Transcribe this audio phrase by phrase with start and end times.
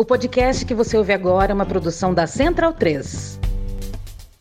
[0.00, 3.40] O podcast que você ouve agora é uma produção da Central 3.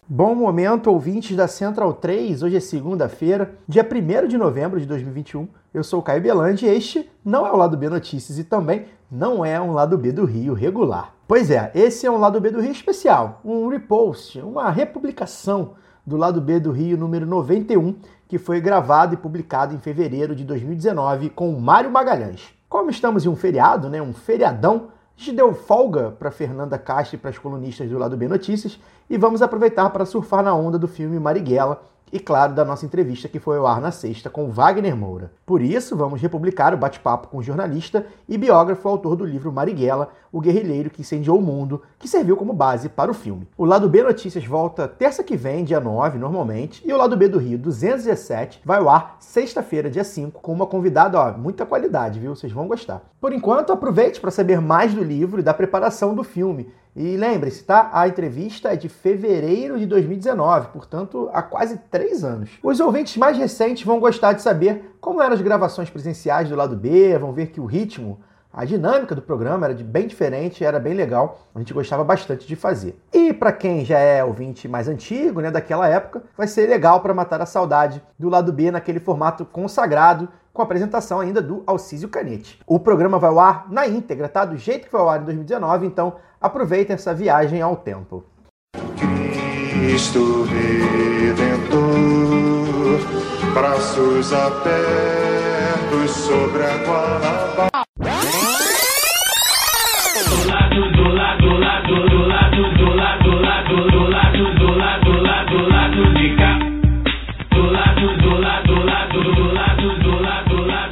[0.08, 2.44] Bom momento, ouvintes da Central 3.
[2.44, 5.48] Hoje é segunda-feira, dia 1 de novembro de 2021.
[5.74, 8.86] Eu sou o Caio Belandi e este não é o Lado B Notícias e também
[9.10, 11.16] não é um Lado B do Rio regular.
[11.28, 15.72] Pois é, esse é um Lado B do Rio especial, um repost, uma republicação
[16.06, 17.96] do Lado B do Rio número 91,
[18.28, 22.44] que foi gravado e publicado em fevereiro de 2019 com Mário Magalhães.
[22.70, 27.20] Como estamos em um feriado, né, um feriadão, gente deu folga para Fernanda Castro e
[27.20, 28.80] para as colunistas do Lado B Notícias
[29.10, 33.28] e vamos aproveitar para surfar na onda do filme Marighella e, claro, da nossa entrevista
[33.28, 35.32] que foi ao ar na sexta com Wagner Moura.
[35.46, 40.10] Por isso, vamos republicar o bate-papo com o jornalista e biógrafo autor do livro Marighella,
[40.32, 43.48] o guerrilheiro que incendiou o mundo, que serviu como base para o filme.
[43.58, 47.28] O Lado B Notícias volta terça que vem, dia 9, normalmente, e o Lado B
[47.28, 52.20] do Rio 217 vai ao ar sexta-feira, dia 5, com uma convidada, ó, muita qualidade,
[52.20, 52.36] viu?
[52.36, 53.02] Vocês vão gostar.
[53.20, 56.72] Por enquanto, aproveite para saber mais do livro e da preparação do filme.
[56.96, 57.90] E lembre-se, tá?
[57.94, 62.50] A entrevista é de fevereiro de 2019, portanto, há quase três anos.
[62.64, 66.76] Os ouvintes mais recentes vão gostar de saber como eram as gravações presenciais do lado
[66.76, 68.20] B, vão ver que o ritmo,
[68.52, 72.56] a dinâmica do programa era bem diferente, era bem legal, a gente gostava bastante de
[72.56, 73.00] fazer.
[73.14, 77.14] E para quem já é ouvinte mais antigo, né, daquela época, vai ser legal para
[77.14, 80.28] matar a saudade do lado B naquele formato consagrado
[80.58, 82.60] com a apresentação ainda do Alcísio Canete.
[82.66, 84.44] O programa vai ao ar na íntegra, tá?
[84.44, 88.26] Do jeito que foi ao ar em 2019, então aproveitem essa viagem ao tempo.
[88.98, 91.78] Cristo Redentor,
[93.54, 97.78] braços abertos sobre a Guanabara.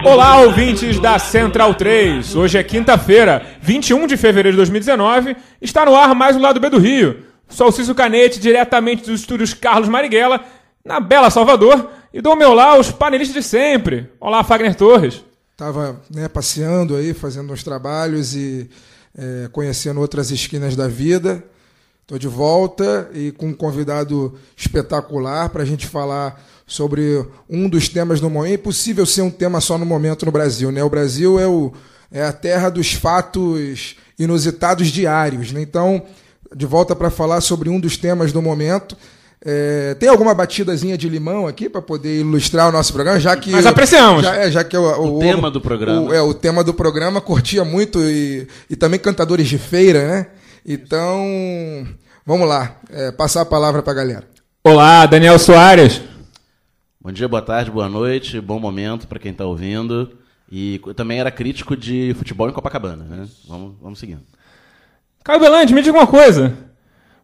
[0.05, 2.35] Olá, ouvintes da Central 3.
[2.35, 5.35] Hoje é quinta-feira, 21 de fevereiro de 2019.
[5.59, 7.23] Está no ar mais um Lado B do Rio.
[7.49, 10.45] Sou o Canete, diretamente dos estúdios Carlos Marighella,
[10.85, 11.89] na Bela Salvador.
[12.13, 14.07] E dou meu lá os panelistas de sempre.
[14.19, 15.23] Olá, Fagner Torres.
[15.51, 18.69] Estava né, passeando aí, fazendo uns trabalhos e
[19.17, 21.43] é, conhecendo outras esquinas da vida.
[22.03, 27.87] Estou de volta e com um convidado espetacular para a gente falar sobre um dos
[27.89, 28.51] temas do momento.
[28.51, 30.71] É impossível ser um tema só no momento no Brasil.
[30.71, 30.83] Né?
[30.83, 31.71] O Brasil é, o,
[32.11, 35.51] é a terra dos fatos inusitados diários.
[35.51, 35.61] Né?
[35.61, 36.01] Então,
[36.55, 38.95] de volta para falar sobre um dos temas do momento.
[39.47, 43.19] É, tem alguma batidazinha de limão aqui para poder ilustrar o nosso programa?
[43.19, 44.23] Já que Mas apreciamos.
[44.23, 46.01] Já, é, já que o, O tema do programa.
[46.01, 50.27] o- é o tema do programa curtia muito e, e também cantadores de feira, né?
[50.65, 51.87] Então,
[52.25, 54.23] vamos lá, é, passar a palavra para a galera.
[54.63, 56.01] Olá, Daniel Soares.
[57.05, 60.17] Bom dia, boa tarde, boa noite, bom momento para quem tá ouvindo.
[60.51, 63.27] E eu também era crítico de futebol em Copacabana, né?
[63.47, 64.21] Vamos, vamos seguindo.
[65.23, 66.51] Caio Belandi, me diga uma coisa.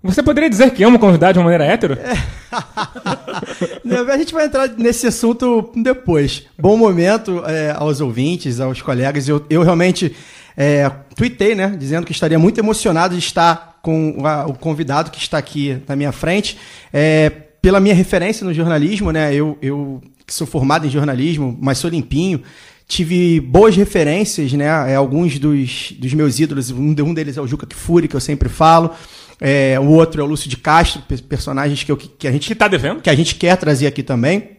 [0.03, 1.97] Você poderia dizer que ama convidado de uma maneira hétero?
[4.11, 6.45] A gente vai entrar nesse assunto depois.
[6.59, 9.27] Bom momento é, aos ouvintes, aos colegas.
[9.27, 10.15] Eu, eu realmente
[10.55, 11.75] é, tuitei, né?
[11.75, 15.95] Dizendo que estaria muito emocionado de estar com a- o convidado que está aqui na
[15.95, 16.55] minha frente.
[16.93, 17.31] É,
[17.61, 19.33] pela minha referência no jornalismo, né?
[19.33, 22.41] Eu, eu que sou formado em jornalismo, mas sou limpinho.
[22.87, 24.65] Tive boas referências, né?
[24.91, 28.19] É, alguns dos, dos meus ídolos, um, de- deles é o Juca Kfouri, que eu
[28.19, 28.91] sempre falo.
[29.39, 32.47] É, o outro é o Lúcio de Castro, pe- personagens que, eu, que a gente
[32.47, 33.01] Que tá devendo?
[33.01, 34.51] que a gente quer trazer aqui também.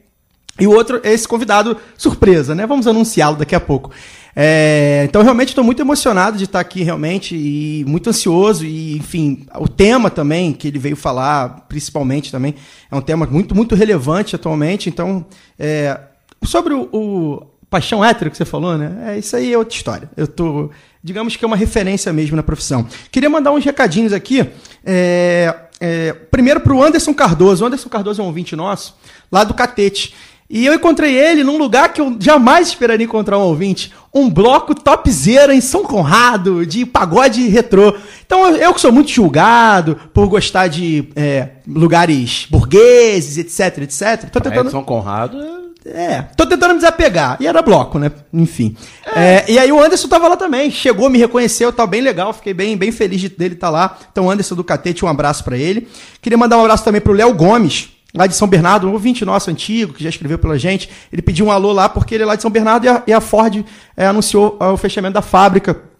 [0.61, 2.67] E o outro é esse convidado surpresa, né?
[2.67, 3.91] Vamos anunciá-lo daqui a pouco.
[4.35, 8.65] É, então, realmente, estou muito emocionado de estar aqui, realmente, e muito ansioso.
[8.65, 12.55] E, enfim, o tema também que ele veio falar, principalmente também,
[12.91, 14.89] é um tema muito, muito relevante atualmente.
[14.89, 15.25] Então,
[15.59, 15.99] é,
[16.45, 19.15] sobre o, o paixão hétero que você falou, né?
[19.15, 20.11] É, isso aí é outra história.
[20.17, 20.71] Eu tô,
[21.03, 22.87] digamos que é uma referência mesmo na profissão.
[23.11, 24.47] Queria mandar uns recadinhos aqui.
[24.85, 27.65] É, é, primeiro para o Anderson Cardoso.
[27.65, 28.95] O Anderson Cardoso é um ouvinte nosso,
[29.31, 30.15] lá do Catete.
[30.55, 33.91] E eu encontrei ele num lugar que eu jamais esperaria encontrar um ouvinte.
[34.13, 37.95] Um bloco topzera em São Conrado, de pagode retrô.
[38.27, 44.31] Então eu, que sou muito julgado por gostar de é, lugares burgueses, etc, etc.
[44.31, 44.67] Tô tentando...
[44.69, 47.39] Edson Conrado é- É, tô tentando me desapegar.
[47.41, 48.13] E era bloco, né?
[48.33, 48.77] Enfim.
[49.17, 50.71] É, e aí o Anderson tava lá também.
[50.71, 52.33] Chegou, me reconheceu, tá bem legal.
[52.35, 53.99] Fiquei bem, bem feliz de, dele estar lá.
[54.13, 55.89] Então, Anderson do Catete, um abraço pra ele.
[56.21, 59.51] Queria mandar um abraço também pro Léo Gomes, lá de São Bernardo, um ouvinte nosso
[59.51, 60.89] antigo, que já escreveu pela gente.
[61.13, 63.13] Ele pediu um alô lá porque ele é lá de São Bernardo e a, e
[63.13, 63.65] a Ford
[63.97, 65.93] é, anunciou ah, o fechamento da fábrica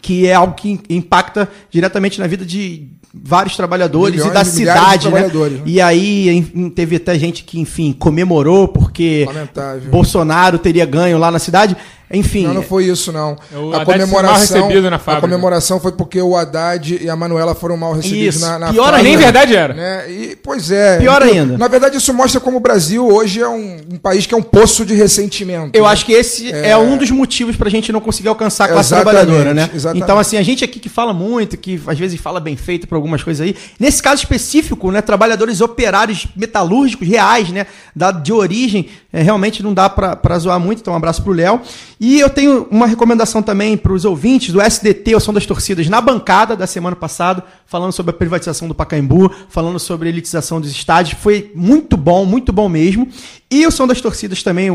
[0.00, 5.10] que é algo que impacta diretamente na vida de vários trabalhadores Milhões, e da cidade,
[5.10, 5.28] né?
[5.28, 5.62] né?
[5.66, 9.90] E aí teve até gente que, enfim, comemorou porque Lamentável.
[9.90, 11.76] Bolsonaro teria ganho lá na cidade.
[12.12, 13.36] Enfim, Não, não foi isso, não.
[13.52, 15.26] O a Haddad mal comemoração, recebido na a fábrica.
[15.26, 18.44] comemoração foi porque o Haddad e a Manuela foram mal recebidos Isso.
[18.46, 19.72] na, na Pior fábrica, Nem verdade era.
[19.74, 20.10] Né?
[20.10, 20.98] E, pois é.
[20.98, 21.58] Pior Então, ainda.
[21.58, 24.42] Na verdade, isso mostra como o Brasil hoje é um, um país que é um
[24.42, 25.70] poço de ressentimento.
[25.76, 25.90] Eu né?
[25.90, 29.24] acho que esse é, um dos motivos pra gente não conseguir alcançar a classe Exatamente,
[29.24, 29.70] trabalhadora, né?
[29.74, 30.04] exatamente.
[30.04, 32.98] Então, assim, a gente aqui que fala muito, que às vezes fala bem feito pra
[32.98, 33.56] algumas coisas aí.
[33.80, 35.00] Nesse caso específico, né?
[35.00, 37.66] Trabalhadores operários metalúrgicos reais, né?
[37.96, 40.80] Da, de origem, é, realmente não dá pra zoar muito.
[40.80, 41.60] Então, um abraço pro Léo.
[42.04, 46.00] E eu tenho uma recomendação também pros ouvintes do SDT, o Som das Torcidas, na
[46.00, 50.68] bancada da semana passada, falando sobre a privatização do Pacaembu, falando sobre a elitização dos
[50.72, 51.16] estádios.
[51.22, 53.06] Foi muito bom, muito bom mesmo.
[53.48, 54.74] E o Som das Torcidas também, o,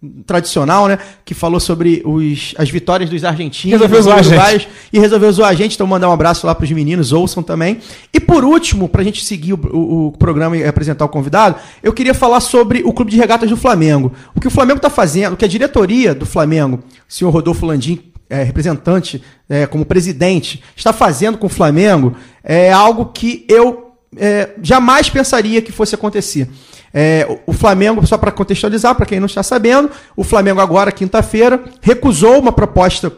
[0.00, 0.98] o tradicional, né?
[1.24, 3.72] Que falou sobre os, as vitórias dos argentinos.
[3.80, 4.22] Resolveu zoar a
[4.52, 4.68] gente.
[4.92, 7.78] E resolveu zoar a gente, então mandar um abraço lá pros meninos, ouçam também.
[8.14, 11.92] E por último, pra gente seguir o, o- o programa e apresentar o convidado, eu
[11.92, 14.12] queria falar sobre o Clube de Regatas do Flamengo.
[14.36, 17.66] O que o Flamengo tá fazendo, o que a diretoria do Flamengo, o senhor Rodolfo
[17.66, 22.14] Landim, é, representante, é, como presidente, está fazendo com o Flamengo,
[22.44, 23.86] é algo que eu
[24.16, 26.48] é, jamais pensaria que fosse acontecer.
[26.92, 30.90] É, o- o Flamengo, só para contextualizar, para quem não está sabendo, o Flamengo agora,
[30.90, 33.12] quinta-feira, recusou uma proposta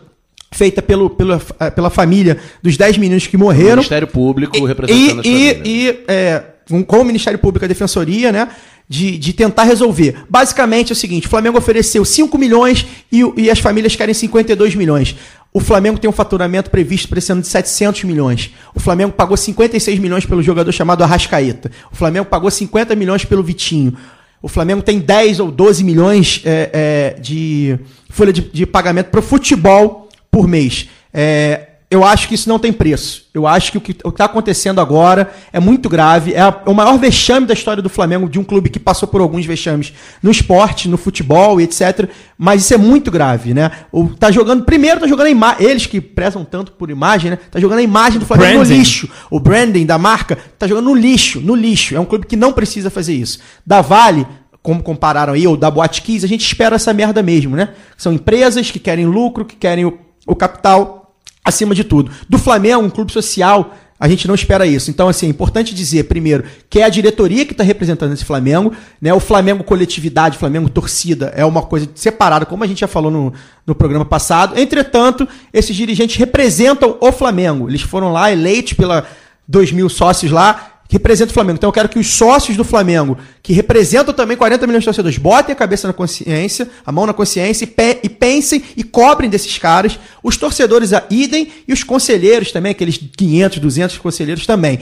[0.53, 1.39] feita pelo, pela,
[1.75, 3.77] pela família dos 10 meninos que O morreram.
[3.77, 5.67] Ministério Público representando as E, e, famílias.
[5.67, 8.49] e é, um- com o Ministério Público e a Defensoria, né?
[8.89, 10.25] De, de tentar resolver.
[10.29, 14.75] Basicamente é o seguinte: o Flamengo ofereceu 5 milhões e, e as famílias querem 52
[14.75, 15.17] milhões.
[15.53, 18.53] O Flamengo tem um faturamento previsto para esse ano de 700 milhões.
[18.75, 21.71] O Flamengo pagou 56 milhões pelo jogador chamado Arrascaeta.
[21.93, 23.95] O Flamengo pagou 50 milhões pelo Vitinho.
[24.41, 26.71] O Flamengo tem 10 ou 12 milhões é,
[27.17, 27.79] é, de
[28.09, 30.89] folha de, de pagamento para o futebol por mês.
[31.13, 33.27] É, eu acho que isso não tem preço.
[33.35, 36.33] Eu acho que o que está acontecendo agora é muito grave.
[36.35, 39.21] É a- o maior vexame da história do Flamengo, de um clube que passou por
[39.21, 39.93] alguns vexames
[40.23, 42.09] no esporte, no futebol e etc.
[42.39, 43.71] Mas isso é muito grave, né?
[43.93, 45.65] O, tá jogando, primeiro tá jogando a imagem.
[45.67, 47.39] Eles que prezam tanto por imagem, né?
[47.51, 48.73] Tá jogando a imagem do Flamengo Branding.
[48.73, 49.09] no lixo.
[49.31, 51.95] O branding da marca tá jogando no lixo, no lixo.
[51.95, 53.39] É um clube que não precisa fazer isso.
[53.67, 54.27] Da Vale,
[54.63, 57.71] como compararam aí, ou da Boate Kiss, a gente espera essa merda mesmo, né?
[57.97, 61.02] São empresas que querem lucro, que querem o, o capital
[61.45, 62.11] acima de tudo.
[62.29, 64.91] Do Flamengo, um clube social, a gente não espera isso.
[64.91, 68.73] Então, assim, é importante dizer, primeiro, que é a diretoria que está representando esse Flamengo,
[69.01, 69.15] né?
[69.15, 73.33] O Flamengo coletividade, Flamengo torcida, é uma coisa separada, como a gente já falou no,
[73.65, 74.59] no programa passado.
[74.59, 77.69] Entretanto, esses dirigentes representam o Flamengo.
[77.69, 79.07] Eles foram lá eleitos pela
[79.47, 81.57] 2 mil sócios lá, que representam o Flamengo.
[81.57, 85.17] Então eu quero que os sócios do Flamengo, que representam também 40 milhões de torcedores,
[85.17, 89.31] botem a cabeça na consciência, a mão na consciência e, pe- e pensem e cobrem
[89.31, 89.99] desses caras.
[90.23, 94.81] Os torcedores a idem e os conselheiros também, aqueles 500, 200 conselheiros também.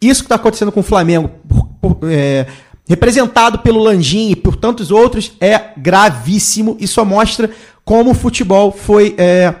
[0.00, 1.66] Isso que está acontecendo com o Flamengo, por-
[1.96, 2.46] por- é,
[2.88, 7.50] representado pelo Landim e por tantos outros, é gravíssimo e só mostra
[7.84, 9.52] como o futebol foi é,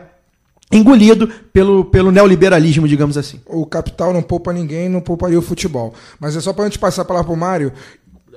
[0.70, 3.40] engolido pelo, pelo neoliberalismo, digamos assim.
[3.46, 5.94] O capital não poupa ninguém, não pouparia o futebol.
[6.20, 7.72] Mas é só pra gente passar a palavra pro Mário.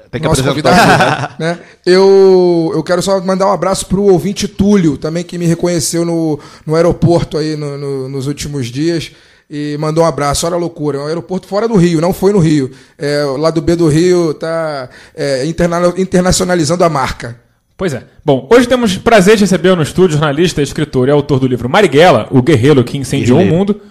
[0.10, 0.72] Tem que nosso apresentar.
[0.78, 1.60] convidado, né?
[1.86, 6.38] Eu, eu quero só mandar um abraço pro ouvinte Túlio, também que me reconheceu no,
[6.66, 9.12] no aeroporto aí no- no- nos últimos dias.
[9.54, 10.98] E mandou um abraço, olha a loucura.
[10.98, 12.72] É um aeroporto fora do Rio, não foi no Rio.
[12.98, 17.38] É, o lado B do Rio tá é, interna- internacionalizando a marca.
[17.82, 18.08] Pois é.
[18.24, 21.68] Bom, hoje temos o prazer de receber no estúdio jornalista, escritor e autor do livro
[21.68, 23.58] Marighella, o guerreiro que incendiou o Guerreiro.
[23.58, 23.82] mundo.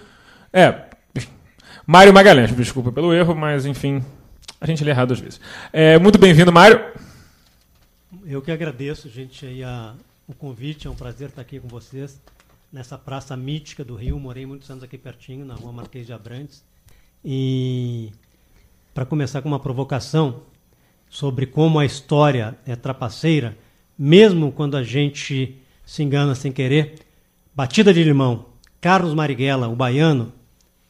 [0.53, 0.85] É.
[1.85, 4.01] Mário Magalhães, desculpa pelo erro, mas enfim,
[4.61, 5.41] a gente lê errado às vezes.
[5.73, 6.79] É, muito bem-vindo, Mário.
[8.25, 9.93] Eu que agradeço, gente, aí a-
[10.25, 10.87] o convite.
[10.87, 12.17] É um prazer estar aqui com vocês
[12.71, 14.17] nessa praça mítica do Rio.
[14.17, 16.63] Morei muitos anos aqui pertinho, na rua Marquês de Abrantes.
[17.25, 18.09] E
[18.93, 20.43] para começar com uma provocação
[21.09, 23.57] sobre como a história é trapaceira,
[23.97, 25.55] mesmo quando a gente
[25.85, 26.95] se engana sem querer.
[27.55, 28.45] Batida de limão.
[28.79, 30.31] Carlos Marighella, o baiano,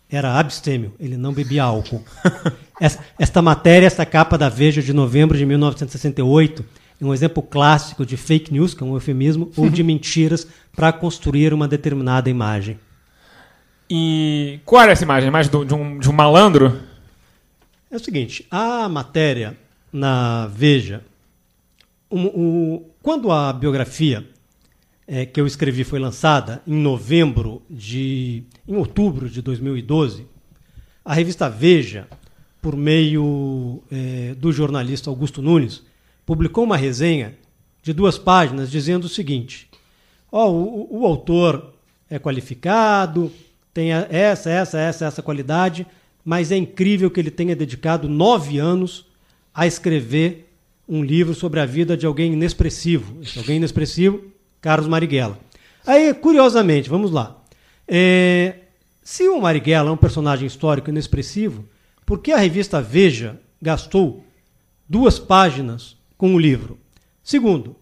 [0.09, 2.03] era abstêmio, ele não bebia álcool.
[2.79, 6.65] Essa- Esta matéria, esta capa da Veja de novembro de 1968,
[6.99, 10.91] é um exemplo clássico de fake news, que é um eufemismo, ou de mentiras para
[10.91, 12.79] construir uma determinada imagem.
[13.89, 15.29] E qual era essa imagem?
[15.51, 16.79] Do- de, um, de um malandro?
[17.89, 19.57] É o seguinte, a matéria
[19.91, 21.03] na Veja,
[22.09, 24.27] o- quando a biografia
[25.07, 30.25] eh, que eu escrevi foi lançada em novembro de, em outubro de 2012,
[31.03, 32.07] a revista Veja,
[32.61, 35.83] por meio eh, do jornalista Augusto Nunes,
[36.25, 37.35] publicou uma resenha
[37.81, 39.67] de duas páginas dizendo o seguinte:
[40.31, 41.73] ó, o, o- autor
[42.09, 43.31] é qualificado,
[43.73, 45.87] tem essa, essa, essa, essa qualidade,
[46.23, 49.07] mas é incrível que ele tenha dedicado nove anos
[49.53, 50.50] a escrever
[50.91, 53.21] um livro sobre a vida de alguém inexpressivo.
[53.21, 54.21] Esse alguém inexpressivo,
[54.59, 55.39] Carlos Marighella.
[55.87, 57.41] Aí, curiosamente, vamos lá.
[57.87, 58.55] É,
[59.01, 61.63] se o Marighella é um personagem histórico inexpressivo,
[62.05, 64.21] por que a revista Veja gastou
[64.87, 66.77] duas páginas com o livro?
[67.23, 67.77] Segundo,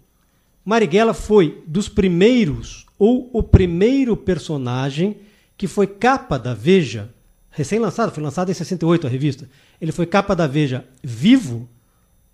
[0.63, 5.17] Marighella foi dos primeiros, ou o primeiro personagem
[5.57, 7.09] que foi capa da Veja,
[7.49, 9.49] recém-lançado, foi lançado em 68 a revista.
[9.81, 11.67] Ele foi capa da Veja vivo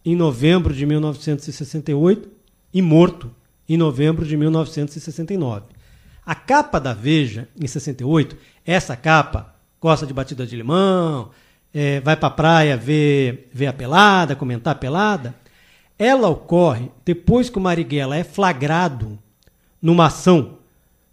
[0.06, 2.30] em novembro de 1968
[2.74, 3.32] e morto
[3.68, 5.66] em novembro de 1969.
[6.26, 11.32] A capa da Veja, em 68, essa capa gosta de batida de limão,
[11.74, 15.36] é, vai para a praia ver, ver a pelada, comentar a pelada.
[15.98, 19.18] Ela ocorre depois que o Marighella é flagrado
[19.82, 20.58] numa ação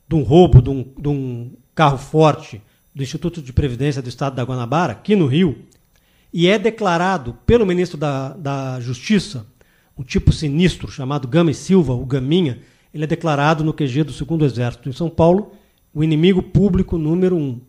[0.09, 2.61] de um roubo de um, de um carro forte
[2.95, 5.65] do Instituto de Previdência do Estado da Guanabara, aqui no Rio,
[6.33, 9.47] e é declarado pelo ministro da, da Justiça,
[9.97, 12.61] um tipo sinistro chamado Gama Silva, o Gaminha,
[12.95, 15.53] ele é declarado no QG do Segundo Exército em São Paulo
[15.95, 17.61] o inimigo público número um.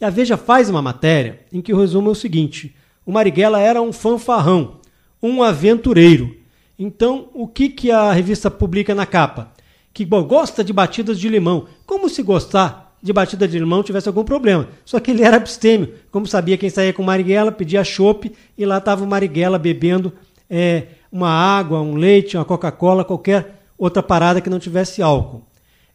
[0.00, 2.74] E a Veja faz uma matéria em que o resumo é o seguinte:
[3.04, 4.80] o Marighella era um fanfarrão,
[5.22, 6.36] um aventureiro.
[6.78, 9.52] Então, o que, que a revista publica na capa?
[9.92, 11.66] Que bom, gosta de batidas de limão.
[11.84, 14.68] Como se gostar de batida de limão tivesse algum problema?
[14.84, 15.94] Só que ele era abstêmio.
[16.10, 20.12] Como sabia quem saía com Marighella, pedia chope e lá estava o Marighella bebendo
[20.48, 25.42] é, uma água, um leite, uma Coca-Cola, qualquer outra parada que não tivesse álcool.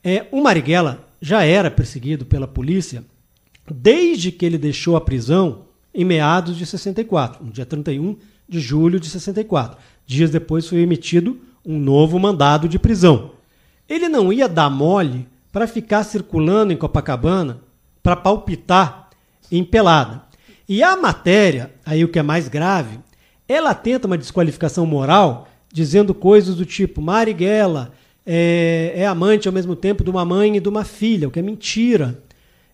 [0.04, 3.04] É, o Marighella já era perseguido pela polícia
[3.70, 8.18] desde que ele deixou a prisão em meados de 64, no dia 31
[8.48, 9.78] de julho de 64.
[10.06, 13.32] Dias depois foi emitido um novo mandado de prisão.
[13.88, 17.62] Ele não ia dar mole para ficar circulando em Copacabana
[18.02, 19.12] para palpitar
[19.52, 20.24] em pelada.
[20.68, 23.00] E a matéria, aí o que é mais grave,
[23.48, 27.92] ela tenta uma desqualificação moral dizendo coisas do tipo Marighella
[28.26, 31.40] é, é, amante ao mesmo tempo de uma mãe e de uma filha, o que
[31.40, 32.20] é mentira.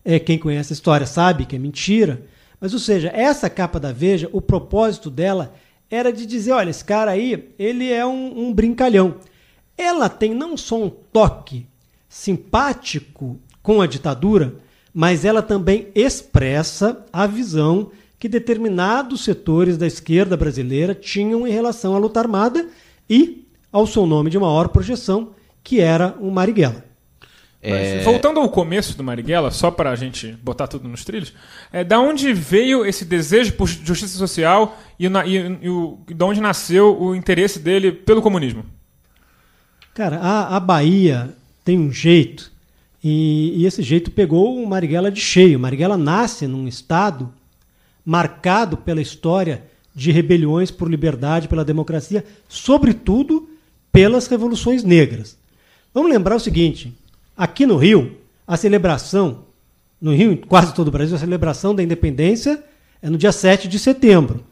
[0.02, 2.22] É, quem conhece a história sabe que é mentira.
[2.58, 5.52] Mas, ou seja, essa capa da Veja, o propósito dela
[5.90, 9.16] era de dizer, olha, esse cara aí, ele é um, um brincalhão.
[9.76, 11.66] Ela tem não só um toque
[12.10, 14.56] simpático com a ditadura,
[14.92, 21.94] mas ela também expressa a visão que determinados setores da esquerda brasileira tinham em relação
[21.94, 22.66] à luta armada
[23.08, 25.30] e ao seu nome de maior projeção,
[25.62, 26.84] que era o Marighella.
[27.62, 31.32] Mas, voltando ao começo do Marighella, só para a gente botar tudo nos trilhos,
[31.72, 36.14] é, da onde veio esse desejo por justiça social e, na- e, e o, e
[36.14, 38.64] de onde nasceu o interesse dele pelo comunismo?
[39.94, 41.34] Cara, a, a Bahia
[41.70, 42.50] tem um jeito,
[43.02, 45.60] e, e esse jeito pegou o Marighella de cheio.
[45.60, 47.32] Marighella nasce num estado
[48.04, 49.62] marcado pela história
[49.94, 53.48] de rebeliões por liberdade, pela democracia, sobretudo
[53.92, 55.38] pelas revoluções negras.
[55.94, 56.92] Vamos lembrar o seguinte:
[57.36, 59.44] aqui no Rio, a celebração,
[60.00, 62.64] no Rio, em quase todo o Brasil, a celebração da independência
[63.00, 64.44] é no dia 7 de setembro.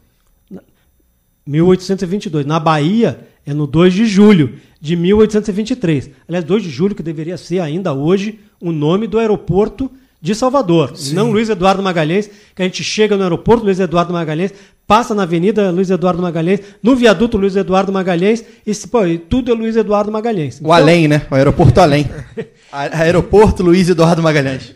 [1.45, 2.45] 1822.
[2.45, 6.09] Na Bahia é no 2 de julho de 1823.
[6.27, 9.91] Aliás, 2 de julho que deveria ser ainda hoje o nome do aeroporto
[10.21, 14.53] de Salvador, não Luiz Eduardo Magalhães, que a gente chega no aeroporto Luiz Eduardo Magalhães,
[14.85, 19.55] passa na Avenida Luiz Eduardo Magalhães, no viaduto Luiz Eduardo Magalhães, e pô, tudo é
[19.55, 20.59] Luiz Eduardo Magalhães.
[20.61, 21.25] O além, né?
[21.31, 22.05] O aeroporto além.
[22.69, 24.75] A- Aeroporto Luiz Eduardo Magalhães.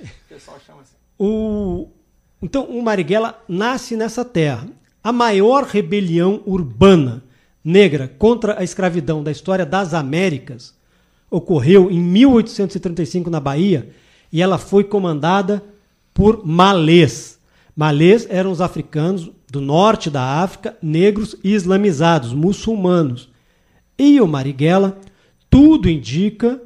[1.19, 1.87] O,
[2.41, 4.65] então, o Marighella nasce nessa terra.
[5.03, 7.21] A maior rebelião urbana
[7.63, 10.75] negra contra a escravidão da história das Américas
[11.29, 13.89] ocorreu em 1835 na Bahia
[14.31, 15.63] e ela foi comandada
[16.13, 17.39] por malês.
[17.75, 23.29] Malês eram os africanos do norte da África, negros e islamizados, muçulmanos.
[23.97, 24.99] E o Marighella,
[25.49, 26.61] tudo indica,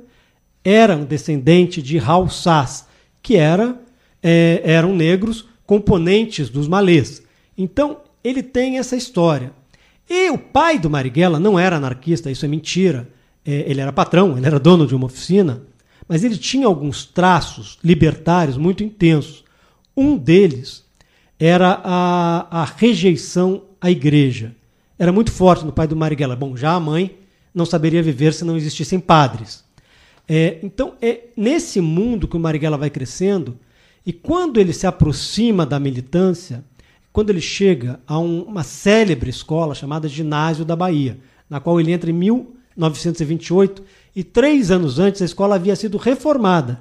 [0.63, 2.87] era um descendente de Haussás,
[3.21, 3.79] que era,
[4.21, 7.21] é, eram negros componentes dos malês.
[7.57, 9.51] Então, ele tem essa história.
[10.09, 13.09] E o pai do Marighella não era anarquista, isso é mentira.
[13.45, 15.63] É, ele era patrão, ele era dono de uma oficina,
[16.07, 19.43] mas ele tinha alguns traços libertários muito intensos.
[19.95, 20.85] Um deles
[21.39, 24.55] era a, a rejeição à igreja.
[24.97, 26.35] Era muito forte no pai do Marighella.
[26.35, 27.17] Bom, já a mãe
[27.53, 29.63] não saberia viver se não existissem padres.
[30.27, 33.57] É, então, é nesse mundo que o Marighella vai crescendo,
[34.05, 36.63] e quando ele se aproxima da militância,
[37.17, 41.17] quando ele chega a um- uma célebre escola chamada Ginásio da Bahia,
[41.49, 43.81] na qual ele entra em 1928,
[44.15, 46.79] e três anos antes a escola havia sido reformada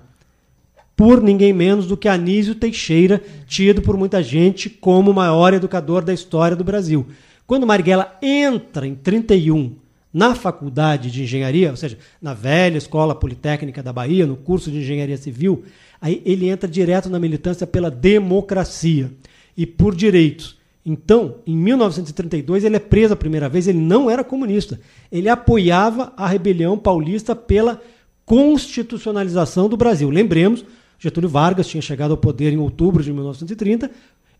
[0.95, 6.05] por ninguém menos do que Anísio Teixeira, tido por muita gente como o maior educador
[6.05, 7.07] da história do Brasil.
[7.47, 9.75] Quando Marighella entra em 31
[10.12, 14.81] na faculdade de engenharia, ou seja, na velha Escola Politécnica da Bahia, no curso de
[14.81, 15.64] engenharia civil,
[15.99, 19.11] aí ele entra direto na militância pela democracia
[19.57, 20.57] e por direitos.
[20.85, 24.79] Então, em 1932, ele é preso a primeira vez, ele não era comunista.
[25.11, 27.81] Ele apoiava a rebelião paulista pela
[28.25, 30.09] constitucionalização do Brasil.
[30.11, 30.65] Lembremos,
[30.99, 33.91] Getúlio Vargas tinha chegado ao poder em outubro de 1930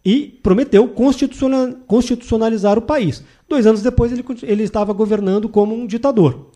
[0.05, 3.25] e prometeu constitucional- constitucionalizar o país.
[3.49, 6.51] Dois anos depois, ele, ele estava governando como um ditador.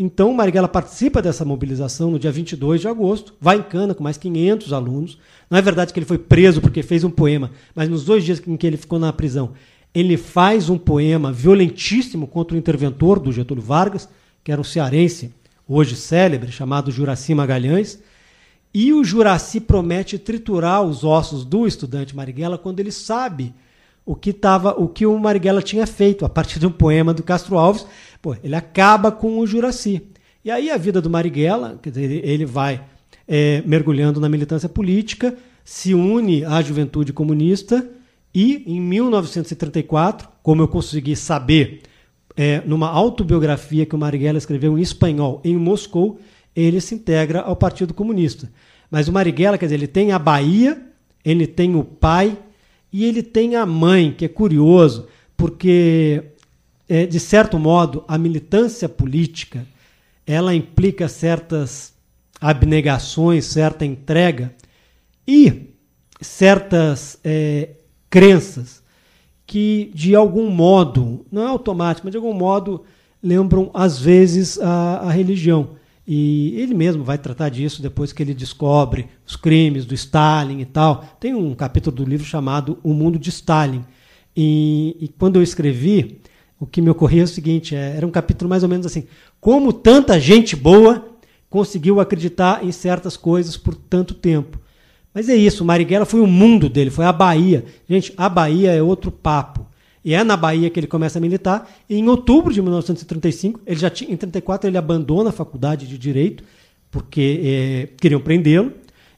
[0.00, 4.16] Então, Marighella participa dessa mobilização no dia 22 de agosto, vai em Cana com mais
[4.16, 5.18] 500 alunos.
[5.50, 8.40] Não é verdade que ele foi preso porque fez um poema, mas nos dois dias
[8.46, 9.54] em que ele ficou na prisão,
[9.92, 14.08] ele faz um poema violentíssimo contra o interventor do Getúlio Vargas,
[14.44, 15.34] que era um cearense,
[15.66, 18.00] hoje célebre, chamado Juraci Magalhães.
[18.72, 23.52] E o Juraci promete triturar os ossos do estudante Marighella quando ele sabe
[24.08, 27.22] o que tava, o que o Marighella tinha feito a partir de um poema do
[27.22, 27.84] Castro Alves.
[28.20, 30.02] Pô, ele acaba com o Juraci.
[30.44, 32.82] E aí a vida do Marighella, quer dizer, ele, vai
[33.26, 37.86] é, mergulhando na militância política, se une à juventude comunista
[38.34, 41.82] e em 1934, como eu consegui saber
[42.36, 46.20] é, numa autobiografia que o Marighella escreveu em espanhol em Moscou,
[46.54, 48.50] ele se integra ao Partido Comunista.
[48.90, 50.80] Mas o Marighella, quer dizer, ele tem a Bahia,
[51.24, 52.38] ele tem o pai
[52.92, 56.22] e ele tem a mãe, que é curioso, porque,
[56.88, 59.66] é, de certo modo, a militância política
[60.26, 61.94] ela implica certas
[62.40, 64.54] abnegações, certa entrega
[65.26, 65.74] e
[66.20, 67.70] certas é,
[68.10, 68.82] crenças
[69.46, 72.84] que, de algum modo, não é automático, mas de algum modo
[73.22, 75.70] lembram, às vezes, a, a religião.
[76.06, 80.64] E ele mesmo vai tratar disso depois que ele descobre os crimes do Stalin e
[80.64, 81.04] tal.
[81.20, 83.84] Tem um capítulo do livro chamado O Mundo de Stalin.
[84.36, 86.20] E, e quando eu escrevi,
[86.60, 89.04] o que me ocorreu é o seguinte: é, era um capítulo mais ou menos assim.
[89.40, 91.06] Como tanta gente boa
[91.48, 94.58] conseguiu acreditar em certas coisas por tanto tempo.
[95.14, 97.64] Mas é isso, Marighella foi o mundo dele, foi a Bahia.
[97.88, 99.66] Gente, a Bahia é outro papo.
[100.04, 101.68] E é na Bahia que ele começa a militar.
[101.88, 105.98] E em outubro de 1935, ele já tinha, em 34 ele abandona a faculdade de
[105.98, 106.44] direito
[106.90, 108.72] porque eh, queriam prendê-lo.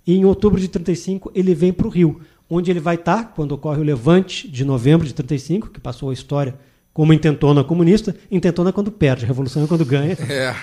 [0.07, 3.53] E em outubro de 35 ele vem para o Rio, onde ele vai estar quando
[3.53, 6.57] ocorre o levante de novembro de 35, que passou a história
[7.01, 8.15] como intentona comunista.
[8.31, 10.55] Intentona quando perde, revolução é quando ganha É.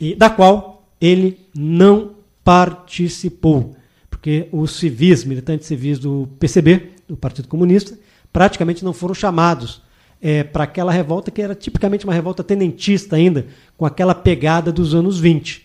[0.00, 3.76] e da qual ele não participou,
[4.08, 7.98] porque os civis, militantes civis do PCB, do Partido Comunista,
[8.32, 9.82] praticamente não foram chamados
[10.22, 13.44] eh, para aquela revolta que era tipicamente uma revolta tenentista ainda,
[13.76, 15.62] com aquela pegada dos anos 20.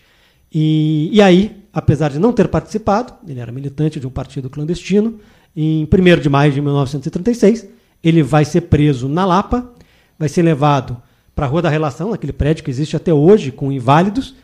[0.52, 5.20] E, e aí, apesar de não ter participado, ele era militante de um partido clandestino,
[5.56, 7.66] em 1 de maio de 1936,
[8.04, 9.72] ele vai ser preso na Lapa,
[10.18, 11.00] vai ser levado
[11.34, 14.34] para a Rua da Relação, aquele prédio que existe até hoje, com inválidos.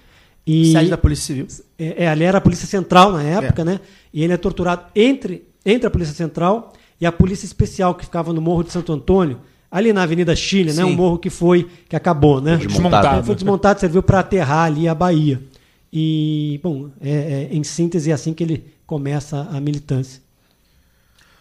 [0.47, 1.47] E Sede da Polícia Civil.
[1.79, 3.81] é, é, ali era a Polícia Central na época, né?
[4.13, 8.33] E ele é torturado entre, entre a Polícia Central e a Polícia Especial, que ficava
[8.33, 10.85] no Morro de Santo Antônio, ali na Avenida Chile, né?
[10.85, 10.85] Sim.
[10.85, 12.59] Um morro que foi, que acabou, né?
[12.59, 13.21] Desmontado.
[13.21, 15.43] É, Foi desmontado, serviu para aterrar ali a Bahia.
[15.93, 20.23] E, bom, é, é, em síntese, é assim que ele começa a militância.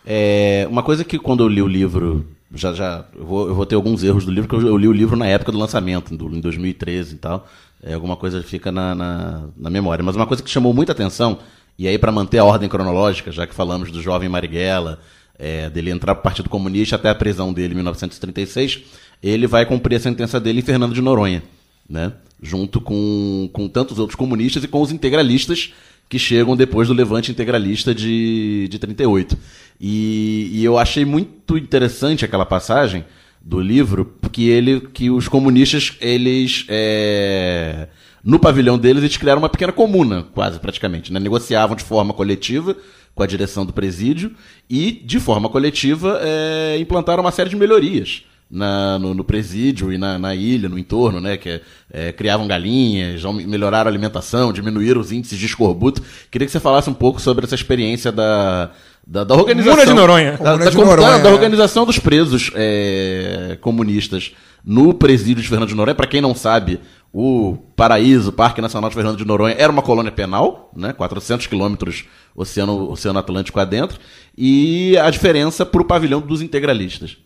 [0.05, 3.65] É, uma coisa que quando eu li o livro, já já eu vou, eu vou
[3.65, 6.15] ter alguns erros do livro, porque eu, eu li o livro na época do lançamento,
[6.15, 7.47] do, em 2013 e tal.
[7.81, 10.03] É, alguma coisa fica na, na, na memória.
[10.03, 11.39] Mas uma coisa que chamou muita atenção,
[11.77, 14.99] e aí para manter a ordem cronológica, já que falamos do jovem Marighella,
[15.37, 18.81] é, dele entrar para o Partido Comunista até a prisão dele em 1936,
[19.21, 21.43] ele vai cumprir a sentença dele em Fernando de Noronha,
[21.89, 22.13] né?
[22.41, 25.73] junto com, com tantos outros comunistas e com os integralistas
[26.09, 29.37] que chegam depois do levante integralista de, de 38.
[29.79, 33.05] E, e eu achei muito interessante aquela passagem
[33.41, 37.87] do livro, porque ele, que os comunistas, eles, é,
[38.23, 41.19] no pavilhão deles, eles criaram uma pequena comuna, quase praticamente, né?
[41.19, 42.75] negociavam de forma coletiva
[43.13, 44.33] com a direção do presídio
[44.69, 49.97] e, de forma coletiva, é, implantaram uma série de melhorias na- no, no presídio e
[49.97, 51.37] na, na ilha, no entorno, né?
[51.37, 56.01] Que é, é, criavam galinhas, melhoraram a alimentação, diminuíram os índices de escorbuto.
[56.29, 58.71] Queria que você falasse um pouco sobre essa experiência da,
[59.05, 59.75] da, da organização.
[59.75, 60.31] Comuna de Noronha.
[60.37, 61.33] Da, da, de Noronha, da é.
[61.33, 65.95] organização dos presos é, comunistas no presídio de Fernando de Noronha.
[65.95, 66.79] Para quem não sabe,
[67.11, 70.93] o Paraíso, Parque Nacional de Fernando de Noronha, era uma colônia penal, né?
[70.93, 73.99] 400 quilômetros oceano, oceano Atlântico adentro.
[74.37, 77.17] E a diferença para o pavilhão dos integralistas.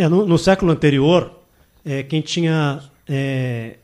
[0.00, 1.30] É, no, no século anterior,
[1.84, 3.76] é, quem tinha é,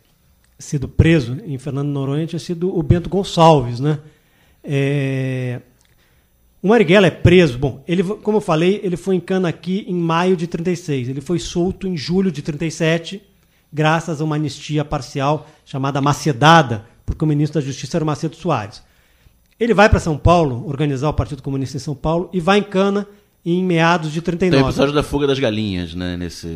[0.59, 3.99] sido preso em Fernando Noronha tinha sido o Bento Gonçalves, né?
[4.65, 5.61] É,
[6.63, 7.59] O Marighella é preso.
[7.59, 11.11] Bom, ele, como eu falei, ele foi em cana aqui em maio de 36.
[11.11, 13.21] Ele foi solto em julho de 37,
[13.71, 18.37] graças a uma anistia parcial chamada macedada, porque o ministro da Justiça era o Macedo
[18.37, 18.83] Soares.
[19.61, 22.63] Ele vai para São Paulo, organizar o Partido Comunista em São Paulo, e vai em
[22.63, 23.07] cana
[23.47, 24.69] em meados de Tem o 39.
[24.71, 26.17] episódio da fuga das galinhas, né?
[26.17, 26.49] Nesse.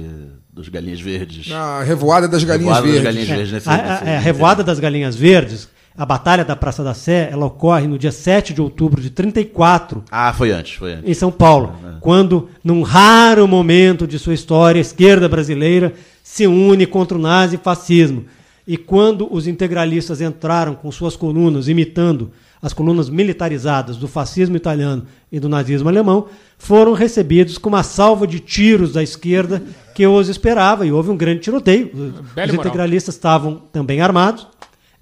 [0.53, 1.51] Dos galinhas verdes.
[1.53, 3.05] A revoada das galinhas Revoada das verdes.
[3.29, 6.83] galinhas verdes nesse, A, nesse- é, a Revoada das Galinhas Verdes, a Batalha da Praça
[6.83, 10.95] da Sé, ela ocorre no dia 7 de outubro de 34, Ah, foi antes, foi
[10.95, 11.09] antes.
[11.09, 16.85] em São Paulo, quando, num raro momento de sua história, a esquerda brasileira se une
[16.85, 18.25] contra o nazifascismo.
[18.67, 25.07] E quando os integralistas entraram com suas colunas, imitando as colunas militarizadas do fascismo italiano
[25.33, 29.63] e do nazismo alemão, foram recebidos com uma salva de tiros da esquerda
[29.95, 31.91] que os esperava, e houve um grande tiroteio.
[31.93, 32.55] Os Bela os moral.
[32.55, 34.47] integralistas estavam também armados.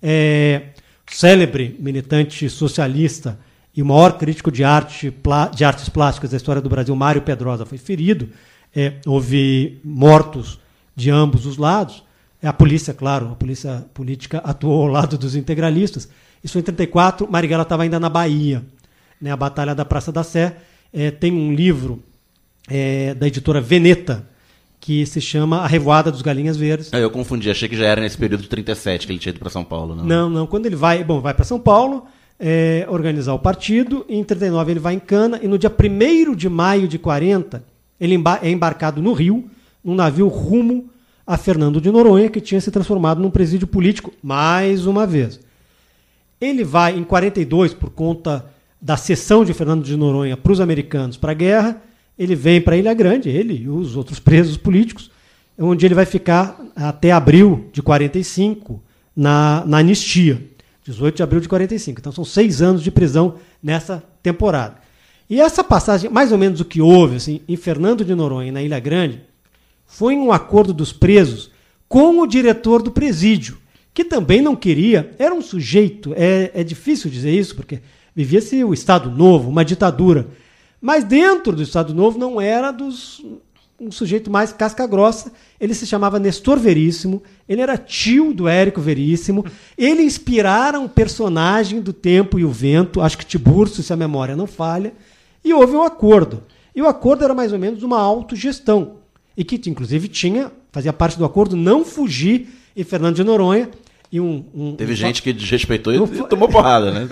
[0.03, 0.69] É,
[1.11, 3.39] o célebre militante socialista
[3.75, 5.13] e o maior crítico de, arte,
[5.55, 8.29] de artes plásticas da história do Brasil, Mário Pedrosa, foi ferido.
[8.75, 10.61] É, houve mortos
[10.95, 12.05] de ambos os lados.
[12.43, 16.09] É, A polícia, claro, a polícia política atuou ao lado dos integralistas.
[16.49, 18.65] Isso em 34, Marighella estava ainda na Bahia,
[19.21, 20.57] né, a Batalha da Praça da Sé.
[20.91, 22.03] É, tem um livro
[22.71, 24.27] é, da editora Veneta,
[24.81, 26.89] que se chama A Revoada dos Galinhas Verdes.
[26.95, 29.39] Ah, eu confundi, achei que já era nesse período de 37 que ele tinha ido
[29.39, 29.95] pra São Paulo.
[29.95, 30.47] Não, Não, não.
[30.47, 32.07] Quando ele vai, bom, vai para São Paulo
[32.41, 34.07] é, organizar o partido.
[34.09, 37.63] Em 39 ele vai em Cana e no dia 1 de maio de 40
[38.01, 39.51] ele é embarcado no Rio
[39.85, 40.89] num navio rumo
[41.27, 45.39] a Fernando de Noronha que tinha se transformado num presídio político mais uma vez.
[46.41, 48.47] Ele vai em 42 por conta
[48.81, 51.83] da cessão de Fernando de Noronha para os americanos para a guerra.
[52.19, 55.11] Ele vem para Ilha Grande, ele e os outros presos políticos,
[55.59, 58.83] onde ele vai ficar até abril de 45
[59.15, 60.43] na, na anistia.
[60.85, 62.01] 18 de abril de 45.
[62.01, 64.77] Então são seis anos de prisão nessa temporada.
[65.29, 68.63] E essa passagem, mais ou menos o que houve assim, em Fernando de Noronha na
[68.63, 69.21] Ilha Grande,
[69.87, 71.51] foi um acordo dos presos
[71.89, 73.59] com o diretor do presídio,
[73.99, 77.81] que também não queria, era um sujeito, é, é difícil dizer isso, porque
[78.15, 80.29] vivia-se o Estado Novo, uma ditadura.
[80.81, 83.27] Mas dentro do Estado Novo não era dos
[83.81, 85.33] um sujeito mais casca grossa.
[85.59, 89.45] Ele se chamava Nestor Veríssimo, ele era tio do Érico Veríssimo.
[89.77, 94.37] Ele inspirara um personagem do Tempo e o Vento, acho que Tiburcio, se a memória
[94.37, 94.93] não falha,
[95.45, 96.45] e houve um acordo.
[96.73, 98.99] E o acordo era mais ou menos uma autogestão,
[99.37, 103.69] e que inclusive tinha, fazia parte do acordo não fugir em Fernando de Noronha.
[104.11, 107.09] E um, um- Teve um gente que desrespeitou e, Não e tomou porrada, né?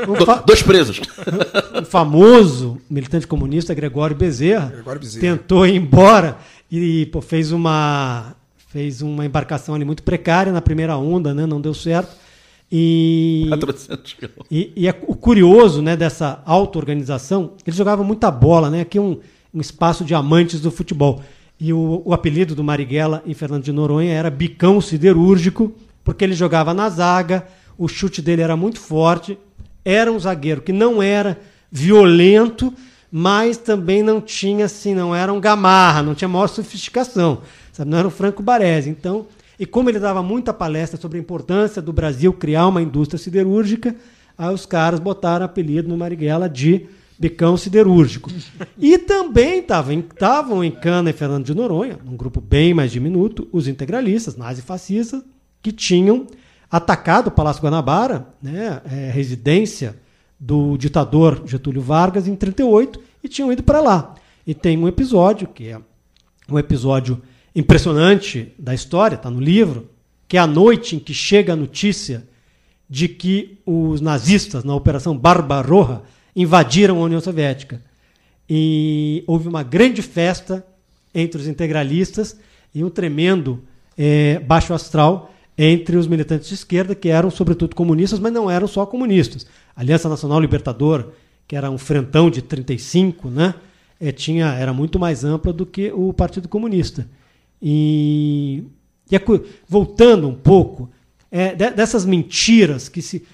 [0.46, 1.00] Dois presos.
[1.80, 5.37] um famoso militante comunista, Gregório Bezerra, Gregório Bezerra.
[5.37, 6.38] tentou ir embora
[6.72, 8.35] e pô, fez uma
[8.68, 11.44] fez uma embarcação ali muito precária na primeira onda, né?
[11.46, 12.16] Não deu certo.
[12.72, 14.30] E, 400 mil.
[14.50, 18.80] e, e é- o curioso né, dessa auto-organização, eles jogavam muita bola, né?
[18.80, 19.18] Aqui um,
[19.54, 21.22] um espaço de amantes do futebol.
[21.61, 25.72] E o, o apelido do Marighella em Fernando de Noronha era Bicão Siderúrgico,
[26.07, 27.45] porque ele jogava na zaga,
[27.77, 29.37] o chute dele era muito forte,
[29.85, 31.37] era um zagueiro que não era
[31.71, 32.73] violento,
[33.11, 37.42] mas também não tinha assim, não era um gamarra, não tinha maior sofisticação,
[37.73, 37.90] sabe?
[37.90, 38.88] não era um Franco Baresi.
[38.88, 39.27] Então,
[39.59, 43.97] e como ele dava muita palestra sobre a importância do Brasil criar uma indústria siderúrgica,
[44.38, 46.87] aí os caras botaram apelido no Marighella de
[47.19, 48.31] Bicão Siderúrgico.
[48.79, 53.66] E também estavam em, Cana e Fernando de Noronha, um grupo bem mais diminuto, os
[53.66, 55.23] integralistas, nazifascistas,
[55.66, 56.29] que tinham
[56.70, 59.96] atacado o Palácio Guanabara, né, é, residência
[60.38, 64.14] do ditador Getúlio Vargas, em 38, e tinham ido para lá.
[64.46, 65.81] E tem um episódio, que é
[66.48, 67.20] um episódio
[67.52, 69.90] impressionante da história, está no livro,
[70.29, 72.29] que é a noite em que chega a notícia
[72.88, 76.02] de que os nazistas, na Operação Barbarroja,
[76.37, 77.83] invadiram a União Soviética.
[78.48, 80.64] E houve uma grande festa
[81.12, 82.38] entre os integralistas
[82.72, 83.64] e um tremendo
[83.98, 88.66] eh, baixo astral entre os militantes de esquerda, que eram sobretudo comunistas, mas não eram
[88.66, 89.47] só comunistas.
[89.75, 91.09] A Aliança Nacional Libertadora,
[91.49, 93.55] que era um frentão de 35, né,
[94.01, 97.07] eh, tinha, era muito mais ampla do que o Partido Comunista.
[97.62, 98.64] E,
[99.11, 99.21] e é
[99.66, 100.90] voltando um pouco,
[101.31, 103.25] é, de- dessas mentiras que se.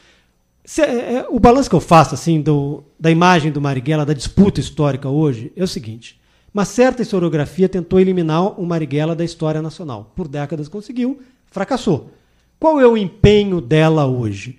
[0.65, 4.13] se- é, é, o balanço que eu faço assim do, da imagem do Marighella, da
[4.15, 6.21] disputa histórica hoje, é o seguinte.
[6.55, 10.13] Uma certa historiografia tentou eliminar o Marighella da história nacional.
[10.15, 11.21] Por décadas conseguiu,
[11.53, 12.11] fracassou.
[12.59, 14.59] Qual é o empenho dela hoje?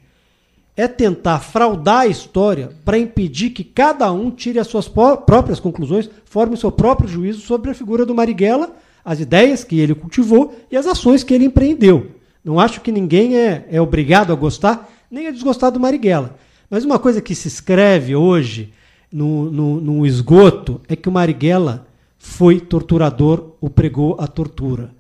[0.75, 5.59] É tentar fraudar a história para impedir que cada um tire as suas pró- próprias
[5.59, 8.71] conclusões, forme o seu próprio juízo sobre a figura do Marighella,
[9.03, 12.11] as ideias que ele cultivou e as ações que ele empreendeu.
[12.43, 16.35] Não acho que ninguém é, é obrigado a gostar, nem a desgostar do Marighella.
[16.69, 18.73] Mas uma coisa que se escreve hoje
[19.11, 21.85] no, no, no esgoto é que o Marighella
[22.17, 24.91] foi torturador ou pregou a tortura,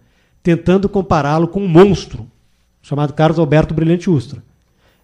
[0.43, 2.27] tentando compará-lo com um monstro
[2.81, 4.43] chamado Carlos Alberto Brilhante Ustra.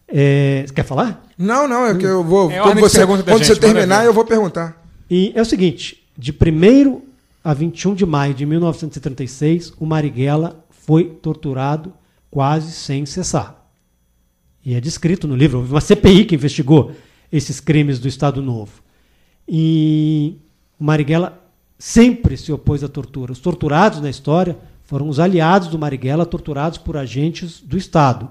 [0.06, 1.24] É, você quer falar?
[1.38, 2.52] Não, não, é que eu vou.
[2.52, 4.84] É quando você, quando você gente, manda terminar, eu vou perguntar.
[5.10, 7.02] E é o seguinte: de 1
[7.44, 11.94] a 21 de maio de 1936, o Marighella foi torturado
[12.30, 13.56] quase sem cessar.
[14.66, 16.92] E é descrito no livro, houve uma CPI que investigou
[17.32, 18.82] esses crimes do Estado Novo.
[19.48, 20.36] E
[20.80, 21.40] o Marighella
[21.78, 23.32] sempre se opôs à tortura.
[23.32, 24.58] Os torturados na história
[24.90, 28.28] foram os aliados do Marighella, torturados por agentes do Estado.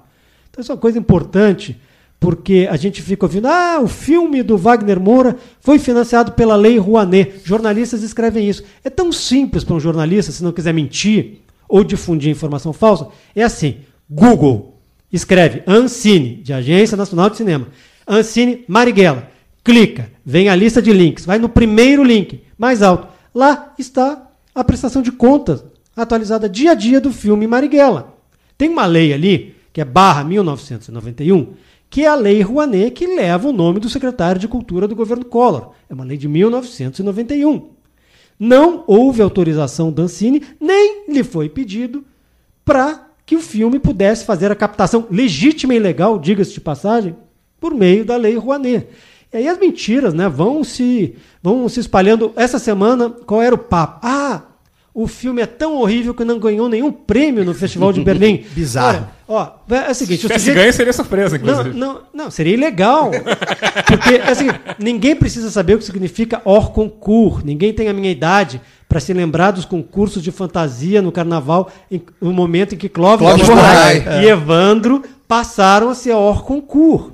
[0.51, 1.81] Então isso é uma coisa importante,
[2.18, 6.77] porque a gente fica ouvindo, ah, o filme do Wagner Moura foi financiado pela Lei
[6.77, 7.42] Rouanet.
[7.44, 8.64] Jornalistas escrevem isso.
[8.83, 13.44] É tão simples para um jornalista, se não quiser mentir ou difundir informação falsa, é
[13.44, 13.77] assim,
[14.11, 14.81] Google
[15.12, 17.68] escreve Ancine, de Agência Nacional de Cinema.
[18.05, 19.31] Ancine Marighella.
[19.62, 23.07] Clica, vem a lista de links, vai no primeiro link, mais alto.
[23.33, 25.62] Lá está a prestação de contas
[26.02, 28.14] atualizada dia a dia do filme Marighella.
[28.56, 31.54] Tem uma lei ali, que é barra 1991,
[31.90, 35.24] que é a Lei Rouanet, que leva o nome do secretário de Cultura do governo
[35.24, 35.72] Collor.
[35.88, 37.70] É uma lei de 1991.
[38.38, 42.04] Não houve autorização da Ancine, nem lhe foi pedido
[42.64, 47.16] para que o filme pudesse fazer a captação legítima e legal, diga-se de passagem,
[47.61, 48.87] por meio da Lei Rouanet.
[49.32, 52.32] E aí as mentiras né, vão, se, vão se espalhando.
[52.37, 54.00] Essa semana, qual era o papo?
[54.02, 54.42] Ah,
[55.00, 58.44] o filme é tão horrível que não ganhou nenhum prêmio no Festival de Berlim.
[58.52, 59.06] Bizarro.
[59.28, 60.22] Olha, ó, é o seguinte...
[60.22, 61.78] Se tivesse sujeito- ganho, seria surpresa, não, inclusive.
[61.78, 63.11] não, não, seria ilegal.
[63.87, 67.44] Porque é o seguinte, ninguém precisa saber o que significa hors concours.
[67.44, 72.02] Ninguém tem a minha idade para se lembrar dos concursos de fantasia no carnaval, em-
[72.20, 73.48] no momento em que Clóvis, Clóvis
[74.22, 77.12] e Evandro passaram a ser hors concours.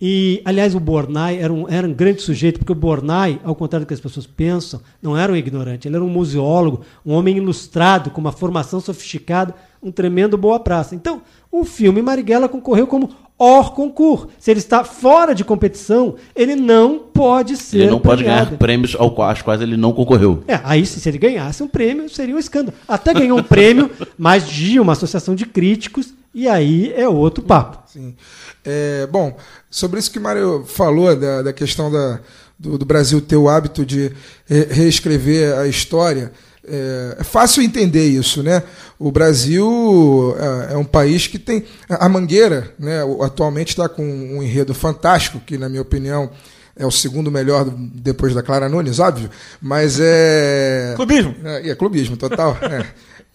[0.00, 3.86] E, aliás, o Bornai era um, era um grande sujeito, porque o Bornai, ao contrário
[3.86, 7.38] do que as pessoas pensam, não era um ignorante, ele era um museólogo, um homem
[7.38, 10.94] ilustrado, com uma formação sofisticada, um tremendo boa praça.
[10.94, 14.26] Então, o filme Marighella concorreu como hors concours.
[14.38, 18.46] Se ele está fora de competição, ele não pode ser Ele não pode premiado.
[18.46, 20.42] ganhar prêmios ao qual- aos quais ele não concorreu.
[20.46, 22.76] É, aí se, se ele ganhasse um prêmio, seria um escândalo.
[22.86, 27.78] Até ganhou um prêmio, mas de uma associação de críticos, e aí é outro papo.
[27.90, 28.14] Sim.
[28.66, 29.36] É, bom,
[29.70, 32.18] sobre isso que o Mário falou, da, da questão da,
[32.58, 34.10] do, do Brasil ter o hábito de
[34.44, 36.32] re- reescrever a história,
[36.66, 38.62] é, é fácil entender isso, né?
[38.98, 40.34] O Brasil
[40.68, 41.64] é, é um país que tem.
[41.88, 46.28] A Mangueira, né, atualmente está com um enredo fantástico, que, na minha opinião,
[46.74, 49.30] é o segundo melhor depois da Clara Nunes, óbvio,
[49.62, 50.92] mas é.
[50.96, 51.34] Clubismo.
[51.44, 52.58] É, é clubismo, total.
[52.64, 52.84] é.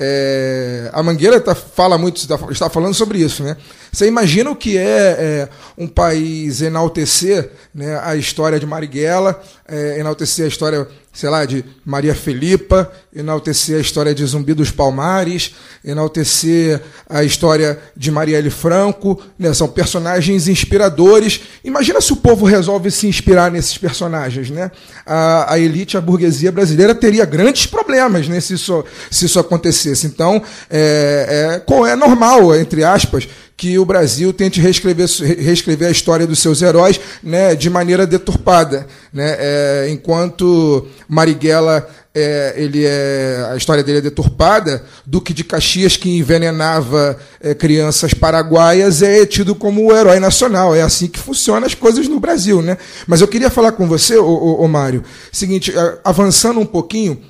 [0.04, 3.56] É, a Mangueira tá, fala muito, está, está falando sobre isso, né?
[3.92, 10.00] Você imagina o que é, é, um país enaltecer né, a história de Marighella, é,
[10.00, 15.54] enaltecer a história, sei lá, de Maria Felipa, enaltecer a história de Zumbi dos Palmares,
[15.84, 19.54] enaltecer a história de Marielle Franco, né?
[19.54, 21.42] São personagens inspiradores.
[21.64, 24.72] Imagina se o povo resolve se inspirar nesses personagens, né?
[25.06, 30.08] A, a elite, a burguesia brasileira teria grandes problemas né, se, isso, se isso acontecesse.
[30.08, 33.28] Então, é, é, é normal, entre aspas,
[33.62, 38.88] que o Brasil tente reescrever, reescrever a história dos seus heróis né, de maneira deturpada.
[39.14, 39.36] Né?
[39.38, 46.10] É, enquanto Marighella, é, ele é, a história dele é deturpada, Duque de Caxias, que
[46.10, 50.76] envenenava é, crianças paraguaias, é tido como o herói nacional.
[50.76, 52.64] É assim que funcionam as coisas no Brasil.
[52.64, 52.80] Né?
[53.06, 55.72] Mas eu queria falar com você, ô, ô, ô Mário, seguinte,
[56.04, 57.22] avançando um pouquinho,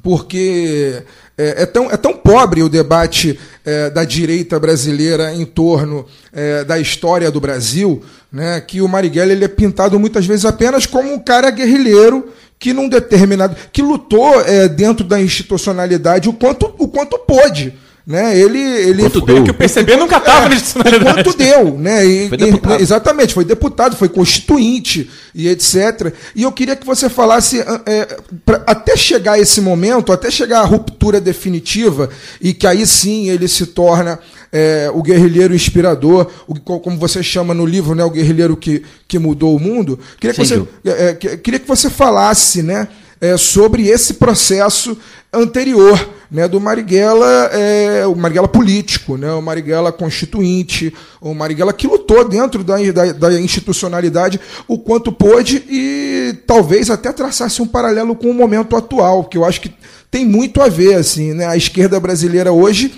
[0.00, 1.02] porque
[1.36, 6.64] é, é tão, é tão pobre o debate é, da direita brasileira em torno é,
[6.64, 11.12] da história do Brasil, né, que o Marighella ele é pintado muitas vezes apenas como
[11.12, 16.86] um cara guerrilheiro que num determinado que lutou é, dentro da institucionalidade o quanto o
[16.88, 17.74] quanto pôde.
[18.04, 18.36] Né?
[18.36, 19.44] Ele, ele Quanto foi- deu.
[19.44, 21.22] Que o PCB nunca estava na institucionalidade.
[21.22, 22.04] Quanto deu, né?
[22.04, 26.12] E- Foi e- exatamente, foi deputado, foi constituinte e etc.
[26.34, 30.60] E eu queria que você falasse, ah, é, pra- até chegar esse momento, até chegar
[30.62, 32.10] à ruptura definitiva,
[32.40, 34.18] e que aí sim ele se torna
[34.54, 38.82] é, o guerrilheiro inspirador, o, co- como você chama no livro, né, o guerrilheiro que,
[39.08, 39.98] que mudou o mundo.
[40.20, 42.86] Queria que, Sim, você, é, é, que- queria que você falasse né,
[43.22, 44.98] é, sobre esse processo
[45.32, 51.86] anterior né, do Marighella, é, o Marighella político, né, o Marighella constituinte, o Marighella que
[51.86, 58.16] lutou dentro da, da, da institucionalidade o quanto pôde e talvez até traçasse um paralelo
[58.16, 59.72] com o momento atual, que eu acho que
[60.10, 60.96] tem muito a ver.
[60.96, 62.92] Assim, né, a esquerda brasileira hoje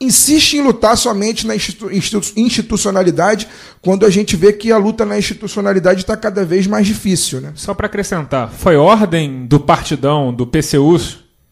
[0.00, 3.48] insiste em lutar somente na institu- institu- institucionalidade,
[3.82, 7.40] quando a gente vê que a luta na institucionalidade está cada vez mais difícil.
[7.40, 7.52] Né?
[7.54, 10.98] Só para acrescentar, foi ordem do partidão, do PCU,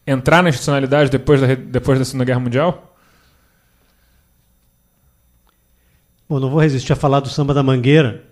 [0.07, 2.97] entrar na institucionalidade depois da, depois da Segunda Guerra Mundial?
[6.29, 8.25] Bom, não vou resistir a falar do samba da Mangueira,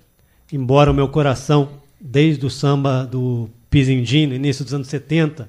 [0.53, 1.69] embora o meu coração,
[2.01, 5.49] desde o samba do Pizindim, no início dos anos 70,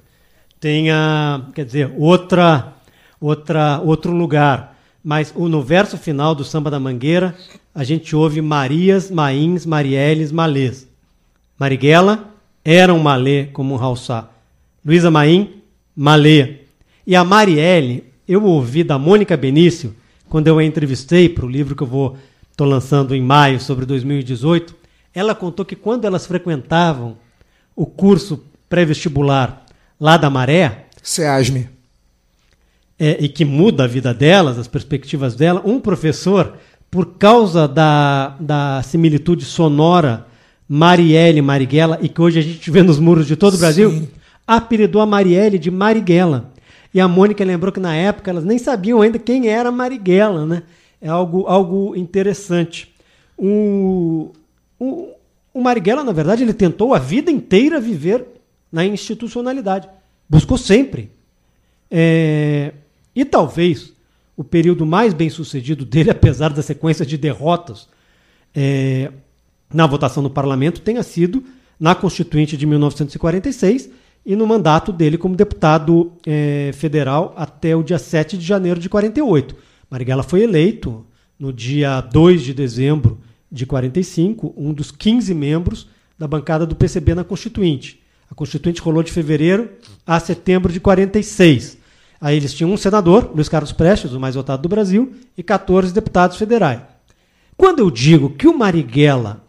[0.60, 2.75] tenha, quer dizer, outra,
[3.20, 4.78] outra, outro lugar.
[5.04, 7.36] Mas no verso final do samba da Mangueira,
[7.74, 10.88] a gente ouve Marias, Mains, Marielles, Malês.
[11.60, 12.32] Marighella
[12.64, 14.30] era um malê como um Halsá.
[14.84, 15.62] Luísa Maim,
[15.96, 16.62] malê.
[17.06, 19.96] E a Marielle, eu ouvi da Mônica Benício,
[20.28, 22.18] quando eu a entrevistei para o livro que eu vou
[22.56, 24.74] estou lançando em maio sobre 2018,
[25.14, 27.18] ela contou que quando elas frequentavam
[27.76, 29.66] o curso pré-vestibular
[30.00, 31.75] lá da Maré, SEASME.
[33.00, 36.54] É, e que muda a vida delas, as perspectivas dela, um professor,
[36.90, 40.26] por causa da, da similitude sonora
[40.68, 44.08] Marielle Marighella, e que hoje a gente vê nos muros de todo o Brasil, Sim.
[44.48, 46.52] apelidou a Marielle de Marighella.
[46.94, 50.64] E a Mônica lembrou que na época elas nem sabiam ainda quem era Marighella, né?
[51.02, 52.96] É algo, algo interessante.
[53.38, 54.32] O,
[54.80, 55.10] o,
[55.54, 58.26] o Marighella, na verdade, ele tentou a vida inteira viver
[58.72, 59.90] na institucionalidade.
[60.28, 61.12] Buscou sempre.
[61.92, 62.74] É,
[63.16, 63.94] e talvez
[64.36, 67.88] o período mais bem sucedido dele, apesar da sequência de derrotas
[68.54, 69.12] é,
[69.74, 71.44] na votação no parlamento, tenha sido
[71.80, 73.90] na Constituinte de 1946
[74.26, 78.90] e no mandato dele como deputado é, federal até o dia 7 de janeiro de
[78.90, 79.56] 48.
[79.90, 81.06] Marighella foi eleito
[81.38, 83.20] no dia 2 de dezembro
[83.52, 88.02] de 45, um dos 15 membros da bancada do PCB na Constituinte.
[88.30, 89.70] A Constituinte rolou de fevereiro
[90.06, 91.78] a setembro de 46.
[92.26, 95.94] Aí eles tinham um senador, Luiz Carlos Prestes, o mais votado do Brasil, e 14
[95.94, 96.82] deputados federais.
[97.56, 99.46] Quando eu digo que o Marighella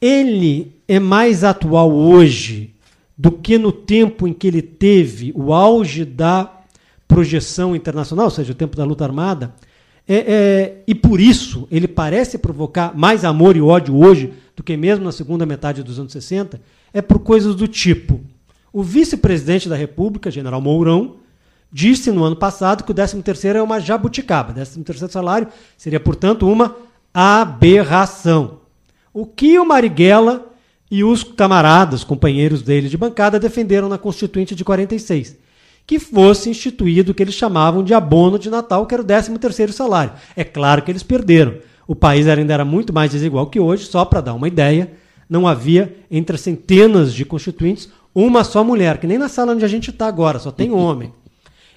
[0.00, 2.74] ele é mais atual hoje
[3.16, 6.52] do que no tempo em que ele teve o auge da
[7.06, 9.54] projeção internacional, ou seja, o tempo da luta armada,
[10.08, 14.76] é, é, e por isso ele parece provocar mais amor e ódio hoje do que
[14.76, 16.60] mesmo na segunda metade dos anos 60,
[16.92, 18.20] é por coisas do tipo.
[18.72, 21.19] O vice-presidente da República, general Mourão,
[21.72, 24.52] disse no ano passado que o 13º é uma jabuticaba.
[24.52, 26.76] 13º salário seria, portanto, uma
[27.12, 28.60] aberração.
[29.12, 30.46] O que o Marighella
[30.90, 35.36] e os camaradas, companheiros dele de bancada, defenderam na Constituinte de 46?
[35.86, 39.72] Que fosse instituído o que eles chamavam de abono de Natal, que era o 13º
[39.72, 40.12] salário.
[40.36, 41.56] É claro que eles perderam.
[41.86, 44.92] O país ainda era muito mais desigual que hoje, só para dar uma ideia,
[45.28, 49.64] não havia entre as centenas de constituintes uma só mulher, que nem na sala onde
[49.64, 51.12] a gente está agora, só tem homem.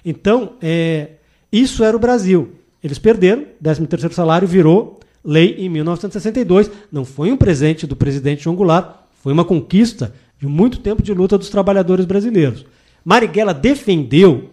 [0.04, 1.12] Então, é,
[1.50, 2.52] isso era o Brasil.
[2.82, 6.70] Eles perderam, 13º salário virou lei em 1962.
[6.92, 11.14] Não foi um presente do presidente João Goulart, foi uma conquista de muito tempo de
[11.14, 12.66] luta dos trabalhadores brasileiros.
[13.04, 14.50] Marighella defendeu,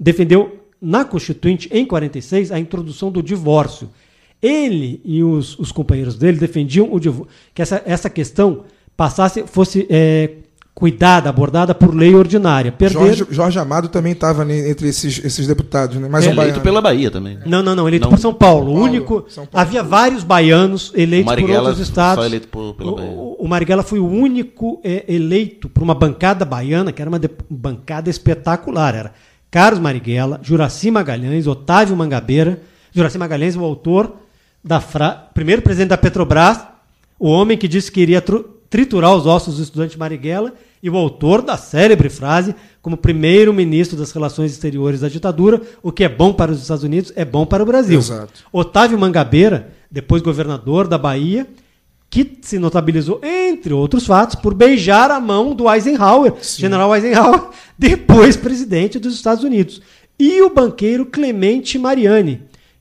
[0.00, 3.90] defendeu na Constituinte, em 46, a introdução do divórcio.
[4.40, 6.98] Ele e os, os companheiros dele defendiam o
[7.54, 8.64] que essa, essa questão
[8.96, 10.30] passasse, fosse é,
[10.74, 12.72] cuidada, abordada por lei ordinária.
[12.72, 16.08] Perderam, Jorge, Jorge Amado também estava entre esses, esses deputados, né?
[16.08, 16.62] Mais É, um Eleito baiano.
[16.62, 17.38] pela Bahia também.
[17.44, 18.10] Não, não, não, eleito Não.
[18.10, 18.70] por São Paulo.
[18.70, 19.24] O Paulo, único.
[19.28, 19.66] São Paulo.
[19.66, 22.22] Havia vários baianos eleitos por outros estados.
[22.24, 23.10] só eleito por- pela O- Bahia.
[23.10, 27.18] o, o Marighella foi o único é, eleito por uma bancada baiana, que era uma
[27.18, 28.94] de- bancada espetacular.
[28.94, 29.12] Era
[29.50, 32.60] Carlos Marighella, Juraci Magalhães, Otávio Mangabeira.
[32.94, 34.16] Juraci Magalhães, o autor
[34.64, 35.16] da frase.
[35.34, 36.60] Primeiro presidente da Petrobras,
[37.18, 40.96] o homem que disse que iria tru- triturar os ossos do estudante Marighella e o
[40.96, 46.32] autor da célebre frase como primeiro-ministro das relações exteriores da ditadura, o que é bom
[46.32, 47.98] para os Estados Unidos é bom para o Brasil.
[47.98, 48.44] Exato.
[48.50, 51.46] Otávio Mangabeira, depois governador da Bahia,
[52.08, 58.38] que se notabilizou, entre outros fatos, por beijar a mão do Eisenhower, general Eisenhower, depois
[58.38, 59.82] presidente dos Estados Unidos.
[60.18, 62.40] E o banqueiro Clemente Mariani,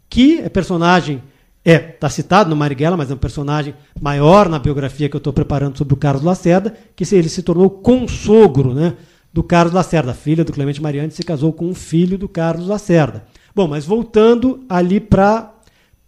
[0.10, 1.22] que é personagem,
[1.64, 5.32] é, está citado no Marighella, mas é um personagem maior na biografia que eu estou
[5.32, 8.96] preparando sobre o Carlos Lacerda, que ele se tornou consogro né,
[9.32, 10.12] do Carlos Lacerda.
[10.12, 13.26] A filha do Clemente Mariani se casou com um filho do Carlos Lacerda.
[13.56, 15.54] Bom, mas voltando ali para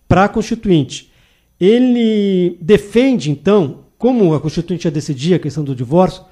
[0.09, 1.11] a Constituinte.
[1.59, 6.23] Ele defende, então, como a Constituinte já decidia a questão do divórcio,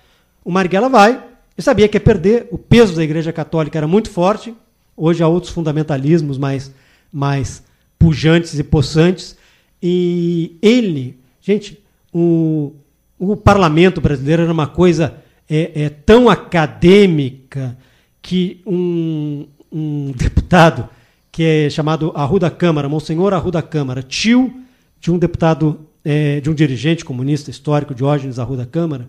[0.44, 4.10] o Marighella vai, ele sabia que ia perder, o peso da Igreja Católica era muito
[4.10, 4.56] forte,
[4.98, 6.74] hoje há outros fundamentalismos mais,
[7.14, 7.64] mais
[8.02, 9.38] pujantes e possantes,
[9.82, 11.80] e ele, gente,
[12.12, 12.74] o,
[13.20, 17.78] o parlamento brasileiro era uma coisa é, é, tão acadêmica
[18.20, 20.90] que um, um deputado
[21.32, 24.52] que é chamado Arruda Câmara, Monsenhor Arruda Câmara, tio
[25.00, 29.08] de um deputado, eh, de um dirigente comunista histórico, Diógenes Arruda Câmara,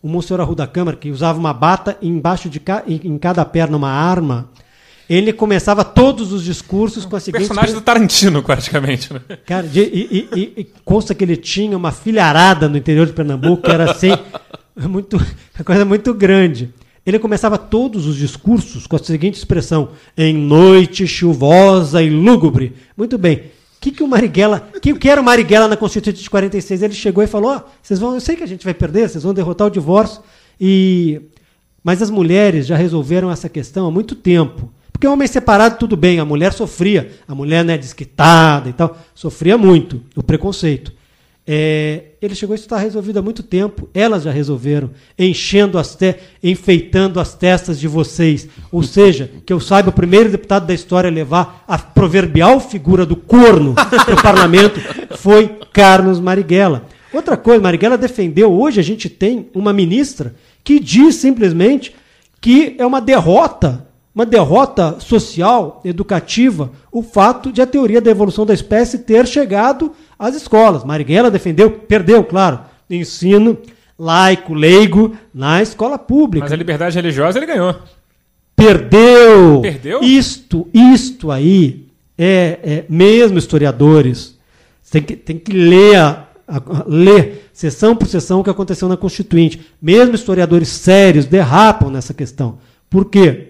[0.00, 3.76] o Monsenhor Arruda Câmara, que usava uma bata e embaixo de ca, em cada perna
[3.76, 4.48] uma arma,
[5.08, 7.40] ele começava todos os discursos com a seguinte...
[7.40, 9.12] Personagem do Tarantino, praticamente.
[9.12, 9.20] Né?
[9.46, 13.62] Cara, de- e, e- e- consta que ele tinha uma filharada no interior de Pernambuco,
[13.62, 14.10] que era assim,
[14.76, 16.70] muito, uma coisa muito grande.
[17.06, 22.74] Ele começava todos os discursos com a seguinte expressão: em noite chuvosa e lúgubre.
[22.94, 23.36] Muito bem.
[23.36, 24.68] O que, que o Marighella.
[24.76, 26.82] O que, que era o Marighella na Constituinte de 46?
[26.82, 28.12] Ele chegou e falou: ó, vocês vão.
[28.12, 30.20] Eu sei que a gente vai perder, vocês vão derrotar o divórcio.
[30.60, 31.22] E.
[31.82, 34.70] Mas as mulheres já resolveram essa questão há muito tempo.
[34.98, 37.12] Porque o homem separado, tudo bem, a mulher sofria.
[37.28, 40.92] A mulher né, desquitada e tal, sofria muito o preconceito.
[41.46, 43.88] É, ele chegou, isso está resolvido há muito tempo.
[43.94, 48.48] Elas já resolveram, enchendo as te enfeitando as testas de vocês.
[48.72, 53.06] Ou seja, que eu saiba, o primeiro deputado da história a levar a proverbial figura
[53.06, 54.80] do corno para o parlamento
[55.16, 56.86] foi Carlos Marighella.
[57.12, 60.34] Outra coisa, Marighella defendeu, hoje a gente tem uma ministra
[60.64, 61.94] que diz simplesmente
[62.40, 63.87] que é uma derrota,
[64.18, 69.92] uma derrota social, educativa, o fato de a teoria da evolução da espécie ter chegado
[70.18, 70.82] às escolas.
[70.82, 72.58] Marighella defendeu, perdeu, claro,
[72.90, 73.56] ensino
[73.96, 76.44] laico, leigo na escola pública.
[76.46, 77.76] Mas a liberdade religiosa ele ganhou.
[78.56, 79.60] Perdeu!
[79.62, 80.02] Perdeu?
[80.02, 81.86] Isto, isto aí
[82.18, 84.36] é, é mesmo historiadores.
[84.90, 88.96] Tem que, tem que ler, a- a- ler sessão por sessão o que aconteceu na
[88.96, 89.60] Constituinte.
[89.80, 92.58] Mesmo historiadores sérios derrapam nessa questão.
[92.90, 93.47] Por quê?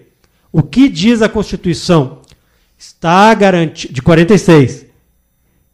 [0.51, 2.19] O que diz a Constituição?
[2.77, 3.93] Está garantido.
[3.93, 4.85] De 46.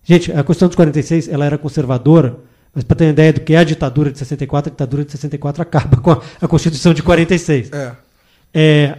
[0.04, 2.38] Gente, a Constituição de 46 ela era conservadora,
[2.74, 5.12] mas para ter uma ideia do que é a ditadura de 64, a ditadura de
[5.12, 7.72] 64 acaba com a, a Constituição de 46.
[7.72, 7.96] É.
[8.54, 8.98] É,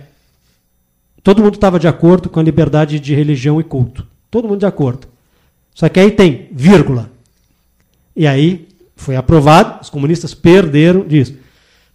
[1.22, 4.06] todo mundo estava de acordo com a liberdade de religião e culto.
[4.30, 5.06] Todo mundo de acordo.
[5.74, 7.10] Só que aí tem vírgula.
[8.14, 8.66] E aí
[8.96, 11.34] foi aprovado, os comunistas perderam disso.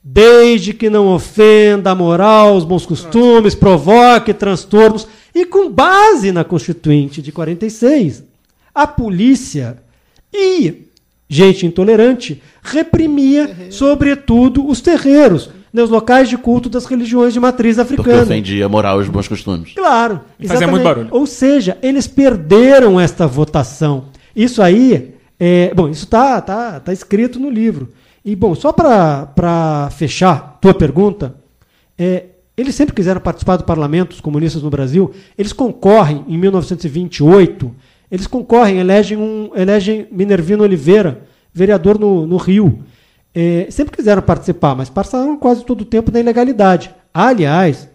[0.04, 5.08] Desde que não ofenda a moral, os bons costumes, provoque transtornos.
[5.34, 8.24] E com base na Constituinte de 46,
[8.74, 9.78] a polícia
[10.34, 10.88] e
[11.30, 17.94] gente intolerante reprimia, sobretudo, os terreiros, nos locais de culto das religiões de matriz Porque
[17.94, 18.24] africana.
[18.24, 19.74] ofendia a moral e os bons costumes.
[19.74, 20.20] Claro.
[20.38, 20.72] E fazia exatamente.
[20.72, 21.08] muito barulho.
[21.12, 24.06] Ou seja, eles perderam esta votação.
[24.36, 27.90] Isso aí, é, bom, isso está tá, tá escrito no livro.
[28.24, 31.36] E, bom, só para fechar tua pergunta,
[31.98, 35.12] é, eles sempre quiseram participar do parlamento, os comunistas no Brasil.
[35.38, 37.74] Eles concorrem, em 1928,
[38.12, 42.84] eles concorrem, elegem, um, elegem Minervino Oliveira, vereador no, no Rio.
[43.34, 46.94] É, sempre quiseram participar, mas passaram quase todo o tempo na ilegalidade.
[47.14, 47.90] Aliás,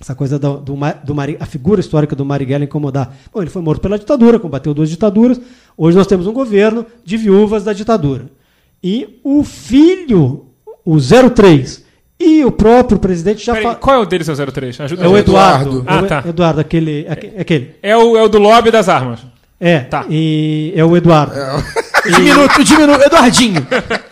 [0.00, 3.14] essa coisa do, do, do a figura histórica do Marighella incomodar.
[3.32, 5.40] Bom, ele foi morto pela ditadura, combateu duas ditaduras.
[5.76, 8.26] Hoje nós temos um governo de viúvas da ditadura.
[8.82, 10.46] E o filho,
[10.84, 11.84] o 03,
[12.20, 14.80] e o próprio presidente já Peraí, fa- qual é o dele, seu 03?
[14.80, 15.20] Ajuda É o gente.
[15.20, 15.84] Eduardo.
[15.86, 16.24] Ah, É o tá.
[16.26, 17.06] Eduardo, aquele.
[17.08, 17.74] aque- aquele.
[17.82, 19.20] É o, é o do lobby das armas.
[19.60, 20.04] É, Tá.
[20.08, 21.34] e é o Eduardo.
[22.14, 23.02] Diminuto, diminuto.
[23.02, 23.66] Eduardinho.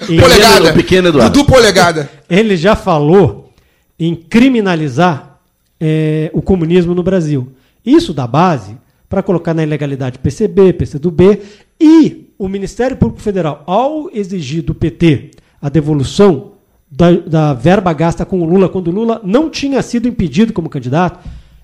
[0.08, 0.70] E Polegada.
[0.70, 1.32] o pequeno Eduardo.
[1.32, 2.10] Dudu Polegada.
[2.28, 3.52] ele já falou
[3.98, 5.38] em criminalizar
[5.80, 7.52] eh, o comunismo no Brasil.
[7.84, 8.76] Isso dá base
[9.08, 11.40] para colocar na ilegalidade PCB, PCdoB
[11.80, 15.30] e o Ministério Público Federal, ao exigir do PT
[15.60, 16.52] a devolução
[16.90, 20.68] da, da verba gasta com o Lula, quando o Lula não tinha sido impedido como
[20.68, 21.18] candidato,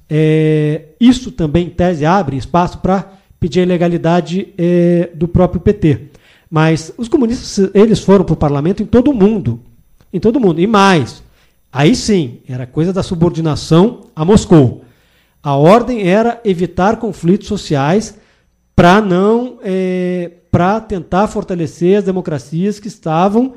[0.09, 6.09] eh, isso também, em tese, abre espaço para pedir a ilegalidade eh, do próprio PT.
[6.51, 9.61] Mas os comunistas, eles foram para o parlamento em todo o mundo.
[10.13, 10.61] Em todo o mundo.
[10.61, 11.23] E mais,
[11.73, 14.85] aí sim, era coisa da subordinação a Moscou.
[15.43, 18.19] A ordem era evitar conflitos sociais
[18.77, 19.59] para não
[20.53, 23.55] para tentar fortalecer as democracias que estavam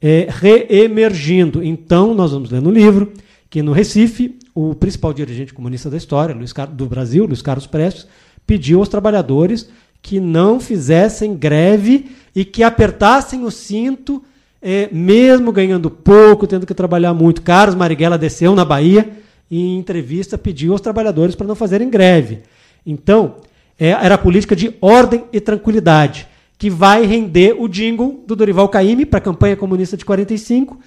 [0.00, 1.64] é, reemergindo.
[1.64, 3.14] Então, nós vamos ler no livro
[3.48, 6.36] que no Recife, o principal dirigente comunista da história,
[6.70, 8.06] do Brasil, Luiz Carlos Prestes,
[8.46, 9.70] pediu aos trabalhadores
[10.02, 14.22] que não fizessem greve e que apertassem o cinto,
[14.60, 17.40] eh, mesmo ganhando pouco, tendo que trabalhar muito.
[17.40, 19.08] Carlos Marighella desceu na Bahia
[19.50, 22.40] e, em entrevista, pediu aos trabalhadores para não fazerem greve.
[22.84, 23.36] Então,
[23.80, 26.28] eh, era a política de ordem e tranquilidade,
[26.58, 30.78] que vai render o jingle do Dorival Caymmi para a campanha comunista de 45.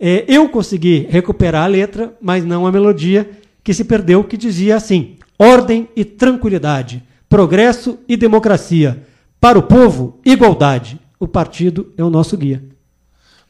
[0.00, 3.28] Eh, eu consegui recuperar a letra, mas não a melodia,
[3.62, 9.04] que se perdeu, que dizia assim: ordem e tranquilidade, progresso e democracia.
[9.40, 10.98] Para o povo, igualdade.
[11.20, 12.62] O partido é o nosso guia.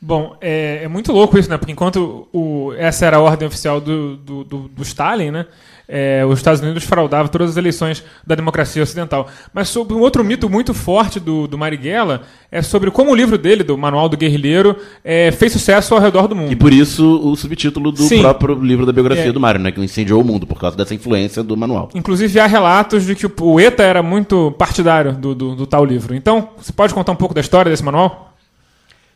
[0.00, 1.58] Bom, é, é muito louco isso, né?
[1.58, 5.46] Porque enquanto o, essa era a ordem oficial do, do, do, do Stalin, né?
[5.90, 9.26] É, os Estados Unidos fraudavam todas as eleições da democracia ocidental.
[9.54, 12.22] Mas sobre um outro mito muito forte do, do Marighella
[12.52, 16.28] é sobre como o livro dele, do Manual do Guerrilheiro, é, fez sucesso ao redor
[16.28, 16.52] do mundo.
[16.52, 18.20] E por isso o subtítulo do Sim.
[18.20, 19.32] próprio livro da biografia É.
[19.32, 19.72] do Mário, né?
[19.72, 21.88] Que incendiou o mundo por causa dessa influência do manual.
[21.94, 25.86] Inclusive há relatos de que o, o ETA era muito partidário do, do, do tal
[25.86, 26.14] livro.
[26.14, 28.34] Então, você pode contar um pouco da história desse manual?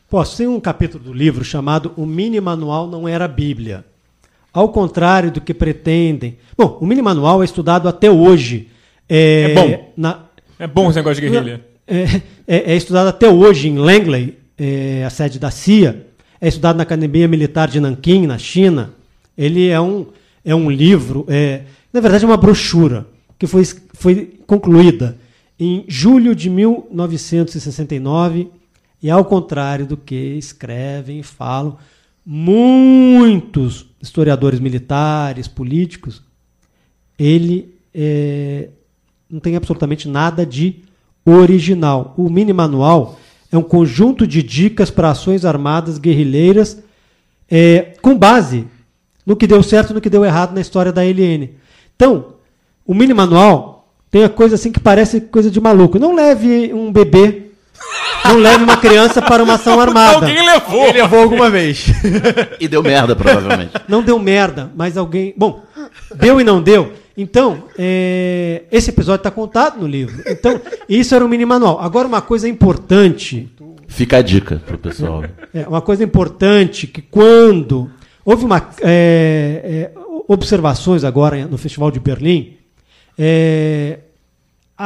[0.08, 0.36] Posso.
[0.38, 3.84] Tem um capítulo do livro chamado O Mini Manual Não Era Bíblia.
[4.53, 6.36] Ao contrário do que pretendem.
[6.57, 8.68] Bom, o Mini Manual é estudado até hoje.
[9.09, 9.92] É, É bom.
[9.96, 10.24] Na,
[10.59, 11.64] É bom esse negócio de guerrilha.
[11.86, 12.03] é,
[12.46, 16.07] é- é estudado até hoje em Langley, é, a sede da CIA.
[16.40, 18.92] É estudado na Academia Militar de Nanquim, na China.
[19.38, 20.07] Ele é um,
[20.44, 23.07] é um livro, é, na verdade é uma brochura,
[23.38, 25.16] que foi, foi concluída
[25.59, 28.48] em julho de 1969.
[29.03, 31.76] E ao contrário do que escrevem e falam
[32.24, 36.22] muitos historiadores militares, políticos,
[37.18, 38.68] ele é,
[39.30, 40.80] não tem absolutamente nada de
[41.24, 42.14] original.
[42.16, 43.18] O mini manual
[43.50, 46.82] é um conjunto de dicas para ações armadas guerrilheiras
[47.50, 48.66] é, com base
[49.26, 51.50] no que deu certo e no que deu errado na história da LN.
[51.94, 52.34] Então,
[52.86, 55.98] o mini manual tem a coisa assim que parece coisa de maluco.
[55.98, 57.51] Não leve um bebê,
[58.24, 60.26] não leve uma criança para uma ação armada.
[60.26, 60.86] Alguém levou!
[60.86, 61.86] Ele levou alguma vez.
[62.60, 63.72] E deu merda, provavelmente.
[63.88, 65.34] Não deu merda, mas alguém.
[65.36, 65.62] Bom,
[66.14, 66.92] deu e não deu.
[67.16, 70.22] Então, é, esse episódio está contado no livro.
[70.26, 71.78] Então, isso era um mini manual.
[71.80, 73.52] Agora, uma coisa importante.
[73.86, 75.22] Fica a dica pro pessoal.
[75.52, 77.90] É, uma coisa importante que quando
[78.24, 82.56] houve uma é, é, observações agora no Festival de Berlim,
[83.18, 83.98] é,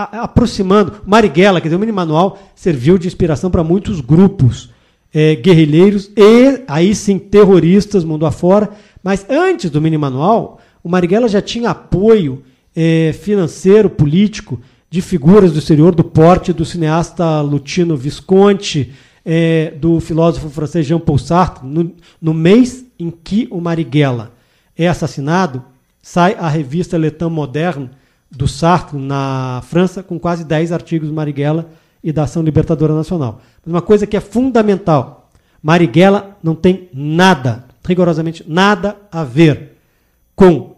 [0.03, 4.71] a- aproximando Marighella, quer dizer, o mini manual serviu de inspiração para muitos grupos
[5.15, 8.71] é, guerrilheiros e aí sim terroristas mundo afora.
[9.03, 12.43] Mas antes do mini manual, o Marighella já tinha apoio
[12.75, 18.93] é, financeiro, político de figuras do exterior, do porte do cineasta Lutino Visconti,
[19.25, 21.67] é, do filósofo francês Jean-Paul Sartre.
[21.67, 24.33] No, no mês em que o Marighella
[24.77, 25.63] é assassinado,
[26.03, 27.91] sai a revista Le Temps Moderne
[28.31, 31.71] do Sartre na França com quase 10 artigos do Marighella
[32.03, 33.41] e da Ação Libertadora Nacional.
[33.65, 35.31] Mas uma coisa que é fundamental,
[35.63, 39.77] Marighella não tem nada, rigorosamente nada a ver
[40.35, 40.77] com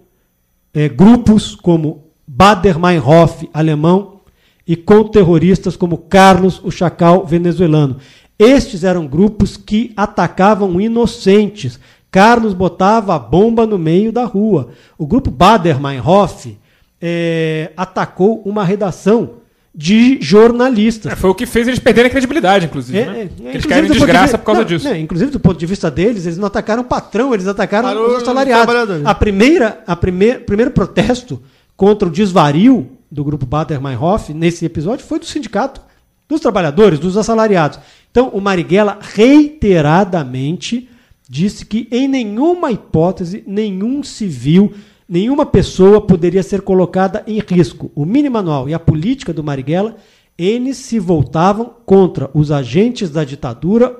[0.72, 4.18] eh, grupos como Bader-Meinhof, alemão,
[4.66, 7.96] e com terroristas como Carlos, o Chacal, venezuelano.
[8.38, 11.80] Estes eram grupos que atacavam inocentes.
[12.10, 14.68] Carlos botava a bomba no meio da rua.
[14.98, 16.58] O grupo Bader-Meinhof
[17.00, 19.38] eh, atacou uma redação
[19.74, 21.12] de jornalistas.
[21.12, 22.98] É, foi o que fez eles perderem a credibilidade, inclusive.
[22.98, 23.20] É, né?
[23.44, 24.88] é, Que eles de desgraça vi- por causa não, disso.
[24.88, 28.02] não, inclusive, do ponto de vista deles, eles não atacaram o patrão, eles atacaram Para
[28.02, 28.74] os os assalariados.
[29.04, 31.40] A primeira, a primeir, primeiro protesto
[31.76, 35.80] contra o desvario do grupo Bader-Meinhof nesse episódio foi do sindicato
[36.28, 37.78] dos trabalhadores, dos assalariados.
[38.10, 40.88] Então, o Marighella reiteradamente
[41.28, 44.72] disse que em nenhuma hipótese, nenhum civil,
[45.08, 47.90] nenhuma pessoa poderia ser colocada em risco.
[47.94, 49.96] O mini manual e a política do Marighella,
[50.36, 53.98] eles se voltavam contra os agentes da ditadura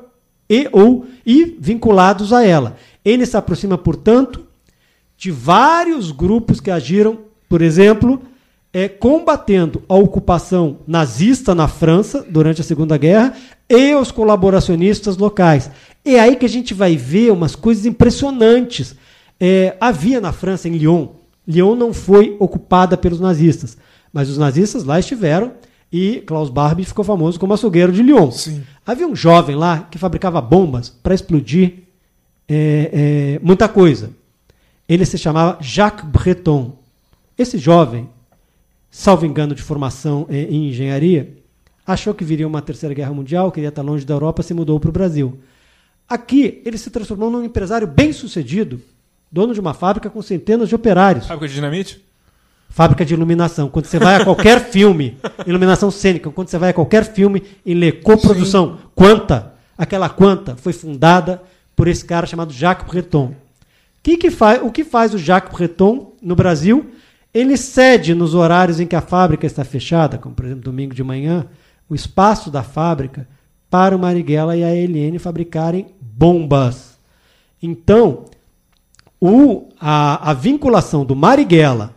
[0.49, 2.77] e ou e vinculados a ela.
[3.05, 4.47] Ele se aproxima, portanto,
[5.17, 8.23] de vários grupos que agiram, por exemplo,
[8.73, 13.35] é, combatendo a ocupação nazista na França durante a Segunda Guerra
[13.69, 15.71] e os colaboracionistas locais.
[16.05, 18.95] É aí que a gente vai ver umas coisas impressionantes.
[19.41, 21.09] É, havia na França, em Lyon,
[21.49, 23.79] Lyon não foi ocupada pelos nazistas,
[24.13, 25.55] mas os nazistas lá estiveram
[25.91, 28.31] e Klaus Barbie ficou famoso como açougueiro de Lyon.
[28.31, 28.63] Sim.
[28.85, 31.85] Havia um jovem lá que fabricava bombas para explodir
[32.47, 34.11] é, é, muita coisa.
[34.87, 36.77] Ele se chamava Jacques Breton.
[37.37, 38.11] Esse jovem,
[38.91, 41.35] salvo engano de formação é, em engenharia,
[41.87, 44.91] achou que viria uma terceira guerra mundial, queria estar longe da Europa, se mudou para
[44.91, 45.39] o Brasil.
[46.07, 48.81] Aqui, ele se transformou num empresário bem sucedido,
[49.31, 51.27] dono de uma fábrica com centenas de operários.
[51.27, 52.05] Fábrica de dinamite?
[52.69, 53.69] Fábrica de iluminação.
[53.69, 57.75] Quando você vai a qualquer filme, iluminação cênica, quando você vai a qualquer filme e
[57.75, 61.43] lê coprodução, Quanta, aquela Quanta foi fundada
[61.75, 63.35] por esse cara chamado Jacques Breton.
[64.03, 66.91] Que que faz, o que faz o Jacques Breton no Brasil?
[67.33, 71.05] Ele cede nos horários em que a fábrica está fechada, como por exemplo domingo de
[71.05, 71.47] manhã,
[71.89, 73.29] o espaço da fábrica
[73.71, 76.99] para o Marighella e a ELN fabricarem bombas.
[77.63, 78.25] Então,
[79.21, 81.95] o- a, a vinculação do Marighella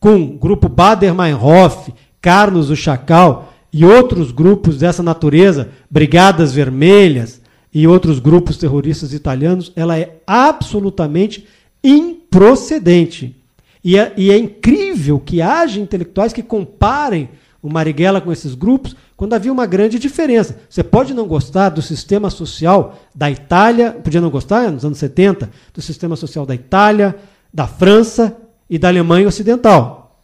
[0.00, 7.40] com o grupo Bader-Meinhof, Carlos o Chacal e outros grupos dessa natureza, Brigadas Vermelhas
[7.72, 11.46] e outros grupos terroristas italianos, ela é absolutamente
[11.82, 13.36] improcedente.
[13.82, 17.28] E é, e é incrível que haja intelectuais que comparem
[17.64, 20.60] o Marighella com esses grupos quando havia uma grande diferença.
[20.68, 25.50] Você pode não gostar do sistema social da Itália, podia não gostar nos anos 70,
[25.72, 27.16] do sistema social da Itália,
[27.52, 28.36] da França
[28.68, 30.20] e da Alemanha Ocidental.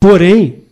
[0.00, 0.64] Porém,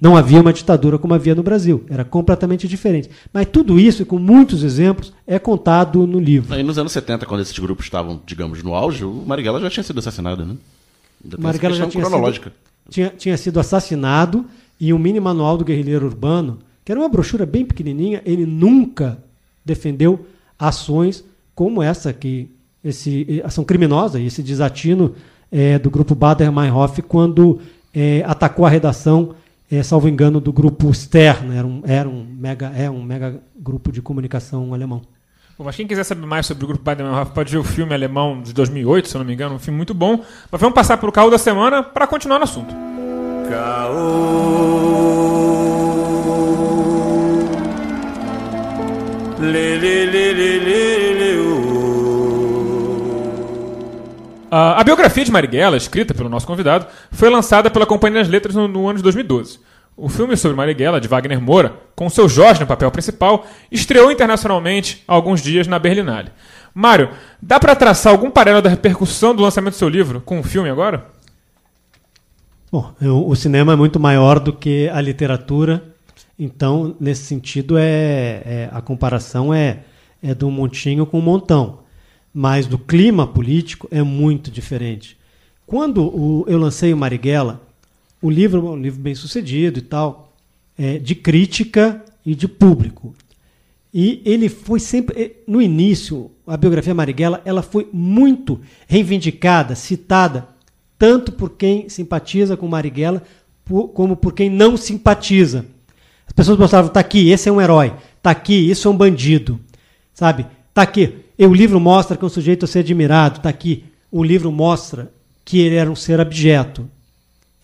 [0.00, 1.84] não havia uma ditadura como havia no Brasil.
[1.90, 3.10] Era completamente diferente.
[3.32, 6.54] Mas tudo isso, e com muitos exemplos, é contado no livro.
[6.54, 9.82] Aí nos anos 70, quando esses grupos estavam, digamos, no auge, o Marighella já tinha
[9.82, 10.54] sido assassinado, né?
[11.24, 12.50] Ainda tem Marighella já tinha cronológica.
[12.50, 14.46] sido, tinha, tinha sido assassinado
[14.80, 19.18] e o mini manual do guerrilheiro urbano, que era uma brochura bem pequenininha, ele nunca
[19.64, 20.26] defendeu
[20.58, 21.22] ações
[21.54, 22.50] como essa que
[22.82, 25.14] esse ação criminosa e esse desatino
[25.52, 27.60] eh, do grupo Bader-Meinhof quando
[27.94, 29.34] eh, atacou a redação,
[29.70, 33.92] eh, salvo engano, do grupo Stern, era um, era um mega é um mega grupo
[33.92, 35.02] de comunicação alemão.
[35.58, 38.40] Bom, mas quem quiser saber mais sobre o grupo Baden-Meinhof pode ver o filme alemão
[38.40, 40.24] de 2008, se não me engano, um filme muito bom.
[40.50, 42.89] Mas vamos passar para o carro da semana para continuar no assunto.
[54.52, 58.68] A, biografia de Marighella, escrita pelo nosso convidado, foi lançada pela Companhia das Letras no,
[58.68, 59.58] no ano de 2012.
[59.96, 65.02] O filme sobre Marighella, de Wagner Moura, com seu Jorge no papel principal, estreou internacionalmente
[65.08, 66.30] há alguns dias na Berlinale.
[66.72, 67.10] Mário,
[67.42, 70.70] dá para traçar algum paralelo da repercussão do lançamento do seu livro com o filme
[70.70, 71.18] agora?
[72.72, 75.82] Bom, eu- o cinema é muito maior do que a literatura,
[76.38, 79.80] então, nesse sentido, é, é- a comparação é,
[80.22, 81.80] é do montinho com o montão.
[82.32, 85.16] Mas do clima político é muito diferente.
[85.66, 87.60] Quando o- eu lancei o Marighella,
[88.22, 90.32] o livro é um livro bem sucedido e tal,
[90.78, 93.12] é, de crítica e de público.
[93.92, 100.46] E ele foi sempre, eh, no início, a biografia Marighella, ela foi muito reivindicada, citada,
[101.00, 103.22] tanto por quem simpatiza com Marighella,
[103.64, 105.64] por- como por quem não simpatiza.
[106.26, 109.58] As pessoas mostravam, tá aqui, esse é um herói, tá aqui, isso é um bandido,
[110.12, 110.46] sabe?
[110.74, 113.84] Tá aqui, e o livro mostra que é um sujeito a ser admirado, tá aqui,
[114.12, 115.10] o livro mostra
[115.42, 116.86] que ele era um ser abjeto.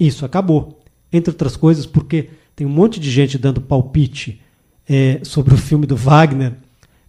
[0.00, 0.80] Isso acabou.
[1.12, 4.40] Entre outras coisas, porque tem um monte de gente dando palpite
[4.88, 6.54] eh, sobre o filme do Wagner.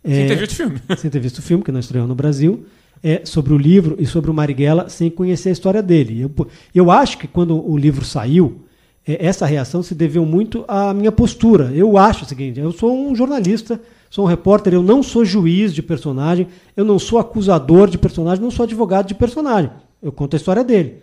[0.04, 0.82] Sem eh, ter visto o filme.
[0.98, 2.66] sem ter visto o filme, que não estreou no Brasil,
[3.04, 6.22] é, sobre o livro e sobre o Marighella, sem conhecer a história dele.
[6.22, 8.62] Eu, eu acho que quando o livro saiu,
[9.08, 11.72] é, essa reação se deveu muito à minha postura.
[11.74, 13.80] Eu acho o seguinte: eu sou um jornalista,
[14.10, 18.44] sou um repórter, eu não sou juiz de personagem, eu não sou acusador de personagem,
[18.44, 19.72] não sou advogado de personagem.
[20.02, 21.02] Eu conto a história dele.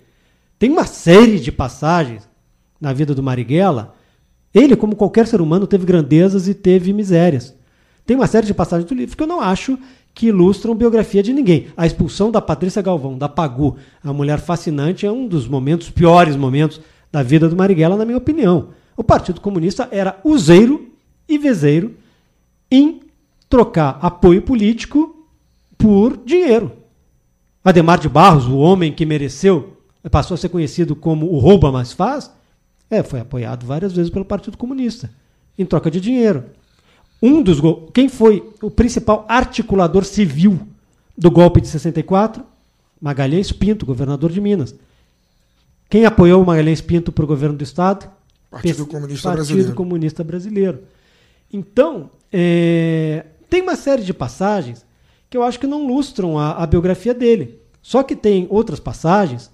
[0.59, 2.29] Tem uma série de passagens
[2.81, 3.95] na vida do Marighella.
[4.53, 7.55] Ele, como qualquer ser humano, teve grandezas e teve misérias.
[8.07, 9.79] Tem uma série de passagens do livro que eu não acho
[10.15, 11.67] que ilustram biografia de ninguém.
[11.77, 16.37] A expulsão da Patrícia Galvão, da Pagu, a mulher fascinante, é um dos momentos, piores
[16.37, 18.69] momentos da vida do Marighella, na minha opinião.
[18.97, 20.93] O Partido Comunista era useiro
[21.29, 21.97] e vezeiro
[22.71, 23.01] em
[23.49, 25.27] trocar apoio político
[25.77, 26.73] por dinheiro.
[27.65, 29.79] Ademar de Barros, o homem que mereceu,
[30.11, 32.31] passou a ser conhecido como o rouba mais faz,
[32.91, 35.11] é, foi apoiado várias vezes pelo Partido Comunista,
[35.59, 36.45] em troca de dinheiro.
[37.25, 40.61] Um dos gol- quem foi o principal articulador civil
[41.16, 42.45] do golpe de 64?
[43.01, 44.75] Magalhães Pinto, governador de Minas.
[45.89, 48.09] Quem apoiou o Magalhães Pinto para o governo do estado?
[48.51, 49.75] Partido Pes- Comunista Partido Brasileiro.
[49.75, 50.79] Comunista Brasileiro.
[51.53, 54.85] Então, é, tem uma série de passagens
[55.31, 57.59] que eu acho que não lustram a, a biografia dele.
[57.83, 59.51] Só que tem outras passagens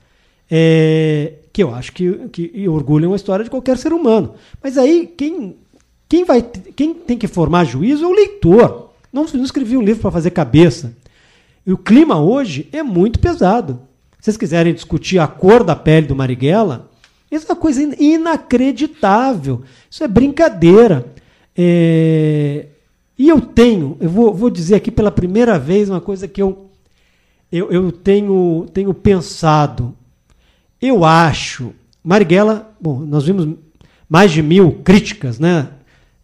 [0.51, 4.35] é, que eu acho que, que orgulham a história de qualquer ser humano.
[4.63, 5.57] Mas aí, quem,
[6.11, 8.91] quem, vai, quem tem que formar juízo é o leitor.
[9.13, 10.93] Não, não escrevi um livro para fazer cabeça.
[11.67, 13.81] E o clima hoje é muito pesado.
[14.19, 16.91] Se vocês quiserem discutir a cor da pele do Marighella,
[17.31, 19.63] isso é uma coisa in- inacreditável.
[19.89, 21.07] Isso é brincadeira.
[21.57, 22.67] É,
[23.19, 26.71] E eu tenho, eu vou, vou dizer aqui pela primeira vez uma coisa que eu,
[27.53, 29.95] eu, eu tenho, tenho pensado.
[30.83, 31.73] Eu acho.
[32.03, 33.47] Marighella, bom, nós vimos
[34.09, 35.69] mais de mil críticas, né?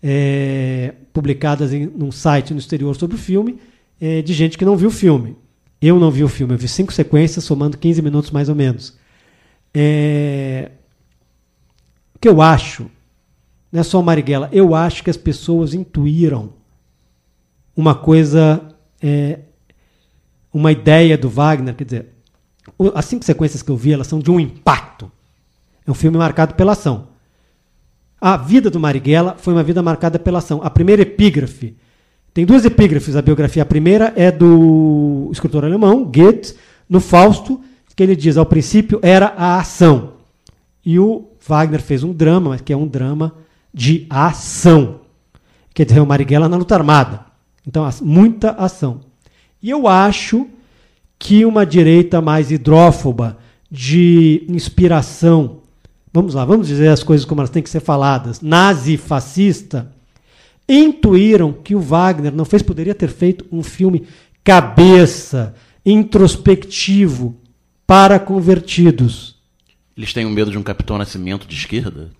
[0.08, 3.58] É, publicadas em num site no exterior sobre o filme,
[4.00, 5.36] é, de gente que não viu o filme.
[5.82, 8.96] Eu não vi o filme, eu vi cinco sequências, somando 15 minutos mais ou menos.
[9.74, 10.70] É,
[12.14, 12.88] o que eu acho,
[13.72, 16.52] não é só Marighella, eu acho que as pessoas intuíram
[17.76, 18.62] uma coisa,
[19.02, 19.40] é,
[20.54, 22.06] uma ideia do Wagner, quer dizer,
[22.94, 25.10] as cinco sequências que eu vi, elas são de um impacto.
[25.84, 27.08] É um filme marcado pela ação.
[28.20, 30.60] A vida do Marighella foi uma vida marcada pela ação.
[30.62, 31.76] A primeira epígrafe
[32.32, 33.62] tem duas epígrafes da biografia.
[33.62, 36.54] A primeira é do escritor alemão, Goethe,
[36.88, 37.60] no Fausto,
[37.94, 40.12] que ele diz: ao princípio era a ação.
[40.84, 43.34] E o Wagner fez um drama, mas que é um drama
[43.72, 45.00] de ação.
[45.72, 47.24] Quer dizer, o Marighella na luta armada.
[47.66, 49.00] Então, muita ação.
[49.62, 50.46] E eu acho
[51.18, 53.38] que uma direita mais hidrófoba,
[53.70, 55.60] de inspiração,
[56.16, 59.92] vamos lá, vamos dizer as coisas como elas têm que ser faladas, nazi-fascista,
[60.66, 64.04] intuíram que o Wagner não fez, poderia ter feito um filme
[64.42, 65.54] cabeça,
[65.84, 67.36] introspectivo,
[67.86, 69.36] para convertidos.
[69.96, 72.10] Eles têm um medo de um Capitão Nascimento de esquerda?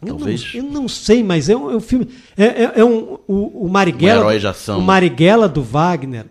[0.00, 0.54] Eu Talvez.
[0.54, 2.08] não, eu não sei, mas é um, é um filme.
[2.36, 4.20] É, é- é um, o, o Marighella.
[4.20, 4.78] Um herói de ação.
[4.78, 6.26] O Marighella do Wagner,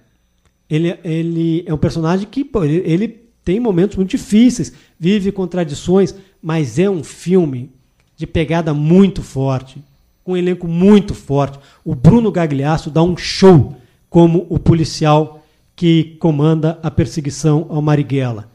[0.70, 3.08] ele, ele é um personagem que pô, ele, ele
[3.44, 7.72] tem momentos muito difíceis, vive contradições, mas é um filme
[8.16, 9.84] de pegada muito forte,
[10.24, 11.58] com um elenco muito forte.
[11.84, 13.76] O Bruno Gagliasso dá um show
[14.12, 15.44] como o policial
[15.76, 18.48] que comanda a perseguição ao Marighella.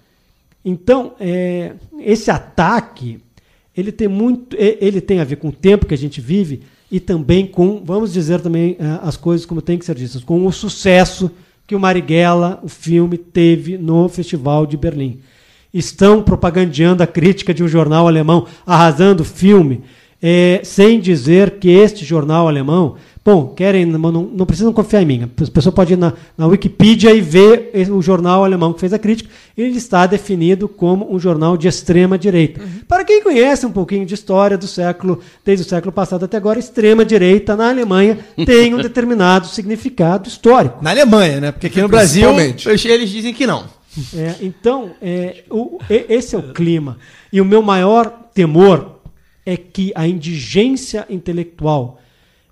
[0.64, 3.18] Então, é, esse ataque,
[3.76, 6.62] ele tem muito, e- ele tem a ver com o tempo que a gente vive
[6.92, 10.46] e também com, vamos dizer também eh, as coisas como tem que ser ditas, com
[10.46, 11.28] o sucesso
[11.66, 15.18] que o Marighella, o filme, teve no Festival de Berlim.
[15.78, 19.82] Estão propagandeando a crítica de um jornal alemão, arrasando o filme,
[20.22, 25.22] eh, sem dizer que este jornal alemão, bom, querem, não, não- precisam confiar em mim,
[25.24, 28.98] a pessoa pode ir na, na Wikipedia e ver o jornal alemão que fez a
[28.98, 32.62] crítica, ele está definido como um jornal de extrema direita.
[32.88, 36.58] Para quem conhece um pouquinho de história do século, desde o século passado até agora,
[36.58, 40.78] extrema direita na Alemanha tem um determinado significado histórico.
[40.82, 41.52] Na Alemanha, né?
[41.52, 42.22] Porque aqui no Brasil
[42.88, 43.75] eles dizem que não.
[44.14, 46.98] É, então, é, o- esse é o clima.
[47.32, 49.00] E o meu maior temor
[49.44, 52.00] é que a indigência intelectual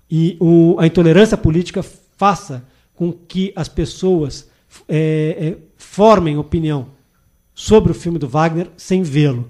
[0.09, 1.83] e o- a intolerância política
[2.17, 2.65] faça
[2.95, 4.49] com que as pessoas
[4.89, 6.87] é, é, formem opinião
[7.53, 9.49] sobre o filme do Wagner sem vê-lo.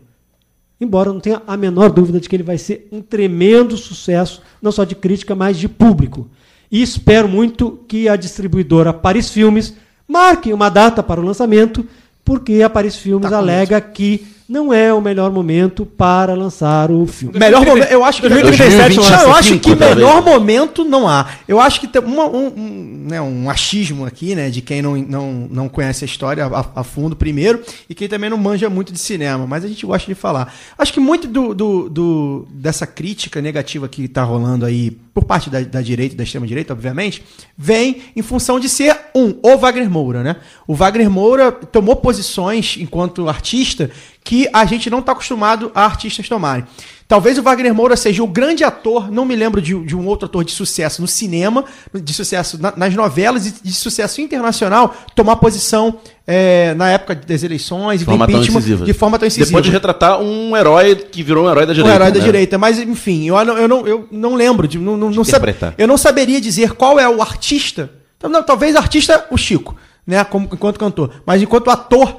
[0.80, 4.42] Embora eu não tenha a menor dúvida de que ele vai ser um tremendo sucesso,
[4.62, 6.30] não só de crítica, mas de público.
[6.72, 9.76] E espero muito que a distribuidora Paris Filmes
[10.08, 11.86] marque uma data para o lançamento,
[12.24, 17.38] porque a Paris Filmes alega que não é o melhor momento para lançar o filme.
[17.40, 21.26] Melhor momento, eu acho que 2037 Não, eu acho que melhor momento não há.
[21.48, 24.96] Eu acho que tem uma- um, um, né, um achismo aqui, né, de quem não,
[24.98, 28.94] não, não conhece a história a, a fundo primeiro e quem também não manja muito
[28.94, 30.54] de cinema, mas a gente gosta de falar.
[30.78, 35.50] Acho que muito do, do, do- dessa crítica negativa que está rolando aí por parte
[35.50, 37.24] da, da direita da extrema direita, obviamente,
[37.58, 40.36] vem em função de ser um o Wagner Moura, né?
[40.68, 43.90] O Wagner Moura tomou posições enquanto artista
[44.22, 46.66] que a gente não está acostumado a artistas tomarem.
[47.08, 50.26] Talvez o Wagner Moura seja o grande ator, não me lembro de, de um outro
[50.26, 55.36] ator de sucesso no cinema, de sucesso na- nas novelas e de sucesso internacional, tomar
[55.36, 59.46] posição é, na época das eleições e De forma de forma tão incisiva.
[59.46, 61.96] Depois de retratar um herói que virou um herói da Um direita.
[61.96, 62.26] herói da né?
[62.26, 62.58] direita.
[62.58, 65.76] Mas, enfim, eu não, eu não, eu não lembro, de, não, não, não sab- Interpretar.
[65.78, 67.92] eu não saberia dizer qual é o artista.
[68.24, 69.76] Não, talvez artista, o Chico,
[70.08, 71.12] né, como, enquanto cantor.
[71.24, 72.18] Mas enquanto ator,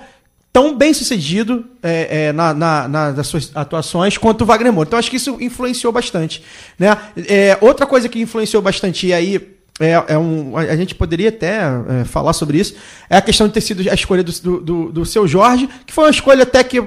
[0.57, 4.89] tão bem sucedido é, é, na, na, na- das suas atuações quanto o Wagner Moura.
[4.89, 6.43] Então, acho que isso influenciou bastante.
[6.79, 6.97] Né?
[7.29, 11.59] É, outra coisa que influenciou bastante, e aí é, é um, a gente poderia até
[12.01, 12.75] é, falar sobre isso,
[13.11, 16.05] é a questão de ter sido a escolha do, do, do, seu Jorge, que foi
[16.05, 16.79] uma escolha até que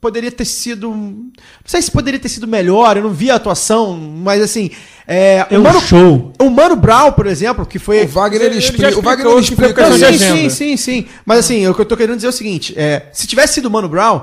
[0.00, 0.90] poderia ter sido.
[0.90, 1.30] Não
[1.64, 4.70] sei se poderia ter sido melhor, eu não vi a atuação, mas assim.
[5.06, 6.32] É, É o um Mano, show.
[6.38, 8.04] o Mano Brown, por exemplo, que foi.
[8.04, 10.36] O Wagner, ele Ele explica, o Wagner ele explica Não, sim, agenda.
[10.36, 11.06] sim, sim, sim.
[11.24, 13.66] Mas assim, o que eu tô querendo dizer é o seguinte: é, se tivesse sido
[13.66, 14.22] o Mano Brown,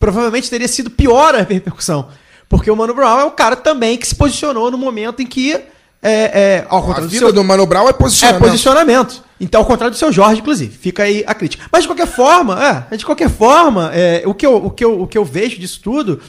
[0.00, 2.08] provavelmente teria sido pior a repercussão.
[2.48, 5.60] Porque o Mano Brown é um cara também que se posicionou no momento em que.
[6.02, 8.42] É, é, ao A contrário do vida seu, do Mano Brown é é posicionamento.
[8.42, 9.22] posicionamento.
[9.40, 10.76] Então, ao contrário do seu Jorge, inclusive.
[10.76, 11.64] Fica aí a crítica.
[11.70, 12.58] Mas de qualquer forma,
[12.90, 15.58] é, de qualquer forma, é, o, que eu, o, que eu, o que eu vejo
[15.58, 16.20] disso tudo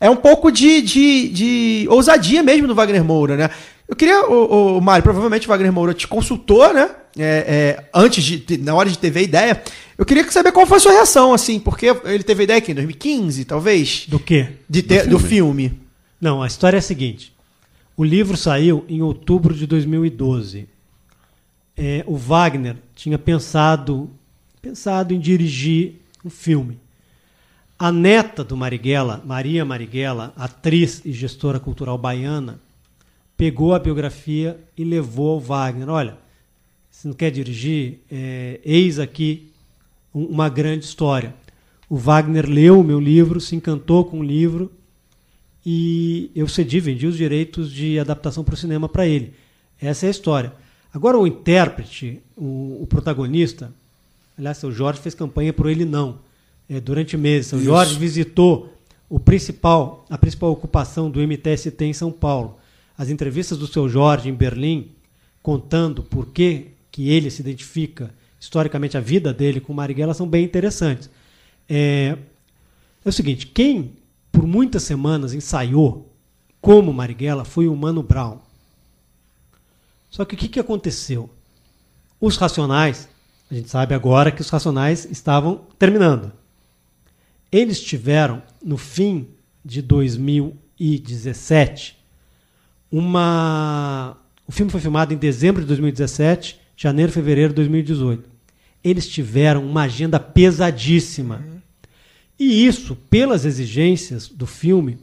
[0.00, 3.50] é um pouco de, de, de ousadia mesmo do Wagner Moura, né?
[3.86, 6.90] Eu queria, o, o Mário, provavelmente o Wagner Moura te consultou, né?
[7.18, 7.22] É,
[7.78, 9.62] é, antes de, de- na hora de ter a ideia.
[9.96, 12.70] Eu queria saber qual foi a sua reação, assim, porque ele teve a ideia aqui
[12.72, 14.48] em 2015, talvez, Do quê?
[14.68, 15.80] de ter, do filme.
[16.20, 17.32] Não, a história é a seguinte.
[17.98, 20.68] O livro saiu em outubro de 2012.
[21.76, 24.08] É, o Wagner tinha pensado,
[24.62, 25.94] pensado em dirigir
[26.24, 26.78] um filme.
[27.76, 32.60] A neta do Marighella, Maria Marighella, atriz e gestora cultural baiana,
[33.36, 35.88] pegou a biografia e levou ao Wagner.
[35.88, 36.16] Olha,
[36.88, 37.98] você não quer dirigir?
[38.08, 39.50] É, eis aqui
[40.14, 41.34] um- uma grande história.
[41.90, 44.70] O Wagner leu o meu livro, se encantou com o livro
[45.64, 49.34] e eu cedi, vendi os direitos de adaptação para o cinema para ele.
[49.80, 50.52] Essa é a história.
[50.92, 53.72] Agora o intérprete, o, o protagonista,
[54.36, 56.18] aliás, seu Jorge fez campanha por ele não.
[56.68, 57.66] É, durante meses, seu Isso.
[57.66, 58.74] Jorge visitou
[59.08, 62.58] o principal, a principal ocupação do MTST em São Paulo.
[62.96, 64.90] As entrevistas do seu Jorge em Berlim,
[65.42, 70.44] contando por que, que ele se identifica historicamente a vida dele com Marighella, são bem
[70.44, 71.08] interessantes.
[71.68, 72.16] É,
[73.04, 73.92] é o seguinte, quem
[74.38, 76.14] por muitas semanas ensaiou
[76.60, 78.38] como Marighella foi o Mano Brown.
[80.08, 81.28] Só que o que, que aconteceu?
[82.20, 83.08] Os Racionais,
[83.50, 86.30] a gente sabe agora que os Racionais estavam terminando.
[87.50, 89.26] Eles tiveram, no fim
[89.64, 91.98] de 2017,
[92.92, 94.16] uma.
[94.46, 98.30] O filme foi filmado em dezembro de 2017, janeiro, fevereiro de 2018.
[98.84, 101.57] Eles tiveram uma agenda pesadíssima.
[102.38, 104.98] E isso, pelas exigências do filme,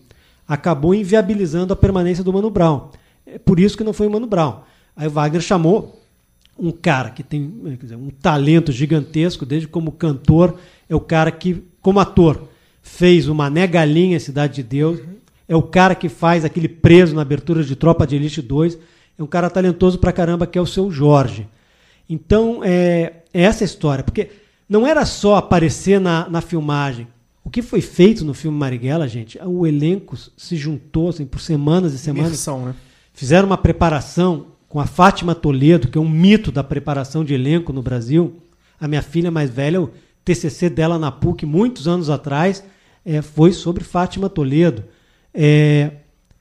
[0.48, 2.90] acabou inviabilizando a permanência do Mano Brown.
[3.26, 4.62] É por isso que não foi o Mano Brown.
[4.96, 6.02] Aí o Wagner chamou
[6.58, 10.58] um cara que tem quer dizer, um talento gigantesco, desde como cantor,
[10.88, 12.48] é o cara que, como ator,
[12.82, 15.00] fez o Mané Galinha, Cidade de Deus,
[15.48, 18.78] é o cara que faz aquele preso na abertura de Tropa de Elite 2,
[19.18, 21.48] é um cara talentoso pra caramba que é o seu Jorge.
[22.10, 24.30] Então, é, é essa história, porque
[24.70, 27.08] não era só aparecer na, na filmagem.
[27.46, 31.94] O que foi feito no filme Marighella, gente, o elenco se juntou assim, por semanas
[31.94, 32.30] e semanas.
[32.30, 32.76] Imersão, né?
[33.14, 37.72] Fizeram uma preparação com a Fátima Toledo, que é um mito da preparação de elenco
[37.72, 38.42] no Brasil.
[38.82, 39.92] A minha filha mais velha, o
[40.26, 42.64] TCC dela na PUC, muitos anos atrás,
[43.06, 44.84] eh, foi sobre Fátima Toledo.
[45.32, 45.92] Eh,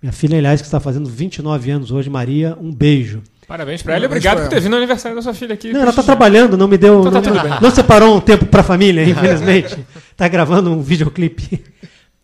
[0.01, 3.23] minha filha, aliás, que está fazendo 29 anos hoje, Maria, um beijo.
[3.47, 5.73] Parabéns pra ela e obrigado pra por ter vindo no aniversário da sua filha aqui.
[5.73, 6.17] Não, ela está prestigiar.
[6.17, 7.01] trabalhando, não me deu.
[7.01, 7.61] Então tá não, tudo bem.
[7.61, 9.85] não separou um tempo para a família, infelizmente.
[10.11, 11.63] Está gravando um videoclipe.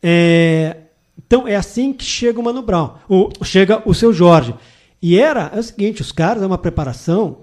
[0.03, 0.77] É,
[1.19, 2.95] então é assim que chega o Mano Brown.
[3.09, 4.55] O, chega o seu Jorge.
[5.03, 7.39] E era é o seguinte: os caras é uma preparação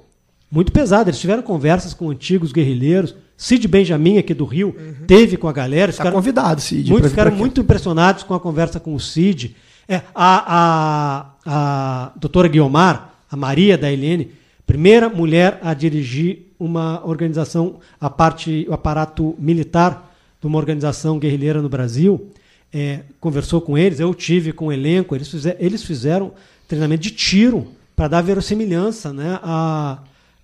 [0.52, 1.10] muito pesada.
[1.10, 3.16] Eles tiveram conversas com antigos guerrilheiros.
[3.38, 4.76] Cid Benjamin, aqui do Rio,
[5.06, 5.94] teve com a galera.
[5.94, 9.56] Tá convidado, Cid, Muitos pra ficaram pra muito impressionados com a conversa com o Cid.
[9.88, 14.32] É, a, a, a doutora Guiomar, a Maria da Helene,
[14.66, 21.62] primeira mulher a dirigir uma organização, a parte, o aparato militar de uma organização guerrilheira
[21.62, 22.32] no Brasil,
[22.74, 26.34] é, conversou com eles, eu tive com o elenco, eles, fizer, eles fizeram
[26.68, 30.00] treinamento de tiro para dar verossimilhança né, a,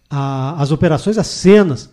[0.09, 1.89] a, às operações, às cenas.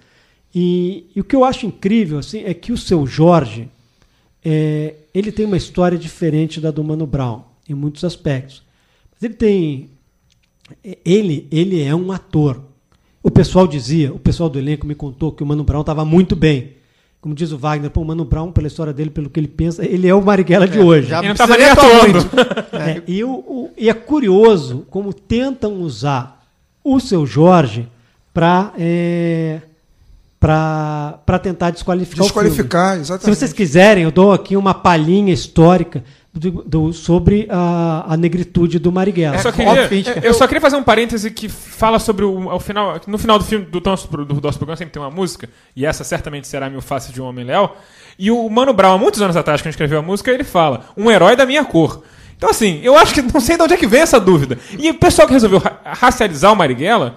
[0.55, 3.69] E, e o que eu acho incrível assim, é que o seu Jorge,
[4.45, 8.63] é, ele tem uma história diferente da do Mano Brown, em muitos aspectos.
[9.13, 9.91] Mas ele tem.
[11.05, 12.61] Ele, ele é um ator.
[13.23, 16.35] O pessoal dizia, o pessoal do elenco me contou que o Mano Brown estava muito
[16.35, 16.73] bem.
[17.21, 19.85] Como diz o Wagner, pô, o Mano Brown, pela história dele, pelo que ele pensa,
[19.85, 21.09] ele é o Marighella de hoje.
[21.09, 22.19] já E não precisa tava nem atuando.
[22.73, 26.43] É, e, o, o- e é curioso como tentam usar
[26.83, 27.87] o seu Jorge
[28.33, 28.73] para
[30.41, 33.01] para tentar desqualificar, o Desqualificar, filme.
[33.03, 33.25] exatamente.
[33.25, 36.03] Se vocês quiserem, eu dou aqui uma palhinha histórica
[36.33, 39.37] do- do- sobre a, a negritude do Marighella.
[39.37, 42.49] Eu só, óbvio queria, gente- eu só queria fazer um parêntese que fala sobre o
[42.51, 43.01] ao final.
[43.07, 46.05] No final do filme do nosso, do nosso programa sempre tem uma música, e essa
[46.05, 47.71] certamente será Mil Faces de um Homem Léo.
[48.19, 51.11] E o Mano Brown, há muitos anos atrás, quando escreveu a música, ele fala: Um
[51.11, 52.03] herói da minha cor.
[52.37, 54.59] Então, assim, eu acho que não sei de onde é que vem essa dúvida.
[54.79, 57.17] E o pessoal que resolveu ra- racializar o Marighella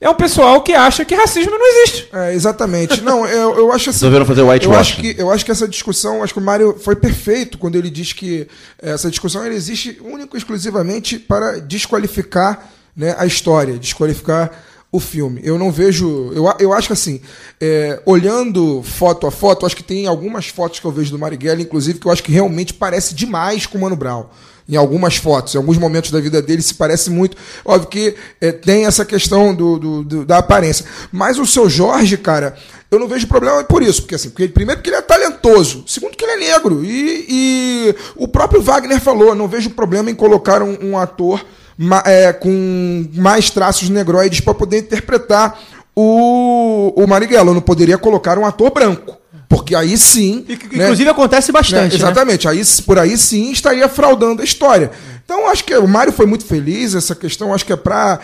[0.00, 2.08] é um pessoal que acha que racismo não existe.
[2.12, 3.00] É, exatamente.
[3.00, 3.98] Não, eu, eu acho assim.
[3.98, 4.92] Resolveram fazer eu whitewash.
[4.92, 7.90] acho que Eu acho que essa discussão, acho que o Mário foi perfeito quando ele
[7.90, 8.46] diz que
[8.80, 14.50] essa discussão ela existe único e exclusivamente para desqualificar né, a história, desqualificar
[14.90, 15.40] o filme.
[15.44, 16.32] Eu não vejo.
[16.32, 17.20] Eu, eu acho que assim,
[17.60, 21.60] é, olhando foto a foto, acho que tem algumas fotos que eu vejo do Marighella,
[21.60, 24.26] inclusive, que eu acho que realmente parece demais com o Mano Brown.
[24.68, 27.34] Em algumas fotos, em alguns momentos da vida dele, se parece muito.
[27.64, 30.84] Óbvio que é, tem essa questão do, do- do- da aparência.
[31.10, 32.54] Mas o seu Jorge, cara,
[32.90, 34.02] eu não vejo problema por isso.
[34.02, 35.84] Porque, assim, porque, primeiro, porque ele é talentoso.
[35.86, 36.84] Segundo, que ele é negro.
[36.84, 41.42] E, e o próprio Wagner falou: não vejo problema em colocar um, um ator
[41.78, 45.58] ma- é, com mais traços negroides para poder interpretar
[45.96, 47.50] o, o Marighella.
[47.50, 49.16] Eu não poderia colocar um ator branco.
[49.58, 50.44] Porque aí sim.
[50.48, 51.74] E né, Inclusive acontece bastante.
[51.74, 51.88] né?
[51.88, 51.94] né?
[51.94, 52.48] Exatamente.
[52.48, 54.90] Aí, por aí sim estaria fraudando a história.
[55.24, 56.94] Então, acho que o Mário foi muito feliz.
[56.94, 58.18] Essa questão acho que é para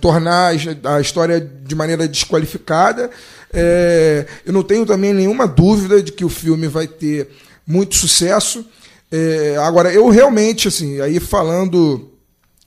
[0.00, 0.52] tornar
[0.84, 3.10] a história de maneira desqualificada.
[3.52, 7.28] É, eu não tenho também nenhuma dúvida de que o filme vai ter
[7.66, 8.66] muito sucesso.
[9.10, 12.10] É, agora, eu realmente, assim, aí falando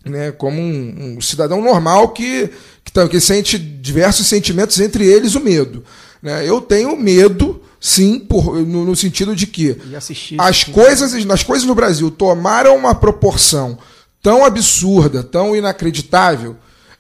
[0.06, 2.50] né, como um, um cidadão normal que,
[2.84, 5.84] que, tá- que sente diversos sentimentos, entre eles o medo.
[6.22, 6.48] Né?
[6.48, 11.68] Eu tenho medo, sim, por, no, no sentido de que assistir as coisas, as coisas
[11.68, 13.78] no Brasil tomaram uma proporção
[14.22, 16.56] tão absurda, tão inacreditável,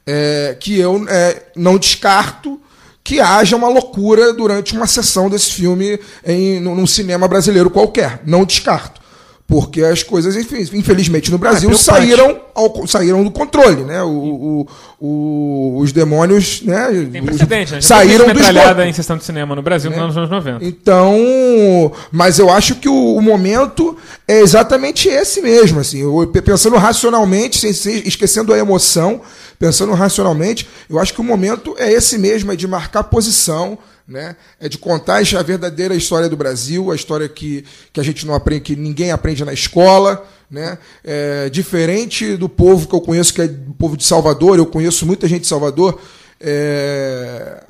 [0.06, 2.62] é, que eu é, não descarto
[3.04, 8.22] que haja uma loucura durante uma sessão desse filme em, num cinema brasileiro qualquer.
[8.26, 9.00] Não descarto.
[9.48, 10.36] Porque as coisas,
[10.74, 12.06] infelizmente, no Brasil preocupante.
[12.06, 14.04] saíram, ao- saíram do controle, né?
[14.04, 14.68] O, o-
[15.00, 16.88] o- os demônios, né?
[17.10, 17.80] Tem os- precedente, né?
[17.82, 20.66] Já saíram do metralhada em sessão de cinema no Brasil nos anos 90.
[20.66, 23.96] Então, mas eu acho que o, o momento
[24.28, 29.22] é exatamente esse mesmo, assim, eu, pensando racionalmente, sem ser, esquecendo a emoção,
[29.58, 33.78] pensando racionalmente, eu acho que o momento é esse mesmo, é de marcar posição,
[34.08, 34.36] né?
[34.60, 38.34] É de contar a verdadeira história do Brasil, a história que, que a gente não
[38.34, 40.78] aprende, que ninguém aprende na escola, né?
[41.04, 45.06] É, diferente do povo que eu conheço, que é o povo de Salvador, eu conheço
[45.06, 46.00] muita gente de Salvador.
[46.40, 47.64] é,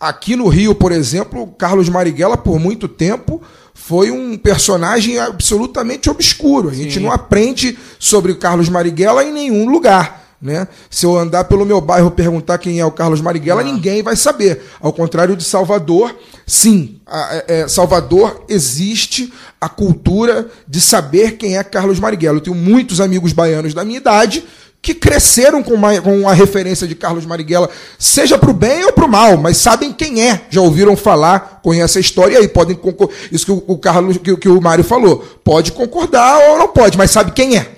[0.00, 3.40] Aqui no Rio, por exemplo, Carlos Marighella, por muito tempo,
[3.72, 6.68] foi um personagem absolutamente obscuro.
[6.68, 10.23] A gente não aprende sobre Carlos Marighella em nenhum lugar.
[10.44, 10.68] Né?
[10.90, 14.14] Se eu andar pelo meu bairro e perguntar quem é o Carlos Marighella, ninguém vai
[14.14, 14.62] saber.
[14.78, 16.14] Ao contrário de Salvador,
[16.46, 22.36] sim, a- é- é, Salvador existe a cultura de saber quem é Carlos Marighella.
[22.36, 24.44] Eu tenho muitos amigos baianos da minha idade
[24.82, 28.92] que cresceram com, uma, com a referência de Carlos Marighella, seja para o bem ou
[28.92, 32.48] para o mal, mas sabem quem é, já ouviram falar, conhecem a história e aí
[32.48, 33.14] podem concordar.
[33.32, 36.98] Isso que o, o Carlos, que, que o Mário falou, pode concordar ou não pode,
[36.98, 37.73] mas sabe quem é.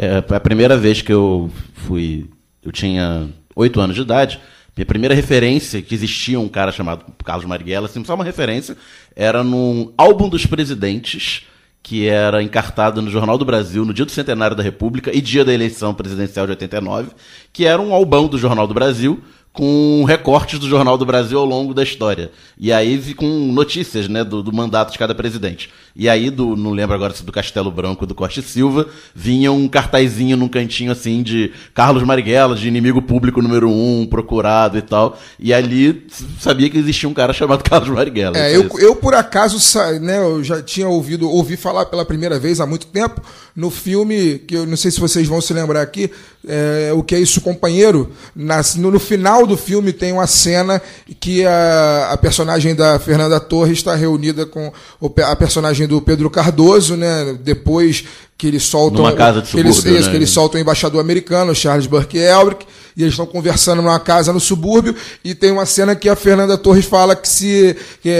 [0.00, 2.30] É, a primeira vez que eu fui.
[2.62, 4.40] Eu tinha oito anos de idade.
[4.76, 8.76] Minha primeira referência que existia um cara chamado Carlos Marighella, assim, só uma referência,
[9.16, 11.42] era num álbum dos presidentes,
[11.82, 15.44] que era encartado no Jornal do Brasil no dia do centenário da República e dia
[15.44, 17.10] da eleição presidencial de 89,
[17.52, 19.20] que era um albão do Jornal do Brasil
[19.52, 22.30] com recortes do Jornal do Brasil ao longo da história.
[22.58, 25.70] E aí com notícias, né, do, do mandato de cada presidente.
[25.96, 29.50] E aí, do, não lembro agora se do Castelo Branco do Costa e Silva, vinha
[29.50, 34.82] um cartazinho num cantinho assim de Carlos Marighella, de inimigo público número um, procurado e
[34.82, 35.18] tal.
[35.40, 36.06] E ali
[36.38, 38.38] sabia que existia um cara chamado Carlos Marighella.
[38.38, 39.58] É, eu, eu por acaso,
[40.00, 43.20] né, eu já tinha ouvido, ouvi falar pela primeira vez há muito tempo,
[43.56, 46.12] no filme, que eu não sei se vocês vão se lembrar aqui,
[46.46, 50.80] é, O Que É Isso, Companheiro, na- no, no final do filme tem uma cena
[51.18, 56.30] que a, a personagem da Fernanda Torres está reunida com o a personagem do Pedro
[56.30, 58.04] Cardoso, né, depois
[58.38, 59.02] que eles soltam...
[59.02, 60.10] Numa casa de que eles, subúrbio, isso, né?
[60.12, 62.64] que eles soltam o embaixador americano, Charles Burke Elbrick,
[62.96, 64.94] e eles estão conversando numa casa no subúrbio,
[65.24, 67.76] e tem uma cena que a Fernanda Torres fala que se.
[68.00, 68.10] que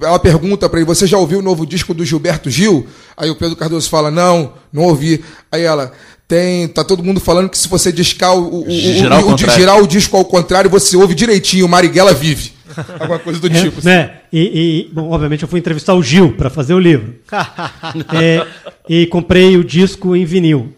[0.00, 2.86] ela pergunta para ele: Você já ouviu o novo disco do Gilberto Gil?
[3.16, 5.24] Aí o Pedro Cardoso fala: Não, não ouvi.
[5.50, 5.92] Aí ela.
[6.26, 9.30] Tem, tá todo mundo falando que se você discar o, o, o- Girar o- o-
[9.30, 12.52] contrário." girar o disco ao contrário, você ouve direitinho, Marighella vive.
[12.98, 13.84] Alguma coisa do É, tipo.
[13.84, 14.20] né?
[14.32, 17.14] E, e, bom, obviamente eu fui entrevistar o Gil para fazer o livro.
[18.20, 18.46] É,
[18.88, 20.72] e comprei o disco em vinil.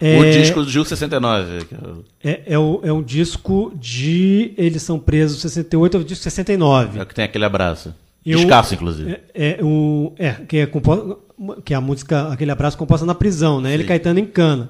[0.00, 1.64] É, O disco do Gil 69.
[1.64, 4.52] que é o- é, é, o- é um disco de.
[4.58, 6.98] Eles são presos 68, é o disco 69.
[6.98, 7.94] É o que tem aquele abraço.
[8.24, 9.12] Eu- Descasso, inclusive.
[9.12, 11.18] É, é, o, é que, é compo-
[11.64, 13.72] que é a música, aquele abraço composta na prisão, né?
[13.74, 14.68] Ele e Caetano em cana.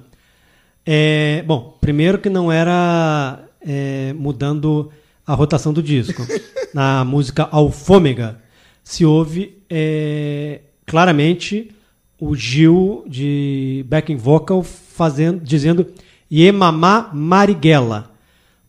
[0.85, 4.91] É, bom, primeiro que não era é, mudando
[5.27, 6.27] a rotação do disco.
[6.75, 8.41] na música Alfômega
[8.83, 11.71] se ouve é, claramente
[12.19, 15.87] o Gil de backing vocal fazendo, dizendo
[16.31, 18.11] Iemamá Marighella.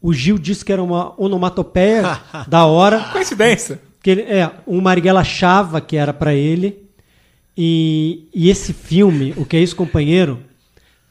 [0.02, 3.00] O Gil disse que era uma onomatopeia da hora.
[3.12, 3.80] Coincidência.
[4.02, 6.84] Que ele, é, o Marighella achava que era para ele.
[7.56, 10.40] E, e esse filme, O Que É Isso, Companheiro,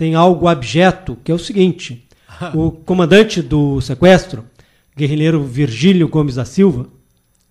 [0.02, 2.08] tem algo abjeto, que é o seguinte.
[2.56, 4.44] O comandante do sequestro,
[4.96, 6.88] guerrilheiro Virgílio Gomes da Silva,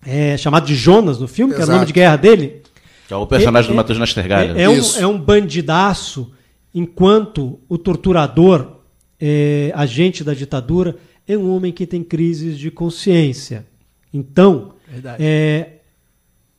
[0.04, 1.86] é chamado de Jonas no filme, que é o nome Exato.
[1.86, 2.60] de guerra dele.
[3.08, 4.52] Que é o personagem É- do Matheus Nastergalha.
[4.54, 6.30] É, é um, é um bandidaço,
[6.74, 8.80] enquanto o torturador,
[9.18, 10.96] é, agente da ditadura,
[11.26, 13.64] é um homem que tem crises de consciência.
[14.12, 14.74] Então,
[15.18, 15.68] é,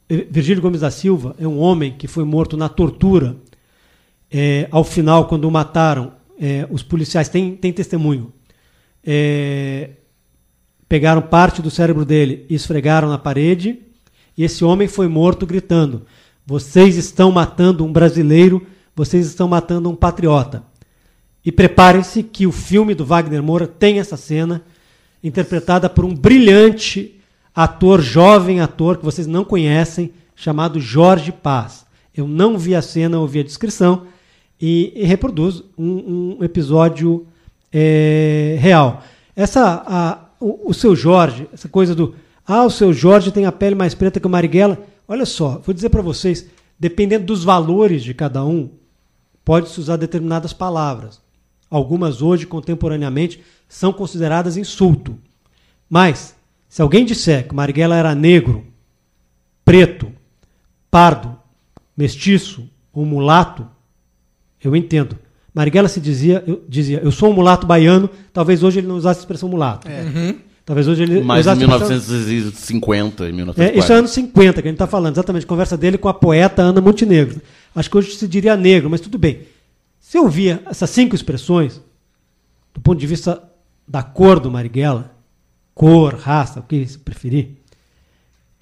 [0.09, 3.35] Virgílio Gomes da Silva é um homem que foi morto na tortura.
[4.36, 8.34] É, ao final, quando o mataram, é, os policiais têm, têm testemunho.
[9.05, 9.91] É,
[10.89, 13.79] pegaram parte do cérebro dele e esfregaram na parede.
[14.36, 16.07] E esse homem foi morto gritando:
[16.47, 18.65] Vocês estão matando um brasileiro,
[18.95, 20.63] vocês estão matando um patriota.
[21.45, 24.63] E preparem-se que o filme do Wagner Moura tem essa cena,
[25.23, 27.19] interpretada por um brilhante
[27.53, 31.86] ator, jovem ator, que vocês não conhecem, chamado Jorge Paz.
[32.15, 34.07] Eu não vi a cena, ouvi a descrição
[34.60, 37.26] e, e reproduz um, um episódio
[37.72, 39.04] é, real.
[39.36, 43.51] Essa, a- o, o seu Jorge, essa coisa do ah, o seu Jorge tem a
[43.54, 44.78] pele mais preta que o Marighella.
[45.08, 46.45] Olha só, vou dizer para vocês,
[46.78, 48.70] dependendo dos valores de cada um,
[49.45, 51.22] pode-se usar determinadas palavras.
[51.70, 55.18] algumas hoje, contemporaneamente, são consideradas insulto.
[55.89, 56.36] Mas,
[56.68, 58.66] se alguém disser que Marighella era negro,
[59.64, 60.12] preto,
[60.91, 61.36] pardo,
[61.95, 63.66] mestiço ou mulato,
[64.64, 65.18] eu entendo.
[65.53, 69.20] Marighella se dizia, eu, dizia, eu sou um mulato baiano, talvez hoje ele não usasse
[69.20, 69.88] a expressão mulato.
[70.66, 73.80] Talvez hoje ele Mas em usasse a expressão- 1950, em é, 1940.
[73.80, 75.45] isso é anos 50 que a gente está falando, exatamente.
[75.45, 77.41] Conversa dele com a poeta Ana Montenegro.
[77.76, 79.41] Acho que hoje se diria negro, mas tudo bem.
[79.99, 81.82] Se eu via essas cinco expressões,
[82.74, 83.43] do ponto de vista
[83.88, 85.11] da cor do Marighella,
[85.76, 87.49] cor, raça, o que se preferir,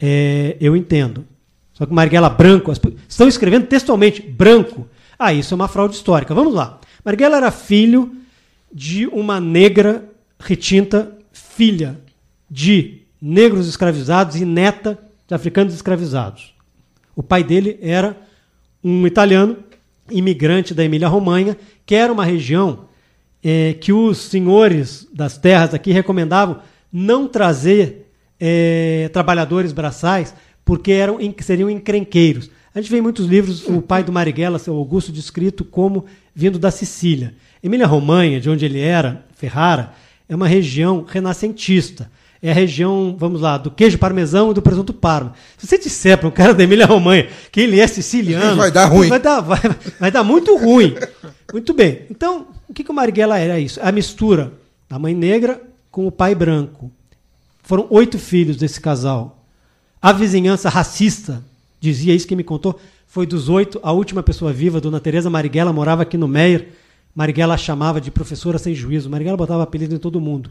[0.02, 1.26] é, eu entendo.
[1.74, 4.88] Só que Marighella branco, as estão escrevendo textualmente branco.
[5.24, 6.34] Ah, isso é uma fraude histórica.
[6.34, 6.80] Vamos lá.
[7.06, 8.12] Marighella era filho
[8.74, 10.10] de uma negra
[10.40, 11.96] retinta, filha
[12.50, 14.98] de negros escravizados e neta
[15.28, 16.56] de africanos escravizados.
[17.16, 18.18] O pai dele era
[18.84, 19.58] um italiano,
[20.10, 21.56] imigrante da Emília-Romanha,
[21.86, 22.86] que era uma região
[23.44, 26.62] eh, que os senhores das terras aqui recomendavam
[26.92, 30.34] não trazer eh, trabalhadores braçais,
[30.66, 32.50] porque eram, seriam encrenqueiros.
[32.74, 36.58] A gente vê em muitos livros o pai do Marighella, seu Augusto, descrito como vindo
[36.58, 37.34] da Sicília.
[37.62, 39.94] Emília-Romanha, de onde ele era, Ferrara,
[40.28, 42.10] é uma região renascentista.
[42.42, 45.34] É a região, vamos lá, do queijo parmesão e do presunto parma.
[45.58, 48.56] Se você disser para um cara da Emília-Romanha que ele é siciliano...
[48.56, 49.10] Vai dar ruim.
[49.10, 49.60] Vai dar, vai,
[50.00, 50.96] vai dar muito ruim.
[51.54, 52.04] Muito bem.
[52.10, 53.80] Então, o que, que o Marighella era isso?
[53.84, 54.54] A mistura
[54.90, 55.62] da mãe negra
[55.92, 56.90] com o pai branco.
[57.62, 59.46] Foram oito filhos desse casal.
[60.02, 61.44] A vizinhança racista,
[61.82, 65.74] dizia isso que me contou, foi dos oito, a última pessoa viva, Dona Teresa Marighella,
[65.74, 66.70] morava aqui no Meier.
[67.14, 69.10] Marighella chamava de professora sem juízo.
[69.10, 70.50] Marighella botava apelido em todo mundo.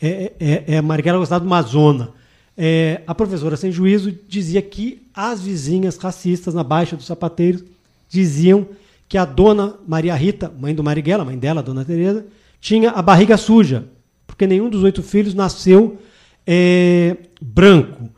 [0.00, 2.10] É, é, é, Marighella gostava de uma zona.
[2.56, 7.64] É, a professora sem juízo dizia que as vizinhas racistas na Baixa dos Sapateiros
[8.08, 8.68] diziam
[9.08, 12.26] que a dona Maria Rita, mãe do Marighella, mãe dela, Dona Teresa,
[12.60, 13.86] tinha a barriga suja,
[14.26, 15.98] porque nenhum dos oito filhos nasceu
[16.46, 18.10] é, branco.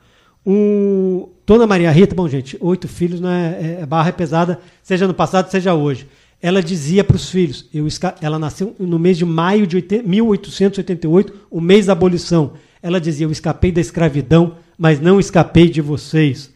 [0.53, 5.15] Um, Dona Maria Rita, bom, gente, oito filhos, né, é, barra é pesada, seja no
[5.15, 6.09] passado, seja hoje.
[6.43, 7.87] Ela dizia para os filhos, eu,
[8.21, 12.55] ela nasceu no mês de maio de 80 1888, o mês da abolição.
[12.83, 16.51] Ela dizia, eu escapei da escravidão, mas não escapei de vocês.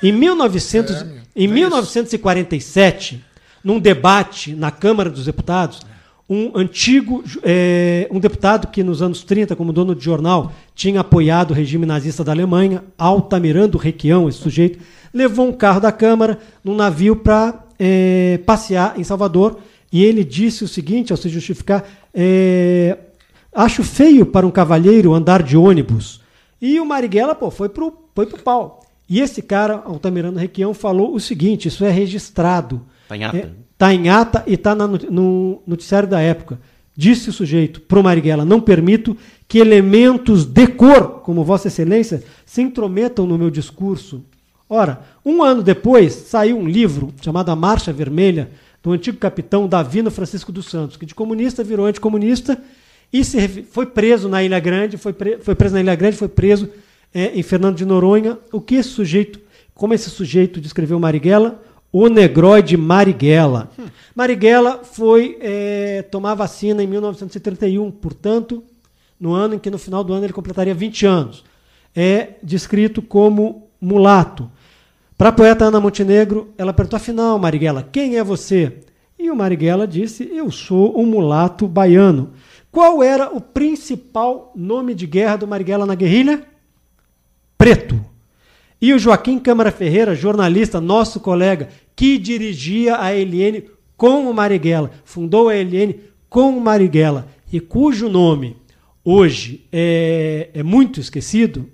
[0.00, 3.24] Em, 1900, em 1947,
[3.64, 5.80] num debate na Câmara dos Deputados,
[6.28, 11.50] um antigo eh, um deputado que nos anos 30, como dono de jornal, tinha apoiado
[11.50, 14.78] o regime nazista da Alemanha, Altamirando Requião, esse sujeito,
[15.12, 17.62] levou um carro da Câmara num navio para
[18.46, 19.58] passear em Salvador
[19.92, 22.96] e ele disse o seguinte, ao se justificar, eh,
[23.54, 26.22] acho feio para um cavalheiro andar de ônibus.
[26.60, 28.80] E o Marighella, pô, foi pro, foi pro pau.
[29.06, 32.80] E esse cara, Altamirano Requião, falou o seguinte: isso é registrado.
[33.06, 33.36] Tá em ata.
[33.36, 33.50] É,
[33.82, 36.60] tá em ata e está no noticiário da época.
[36.96, 39.16] Disse o sujeito pro Marighella: não permito
[39.48, 44.22] que elementos de cor, como Vossa Excelência, se intrometam no meu discurso.
[44.68, 50.12] Ora, um ano depois, saiu um livro chamado A Marcha Vermelha, do antigo capitão Davino
[50.12, 52.62] Francisco dos Santos, que de comunista virou anticomunista
[53.12, 56.28] e se foi preso na Ilha Grande, foi, pre- foi preso na Ilha Grande, foi
[56.28, 56.68] preso
[57.12, 58.38] eh, em Fernando de Noronha.
[58.52, 59.40] O que esse sujeito,
[59.74, 61.60] como esse sujeito descreveu Marighella?
[61.92, 63.70] O negroide Marighella.
[64.14, 68.64] Marighella foi eh, tomar vacina em 1931, portanto,
[69.20, 71.44] no ano em que no final do ano ele completaria 20 anos.
[71.94, 74.50] É descrito como mulato.
[75.18, 78.80] Para a poeta Ana Montenegro, ela perguntou, afinal, Marighella, quem é você?
[79.18, 82.32] E o Marighella disse, eu sou um mulato baiano.
[82.72, 86.42] Qual era o principal nome de guerra do Marighella na guerrilha?
[87.58, 88.11] Preto.
[88.82, 93.62] E o Joaquim Câmara Ferreira, jornalista, nosso colega, que dirigia a ELN
[93.96, 95.94] com o Marighella, fundou a ELN
[96.28, 98.56] com o Marighella, e cujo nome
[99.04, 101.68] hoje é, é muito esquecido,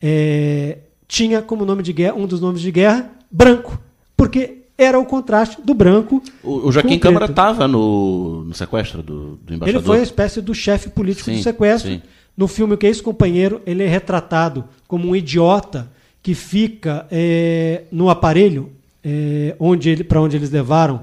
[0.00, 3.78] é, tinha como nome de guerra, um dos nomes de guerra, branco,
[4.16, 6.22] porque era o contraste do branco.
[6.42, 9.80] O, o Joaquim Câmara estava no, no sequestro do, do embaixador.
[9.82, 11.90] Ele foi a espécie do chefe político Sim, do sequestro.
[11.90, 12.00] sim.
[12.34, 15.90] No filme O Que é Isso, Companheiro, ele é retratado como um idiota
[16.28, 18.70] que fica eh, no aparelho
[19.02, 21.00] eh, onde ele, para onde eles levaram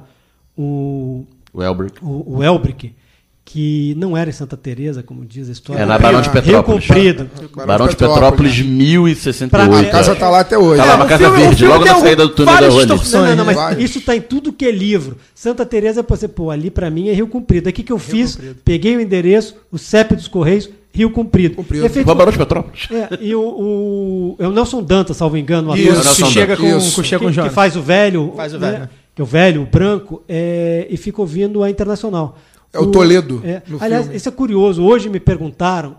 [0.55, 1.97] o, O Elbrick.
[2.05, 2.93] o, o Elbrick,
[3.43, 5.81] que não era em Santa Teresa, como diz a história.
[5.81, 6.87] É na Barão de Rio Petrópolis.
[6.87, 7.29] Comprido.
[7.65, 9.49] Barão de Petrópolis, 1068.
[9.49, 10.79] Pra- A casa tá lá até hoje.
[10.79, 12.67] Tá lá na o Casa filme- o Verde, logo tem na saída do túnel da
[12.69, 13.15] distorções.
[13.15, 13.35] ali.
[13.35, 15.17] Não, não, mas isso tá em tudo que é livro.
[15.33, 17.67] Santa Teresa, você, pô, ali pra mim é Rio Comprido.
[17.67, 21.55] Aqui que eu fiz, peguei o endereço, o CEP dos Correios, Rio Comprido.
[21.55, 21.85] Comprido.
[21.85, 22.87] Efeito- Rua Barão de Petrópolis.
[22.91, 26.31] é, e o, o, é o Nelson Dantas, salvo engano, o Isso, ator Nelson que
[26.31, 26.95] chega com, Isso.
[26.95, 28.89] com, chega com o que, que faz o velho, Faz o né, velho.
[29.13, 32.37] que é o velho, o branco, é, e fica ouvindo a Internacional.
[32.73, 33.61] É o Toledo, é.
[33.67, 34.17] no aliás, filme.
[34.17, 34.83] isso é curioso.
[34.83, 35.95] Hoje me perguntaram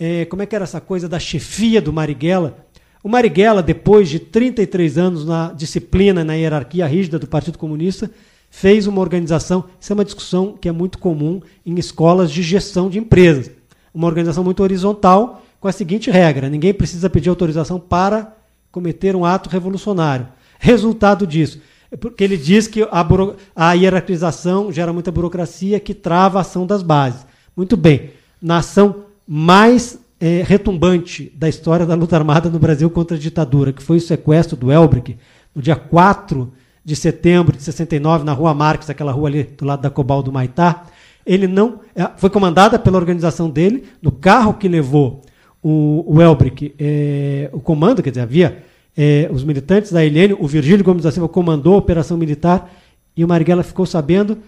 [0.00, 2.56] é, como é que era essa coisa da chefia do Marighella.
[3.02, 8.10] O Marighella, depois de 33 anos na disciplina, na hierarquia rígida do Partido Comunista,
[8.50, 9.64] fez uma organização.
[9.80, 13.50] Isso é uma discussão que é muito comum em escolas de gestão de empresas.
[13.98, 18.32] Uma organização muito horizontal, com a seguinte regra: ninguém precisa pedir autorização para
[18.70, 20.28] cometer um ato revolucionário.
[20.60, 21.60] Resultado disso.
[21.90, 26.42] é Porque ele diz que a, buro- a hierarquização gera muita burocracia que trava a
[26.42, 27.26] ação das bases.
[27.56, 28.10] Muito bem.
[28.40, 33.72] Na ação mais eh, retumbante da história da luta armada no Brasil contra a ditadura,
[33.72, 35.16] que foi o sequestro do Elbrick,
[35.52, 36.52] no dia 4
[36.84, 40.30] de setembro de 69, na Rua Marques, aquela rua ali do lado da Cobal do
[40.30, 40.84] Maitá,
[41.28, 45.20] ele não eh, foi comandada pela organização dele, no carro que levou
[45.62, 48.64] o, o Elbrick, eh, o comando, quer dizer, havia
[48.96, 52.72] eh, os militantes da Helene, o Virgílio Gomes da Silva comandou a operação militar
[53.14, 54.38] e o Marighella ficou sabendo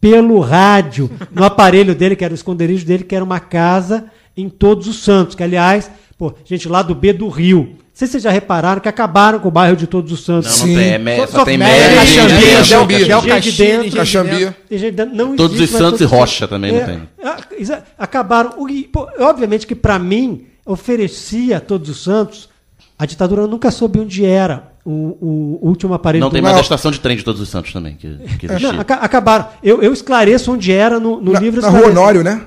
[0.00, 4.48] pelo rádio, no aparelho dele, que era o esconderijo dele, que era uma casa em
[4.48, 7.76] Todos os Santos, que aliás, pô, gente lá do B do Rio.
[8.00, 10.58] Sei se vocês já repararam que acabaram com o bairro de Todos os Santos.
[10.62, 10.94] Não, não tem.
[10.94, 12.00] É Só- só, só tem Mérida, média.
[12.00, 12.94] Caxambi, Caxambi.
[12.94, 14.30] Del Gente de Caxini, dentro, gente de Caxambi.
[14.38, 14.54] dentro.
[14.70, 17.02] Tem gente dentro- não Todos existe os Santos e Rocha também não tem.
[17.18, 18.54] É- Acabaram.
[18.56, 22.48] O- e, pô, obviamente que para mim oferecia Todos os Santos.
[22.98, 26.60] A ditadura nunca soube onde era o, o último aparelho Não do tem mais a
[26.62, 28.72] estação de trem de Todos os Santos também, que, que existia.
[28.72, 29.46] Não, aca- acabaram.
[29.62, 31.60] Eu, eu esclareço onde era no, no Na, livro.
[31.60, 31.88] na Rua.
[31.88, 32.40] Honório, né?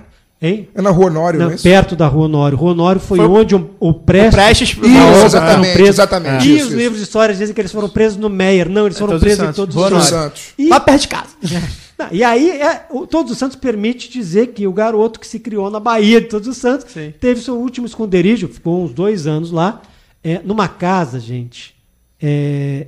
[0.46, 0.68] Hein?
[0.76, 1.64] É na Rua Honório, não, Não, é isso?
[1.64, 2.58] perto da Rua Honório.
[2.58, 5.90] Rua Honório foi, Foi- onde o, o Prestes, Prestes- e Isso, exatamente, foram presos.
[5.90, 6.78] exatamente, E isso, os isso.
[6.78, 8.68] livros de histórias dizem que eles foram presos no Meyer.
[8.68, 9.56] Não, eles foram Todos os presos em Santos.
[9.56, 10.06] todos Rua os.
[10.06, 10.44] Santos.
[10.58, 11.30] E, Lá perto de casa.
[11.98, 15.40] Não, e aí, é, o Todos os Santos permite dizer que o garoto que se
[15.40, 17.14] criou na Bahia de Todos os Santos Sim.
[17.22, 19.82] teve seu último esconderijo, ficou uns dois anos lá,
[20.22, 21.74] é, numa casa, gente,
[22.22, 22.88] é,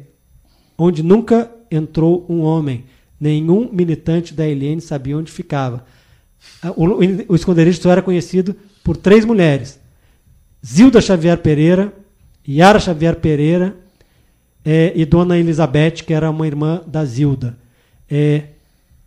[0.77, 2.83] onde nunca entrou um homem.
[3.17, 5.85] Nenhum militante da Helene sabia onde ficava.
[6.61, 6.97] Ah, O,
[7.29, 9.79] o esconderijo só era conhecido por três mulheres:
[10.65, 11.93] Zilda Xavier Pereira,
[12.47, 13.75] Yara Xavier Pereira
[14.63, 17.57] é, e Dona Elizabeth, que era uma irmã da Zilda.
[18.09, 18.49] É,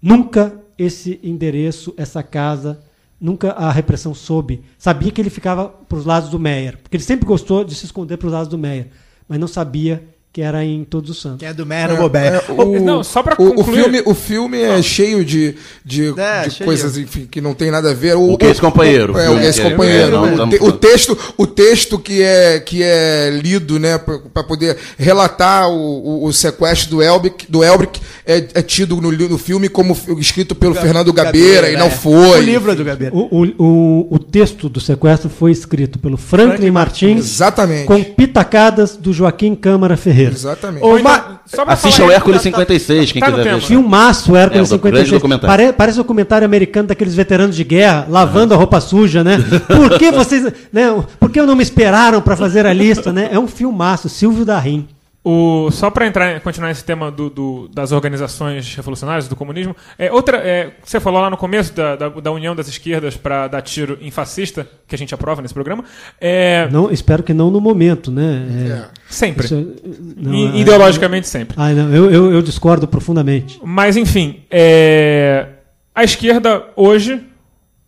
[0.00, 2.80] nunca esse endereço, essa casa,
[3.20, 4.62] nunca a repressão soube.
[4.78, 7.84] Sabia que ele ficava para os lados do Meyer, porque ele sempre gostou de se
[7.84, 8.88] esconder para os lados do Meyer,
[9.28, 10.02] mas não sabia
[10.38, 11.40] que era em Todos os Santos.
[11.40, 12.28] Quem é do Mer, no Bobé.
[12.48, 16.14] É, o, Não, só pra o, o concluir- filme, o filme é cheio de, de,
[16.16, 16.64] É, de cheio.
[16.64, 18.14] coisas enfim, que não tem nada a ver.
[18.16, 20.10] O, O ex-companheiro, É, o o filme ex-companheiro.
[20.10, 23.80] que- é, não, o, não- te- o texto, o texto que, é, que é lido
[23.80, 28.94] né, para poder relatar o, o, o sequestro do Elbrick, do Elbrick é, é tido
[29.00, 31.90] no, no filme como escrito pelo Fernando Gabeira, e não é.
[31.90, 32.38] foi.
[32.38, 33.12] O livro é do Gabeira.
[33.12, 37.86] O, o, o, o texto do sequestro foi escrito pelo Franklin, Franklin Martins, Exatamente.
[37.86, 40.27] com pitacadas do Joaquim Câmara Ferreira.
[40.34, 40.84] Exatamente.
[40.84, 43.60] Ô, Então, Ma- só pra Assista aí- Hércules tá- tá- 56, quem tá quiser ver.
[43.62, 45.10] Filmaço, Hércules É, o grande 56.
[45.10, 45.48] documentário.
[45.56, 49.38] Pare, parece um documentário americano daqueles veteranos de guerra, lavando a roupa suja, né?
[49.66, 50.52] Por que vocês.
[50.72, 53.28] Né, por que não me esperaram para fazer a lista, né?
[53.32, 54.86] É um filmaço, Silvio Darim.
[55.24, 60.10] O, só para entrar, continuar esse tema do, do- das organizações revolucionárias, do comunismo, é,
[60.12, 63.60] outra, é, você falou lá no começo da, da, da união das esquerdas para dar
[63.60, 65.84] tiro em fascista, que a gente aprova nesse programa,
[66.20, 68.46] é, Não, espero que não no momento, né?
[68.70, 69.44] É, sempre.
[69.44, 71.56] isso é- não, I- é- ideologicamente sempre.
[71.60, 73.60] Ah, não, eu, eu, eu discordo profundamente.
[73.62, 75.46] Mas, enfim, é,
[75.94, 77.20] a esquerda hoje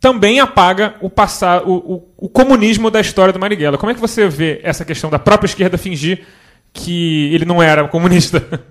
[0.01, 3.79] também apaga o, passar, o, o, o comunismo da história do Marighella.
[3.79, 6.27] Como é que você vê essa questão da própria esquerda fingir
[6.73, 8.63] que ele não era comunista?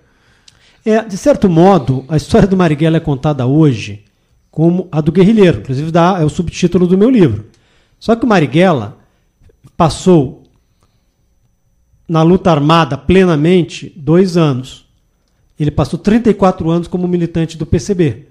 [0.86, 4.06] É, de certo modo, a história do Marighella é contada hoje
[4.50, 5.60] como a do guerrilheiro.
[5.60, 7.46] Inclusive, dá, é o subtítulo do meu livro.
[8.00, 8.98] Só que o Marighella
[9.76, 10.44] passou
[12.08, 14.86] na luta armada plenamente dois anos.
[15.60, 18.28] Ele passou 34 anos como militante do PCB.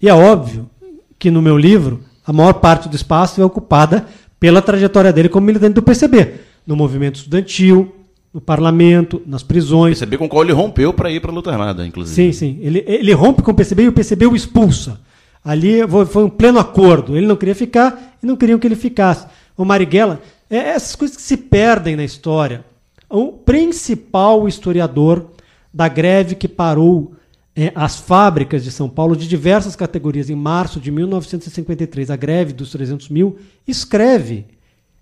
[0.00, 0.70] E é óbvio
[1.18, 4.06] que no meu livro, a maior parte do espaço é ocupada
[4.38, 6.34] pela trajetória dele como militante do PCB.
[6.66, 7.94] No movimento estudantil,
[8.32, 9.98] no parlamento, nas prisões.
[9.98, 12.14] Perceber com qual ele rompeu para ir para a luta armada, inclusive.
[12.14, 12.58] Sim, sim.
[12.62, 15.00] Ele, ele rompe com o PCB e o PCB o expulsa.
[15.44, 17.16] Ali foi foi um pleno acordo.
[17.16, 19.26] Ele não queria ficar e não queriam que ele ficasse.
[19.56, 22.64] O Marighella, é essas coisas que se perdem na história.
[23.08, 25.26] O principal historiador
[25.72, 27.14] da greve que parou
[27.54, 32.52] é, as fábricas de São Paulo de diversas categorias em março de 1953, a greve
[32.52, 34.46] dos 300 mil, escreve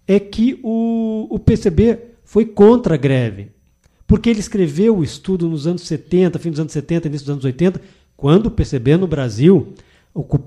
[0.07, 1.99] é que o, o PCB
[2.29, 3.53] foi contra a greve.
[4.07, 7.45] Porque ele escreveu o estudo nos anos 70, fim dos anos 70, início dos anos
[7.47, 7.81] 80,
[8.15, 9.73] quando o PCB no Brasil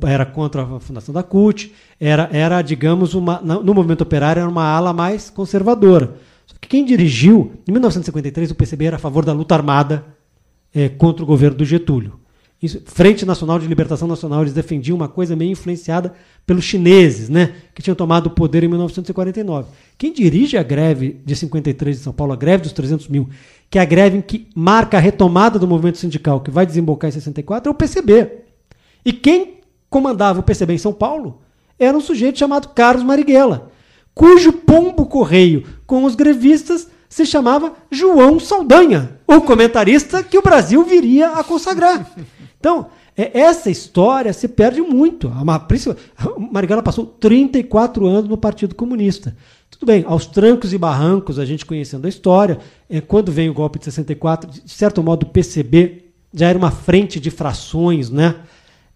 [0.08, 4.64] era contra a fundação da CUT, era, era digamos, uma, no movimento operário, era uma
[4.64, 6.18] ala mais conservadora.
[6.45, 10.06] Só que quem dirigiu, em 1953, o PCB era a favor da luta armada
[10.76, 12.20] eh, contra o governo do Getúlio.
[12.86, 16.14] Frente Nacional de Libertação Nacional, eles defendiam uma coisa meio influenciada
[16.46, 19.70] pelos chineses, né, que tinham tomado o poder em 1949.
[19.98, 23.28] Quem dirige a greve de 53 de São Paulo, a greve dos 300 mil,
[23.68, 27.10] que é a greve em que marca a retomada do movimento sindical, que vai desembocar
[27.10, 28.30] em 64, é o PCB.
[29.04, 31.42] E quem comandava o PCB em São Paulo
[31.80, 33.72] era um sujeito chamado Carlos Marighella,
[34.14, 40.84] cujo pombo correio com os grevistas se chamava João Saldanha, o comentarista que o Brasil
[40.84, 42.10] viria a consagrar.
[42.62, 45.28] Então, é, essa história se perde muito.
[45.30, 49.36] A Marighella passou 34 anos no Partido Comunista.
[49.72, 53.54] Tudo bem, aos trancos e barrancos, a gente conhecendo a história, é, quando vem o
[53.54, 58.36] golpe de 64, de certo modo o PCB já era uma frente de frações, né?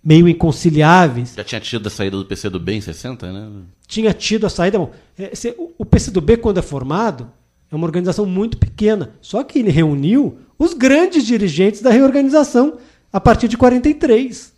[0.03, 3.49] meio inconciliáveis Já tinha tido a saída do PC do B em 60, né?
[3.87, 4.77] tinha tido a saída.
[4.77, 5.31] Bom, é,
[5.79, 7.31] o PCdoB, quando é formado,
[7.71, 9.15] é uma organização muito pequena.
[9.19, 12.77] Só que ele reuniu os grandes dirigentes da reorganização
[13.15, 14.53] a partir de 43.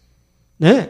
[0.60, 0.90] Né?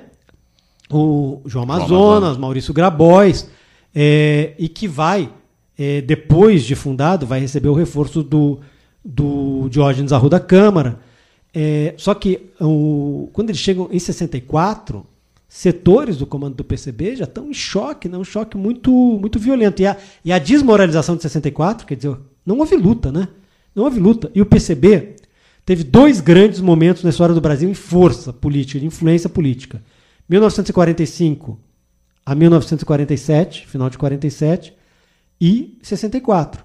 [0.90, 2.38] O João Amazonas, Amazonas.
[2.38, 3.50] Maurício Grabois,
[3.94, 5.30] é, e que vai,
[5.78, 8.60] é, depois de fundado, vai receber o reforço do,
[9.04, 11.00] do Diógenes Arruda Câmara.
[11.54, 15.06] É, só que o- quando eles chegam em 64,
[15.50, 18.18] setores do comando do PCB já estão em choque, né?
[18.18, 19.82] um choque muito, muito violento.
[19.82, 22.16] E a, e a desmoralização de 64, quer dizer,
[22.46, 23.28] não houve luta, né?
[23.76, 24.32] Não houve luta.
[24.34, 25.16] E o PCB
[25.68, 29.84] teve dois grandes momentos na história do Brasil em força política, de influência política.
[30.30, 31.60] 1945
[32.26, 34.74] a 1947, final de 47,
[35.42, 36.64] e 64.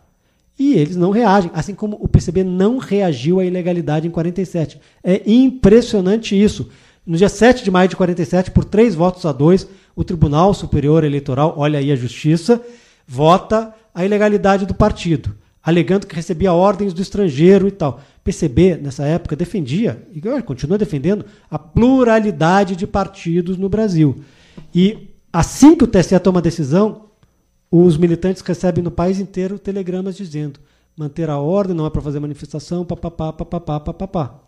[0.57, 4.81] E eles não reagem, assim como o PCB não reagiu à ilegalidade em 47.
[5.03, 6.71] É impressionante isso.
[7.05, 9.67] No dia 7 de maio de 47, por três votos a dois,
[9.97, 12.63] o Tribunal Superior Eleitoral, olha aí a justiça,
[13.05, 18.01] vota a ilegalidade do partido, alegando que recebia ordens do estrangeiro e tal.
[18.25, 24.21] PCB, nessa época, defendia, e continua defendendo, a pluralidade de partidos no Brasil.
[24.75, 27.07] E assim que o TSE toma a decisão,
[27.71, 30.61] os militantes recebem no país inteiro telegramas dizendo
[30.97, 34.41] manter a ordem, não é para fazer manifestação, papapá, papapá, papapá.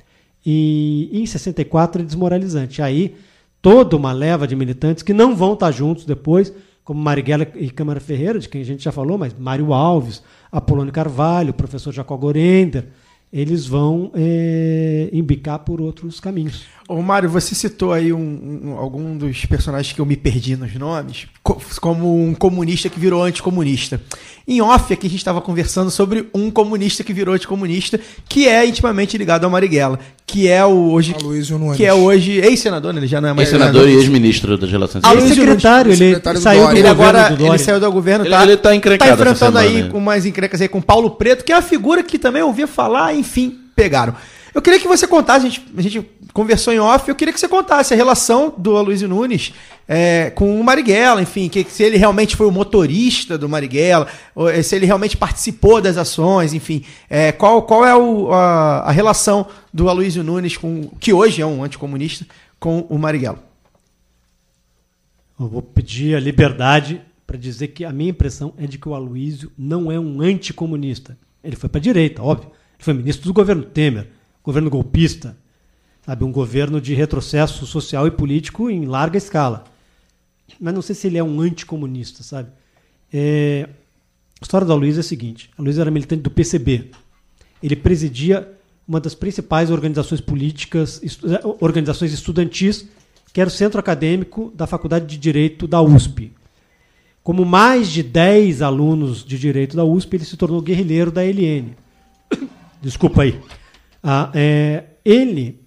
[0.44, 2.82] E em 64 é desmoralizante.
[2.82, 3.16] Aí
[3.62, 6.52] toda uma leva de militantes que não vão estar juntos depois,
[6.84, 10.92] como Marighella e Câmara Ferreira, de quem a gente já falou, mas Mário Alves, Apolônio
[10.92, 12.88] Carvalho, professor Jacó Gorender,
[13.32, 16.66] eles vão eh, embicar por outros caminhos.
[16.86, 20.74] Ô Mário, você citou aí um, um- algum dos personagens que eu me perdi nos
[20.74, 24.00] nomes, co- como um comunista que virou anticomunista.
[24.46, 27.98] Em off aqui a gente estava conversando sobre um comunista que virou anticomunista,
[28.28, 31.78] que é intimamente ligado ao Marighella, que é o hoje Aloysio Nunes.
[31.78, 33.00] que é hoje ex-senador, né?
[33.00, 36.38] ele já não é mais Ex-senador e ex-ministro das Relações Ah, Aloysio secretário, ele secretário
[36.38, 36.78] do saiu do Dória.
[36.80, 39.72] Ele agora do ele saiu do governo, Ele- ele tá encrencado tá enfrentando essa aí
[39.76, 40.02] semana, com né?
[40.02, 43.14] umas encrencas aí com Paulo Preto, que é uma figura que também eu ouvia falar,
[43.14, 44.14] enfim, pegaram.
[44.54, 47.38] Eu queria que você contasse, a gente, a gente conversou em off, eu queria que
[47.40, 49.54] você contasse a relação do Aloysio Nunes
[49.88, 54.08] é, com o Marighella, enfim, que, se ele realmente foi o motorista do Marighella,
[54.48, 58.90] eh, se ele realmente participou das ações, enfim, é, qual, qual é o- a, a
[58.90, 62.26] relação do Aloysio Nunes, com, que hoje é um anticomunista,
[62.58, 63.38] com o Marighella.
[65.38, 68.94] Eu vou pedir a liberdade para dizer que a minha impressão é de que o
[68.94, 71.16] Aloysio não é um anticomunista.
[71.42, 72.48] Ele foi para a direita, óbvio.
[72.48, 74.08] Ele foi ministro do governo Temer,
[74.42, 75.36] governo golpista,
[76.04, 79.64] sabe, um governo de retrocesso social e político em larga escala.
[80.60, 82.50] Mas não sei se ele é um anticomunista, sabe?
[83.12, 83.68] É,
[84.40, 86.90] A história do Aloysio é a seguinte: o Aloysio era militante do PCB.
[87.62, 88.46] Ele presidia
[88.86, 92.86] uma das principais organizações políticas, estu- eh, organizações estudantis,
[93.32, 96.32] que era o centro acadêmico da Faculdade de Direito da USP.
[97.22, 101.74] Como mais de 10 alunos de direito da USP, ele se tornou guerrilheiro da LN.
[102.82, 103.40] Desculpa aí.
[104.02, 105.60] Ah, é, ele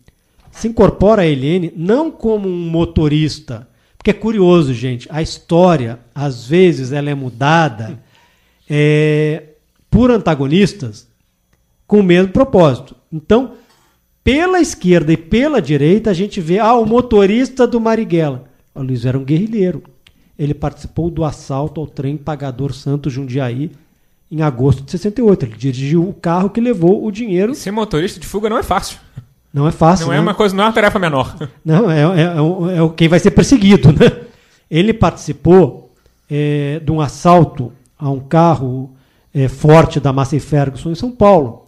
[0.57, 3.67] se incorpora à LN não como um motorista,
[3.97, 8.01] porque é curioso, gente, a história, às vezes, ela é mudada
[8.67, 9.43] é,
[9.89, 11.07] por antagonistas
[11.85, 12.95] com o mesmo propósito.
[13.13, 13.53] Então,
[14.23, 18.45] pela esquerda e pela direita, a gente vê ah, o motorista do Marighella.
[18.73, 19.83] O Luiz era um guerrilheiro.
[20.37, 23.71] Ele participou do assalto ao trem Pagador Santo Jundiaí
[24.31, 25.45] em agosto de 68.
[25.45, 27.53] Ele dirigiu o carro que levou o dinheiro.
[27.53, 28.99] Ser motorista de fuga não é fácil.
[29.57, 30.05] Não é fácil.
[30.07, 30.21] Não é né?
[30.21, 31.35] uma coisa, não é uma tarefa menor.
[31.65, 34.21] Não, é, é, é, o- é quem vai ser perseguido, né?
[34.69, 35.93] Ele participou
[36.29, 38.91] é, de um assalto a um carro
[39.33, 41.65] é, forte da Massey Ferguson em São Paulo.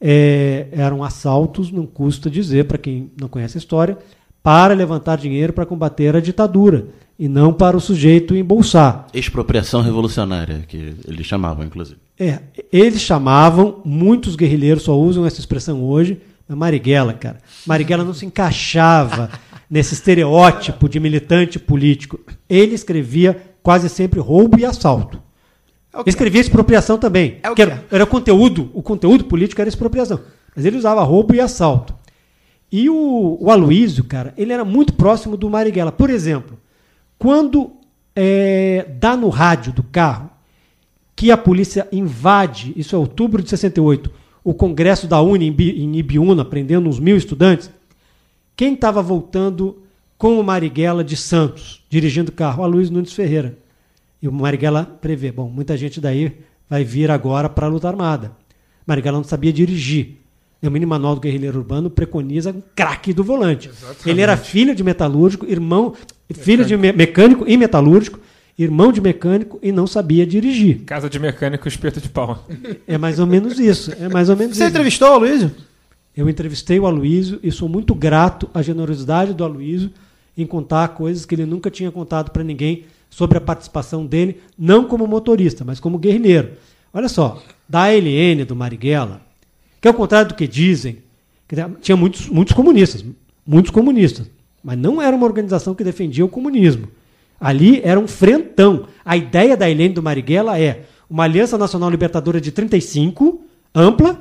[0.00, 3.96] É, eram assaltos, não custa dizer, para quem não conhece a história,
[4.42, 6.86] para levantar dinheiro para combater a ditadura
[7.18, 9.06] e não para o sujeito embolsar.
[9.12, 11.98] Expropriação revolucionária, que eles chamavam, inclusive.
[12.18, 12.40] É,
[12.72, 16.18] eles chamavam, muitos guerrilheiros só usam essa expressão hoje,
[16.50, 17.38] A Marighella, cara.
[17.64, 19.30] Marighella não se encaixava
[19.70, 22.18] nesse estereótipo de militante político.
[22.48, 25.22] Ele escrevia quase sempre roubo e assalto.
[25.94, 26.02] É?
[26.04, 27.38] Escrevia expropriação também.
[27.44, 30.20] É o que era, era conteúdo, o conteúdo político era expropriação.
[30.56, 31.94] Mas ele usava roubo e assalto.
[32.72, 35.92] E o, o Aloysio, cara, ele era muito próximo do Marighella.
[35.92, 36.58] Por exemplo,
[37.16, 37.70] quando
[38.16, 40.30] é, dá no rádio do carro
[41.14, 44.10] que a polícia invade, isso é outubro de 68,
[44.42, 47.70] o congresso da Uni em Bi- em Ibiúna, prendendo uns mil estudantes,
[48.56, 49.82] quem estava voltando
[50.18, 52.62] com o Marighella de Santos, dirigindo o carro?
[52.62, 53.56] A Luiz Nunes Ferreira.
[54.22, 56.32] E o Marighella prevê, bom, muita gente daí
[56.68, 58.32] vai vir agora para a luta armada.
[58.86, 60.16] Marighella não sabia dirigir.
[60.62, 63.70] E O mini manual do guerrilheiro urbano preconiza um craque do volante.
[64.04, 65.94] Ele era filho de metalúrgico, irmão,
[66.34, 68.20] filho de me- mecânico e metalúrgico,
[68.58, 70.80] irmão de mecânico e não sabia dirigir.
[70.84, 72.46] Casa de mecânico, espeto de pau.
[72.86, 73.92] É mais ou menos isso.
[74.00, 74.70] É mais ou menos Você isso.
[74.70, 75.50] entrevistou o Aloysio?
[76.16, 79.90] Eu entrevistei o Aloysio e sou muito grato à generosidade do Aloysio
[80.36, 84.84] em contar coisas que ele nunca tinha contado para ninguém sobre a participação dele, não
[84.84, 86.50] como motorista, mas como guerrilheiro.
[86.92, 89.20] Olha só, da ALN do Marighella,
[89.80, 90.98] que ao contrário do que dizem,
[91.48, 93.04] que tinha muitos, muitos comunistas,
[93.46, 94.30] muitos comunistas,
[94.62, 96.88] mas não era uma organização que defendia o comunismo.
[97.40, 98.86] Ali era um frentão.
[99.04, 103.40] A ideia da ALN do Marighella é uma Aliança Nacional Libertadora de 35,
[103.74, 104.20] ampla,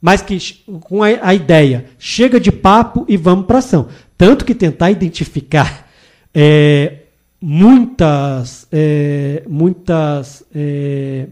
[0.00, 0.38] mas que
[0.80, 3.88] com a, a ideia chega de papo e vamos para ação.
[4.16, 5.88] Tanto que tentar identificar
[6.34, 6.94] é,
[7.40, 11.26] muitas, é, muitas é,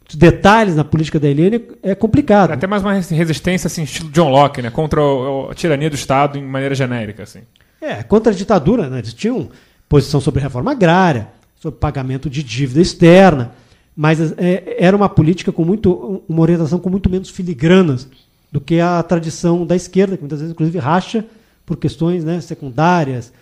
[0.00, 2.50] muitos detalhes na política da Helene é complicado.
[2.52, 4.70] Até mais uma res- resistência, assim, estilo John Locke, né?
[4.70, 7.40] Contra o- a tirania do Estado em maneira genérica, assim.
[7.80, 8.98] É, contra a ditadura, né?
[8.98, 9.48] eles tinham
[9.92, 11.28] posição sobre reforma agrária,
[11.60, 13.52] sobre pagamento de dívida externa,
[13.94, 18.08] mas é, era uma política com muito, uma orientação com muito menos filigranas
[18.50, 21.26] do que a tradição da esquerda, que muitas vezes, inclusive, racha
[21.66, 23.34] por questões né, secundárias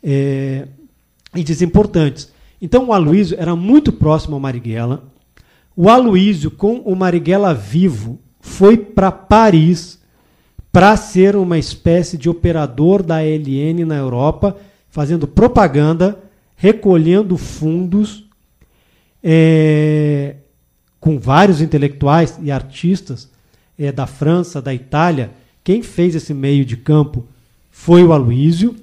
[0.00, 0.68] é,
[1.34, 2.32] e desimportantes.
[2.62, 5.02] Então, o Aloysio era muito próximo ao Marighella.
[5.74, 9.98] O Aloysio, com o Marighella vivo, foi para Paris
[10.70, 14.56] para ser uma espécie de operador da ALN na Europa,
[14.96, 16.18] fazendo propaganda,
[16.56, 18.24] recolhendo fundos,
[19.22, 20.36] é,
[20.98, 23.30] com vários intelectuais e artistas
[23.78, 25.32] é, da França, da Itália.
[25.62, 27.26] Quem fez esse meio de campo
[27.70, 28.74] foi o Aloysio.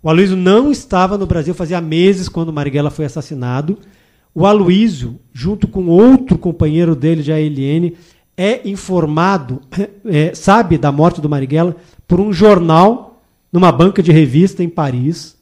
[0.00, 3.80] O Aloysio não estava no Brasil fazia meses quando Marighella foi assassinado.
[4.32, 7.96] O Aloysio, junto com outro companheiro dele de ALN,
[8.36, 9.60] é informado,
[10.06, 11.74] é, sabe da morte do Marighella
[12.06, 13.20] por um jornal
[13.52, 15.36] numa banca de revista em Paris.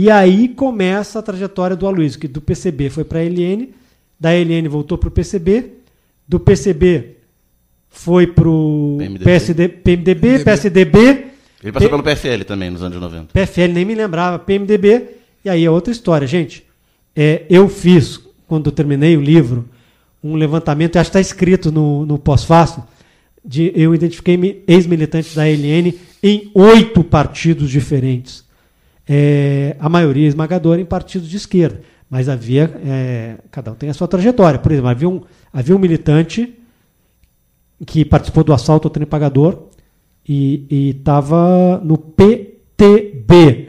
[0.00, 3.70] E aí começa a trajetória do Aloysio, que do PCB foi para a LN,
[4.20, 5.72] da LN voltou para o PCB,
[6.28, 7.16] do PCB
[7.90, 9.24] foi para o PMDB.
[9.24, 10.38] PSD, PMDB.
[10.44, 10.98] PSDB,
[11.60, 13.32] Ele passou Pe- pelo PFL também nos anos 90.
[13.32, 15.02] PFL nem me lembrava, PMDB,
[15.44, 16.64] e aí é outra história, gente.
[17.16, 19.68] É, eu fiz, quando eu terminei o livro,
[20.22, 22.84] um levantamento, acho que está escrito no, no pós-fácil,
[23.44, 25.92] de, eu identifiquei mi- ex-militantes da LN
[26.22, 28.46] em oito partidos diferentes.
[29.08, 31.80] É, a maioria esmagadora em partidos de esquerda.
[32.10, 32.70] Mas havia.
[32.84, 34.58] é, cada um tem a sua trajetória.
[34.58, 35.20] Por exemplo, havia um,
[35.52, 36.54] havia um militante
[37.86, 39.64] que participou do assalto ao trem pagador
[40.28, 43.68] e estava no PTB.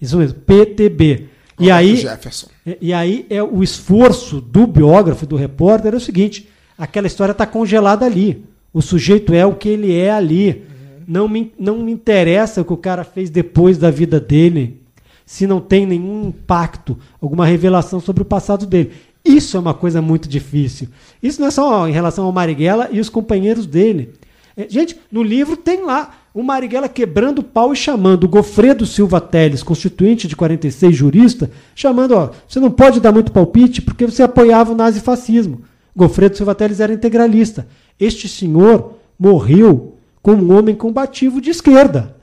[0.00, 1.24] Isso mesmo, PTB.
[1.60, 2.46] E aí, Jefferson.
[2.64, 6.48] e- e aí é o esforço do biógrafo, do repórter, é o seguinte:
[6.78, 8.44] aquela história está congelada ali.
[8.72, 10.62] O sujeito é o que ele é ali.
[11.08, 14.82] Não, me, não me interessa o que o cara fez depois da vida dele,
[15.24, 18.92] se não tem nenhum impacto, alguma revelação sobre o passado dele.
[19.24, 20.88] Isso é uma coisa muito difícil.
[21.22, 24.12] Isso não é só em relação ao Marighella e os companheiros dele.
[24.54, 28.84] É, gente, no livro tem lá o Marighella quebrando o pau e chamando o Gofredo
[28.84, 34.04] Silva Teles, constituinte de 46, jurista, chamando, ó, você não pode dar muito palpite porque
[34.04, 35.62] você apoiava o nazifascismo.
[35.96, 37.66] Gofredo Silva Teles era integralista.
[37.98, 42.16] Este senhor morreu como um homem combativo de esquerda.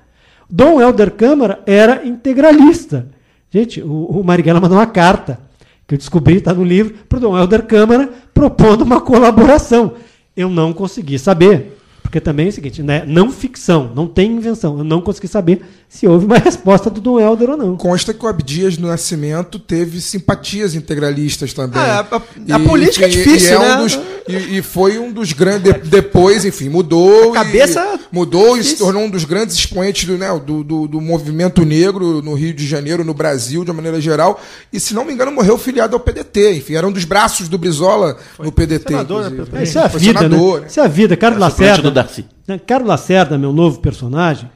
[0.49, 3.07] Dom Helder Câmara era integralista.
[3.49, 5.39] Gente, o, o Marighella mandou uma carta,
[5.87, 9.93] que eu descobri, está no livro, para o Dom Helder Câmara, propondo uma colaboração.
[10.35, 14.77] Eu não consegui saber, porque também é o seguinte, né, não ficção, não tem invenção.
[14.77, 15.61] Eu não consegui saber
[15.95, 17.77] se houve uma resposta do Dom Helder ou não.
[17.77, 21.81] Consta que o Abdias do Nascimento teve simpatias integralistas também.
[21.81, 23.75] Ah, a- a política é difícil, e é né?
[23.77, 25.73] Um dos, e, e foi um dos grandes.
[25.73, 27.31] de- depois, enfim, mudou.
[27.31, 27.81] A cabeça
[28.11, 28.85] e, mudou e se difícil.
[28.85, 32.67] tornou um dos grandes expoentes do, né, do, do, do movimento negro no Rio de
[32.67, 34.41] Janeiro, no Brasil, de uma maneira geral.
[34.73, 36.55] E, se não me engano, morreu filiado ao PDT.
[36.57, 38.89] Enfim, era um dos braços do Brizola no PDT.
[38.89, 40.67] senador, né, pelo Isso é a Foi vida, senador, né?
[40.67, 41.15] Isso é a vida.
[41.15, 41.91] Carlos do Lacerda.
[41.91, 42.25] Darcy.
[42.47, 44.49] Né, Carlos Lacerda, meu novo personagem,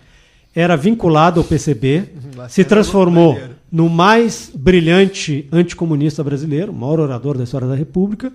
[0.55, 2.09] era vinculado ao PCB,
[2.49, 3.39] se transformou
[3.71, 8.31] no mais brilhante anticomunista brasileiro, o maior orador da história da República.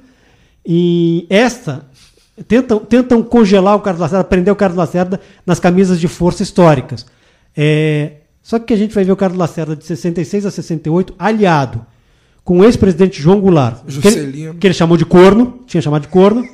[0.64, 1.86] E esta
[2.46, 7.04] tentam, tentam congelar o Carlos Lacerda, prender o Carlos Lacerda nas camisas de força históricas.
[7.56, 8.12] É,
[8.42, 11.84] só que a gente vai ver o Carlos Lacerda de 66 a 68 aliado
[12.44, 16.08] com o ex-presidente João Goulart, que ele, que ele chamou de corno, tinha chamado de
[16.08, 16.46] corno,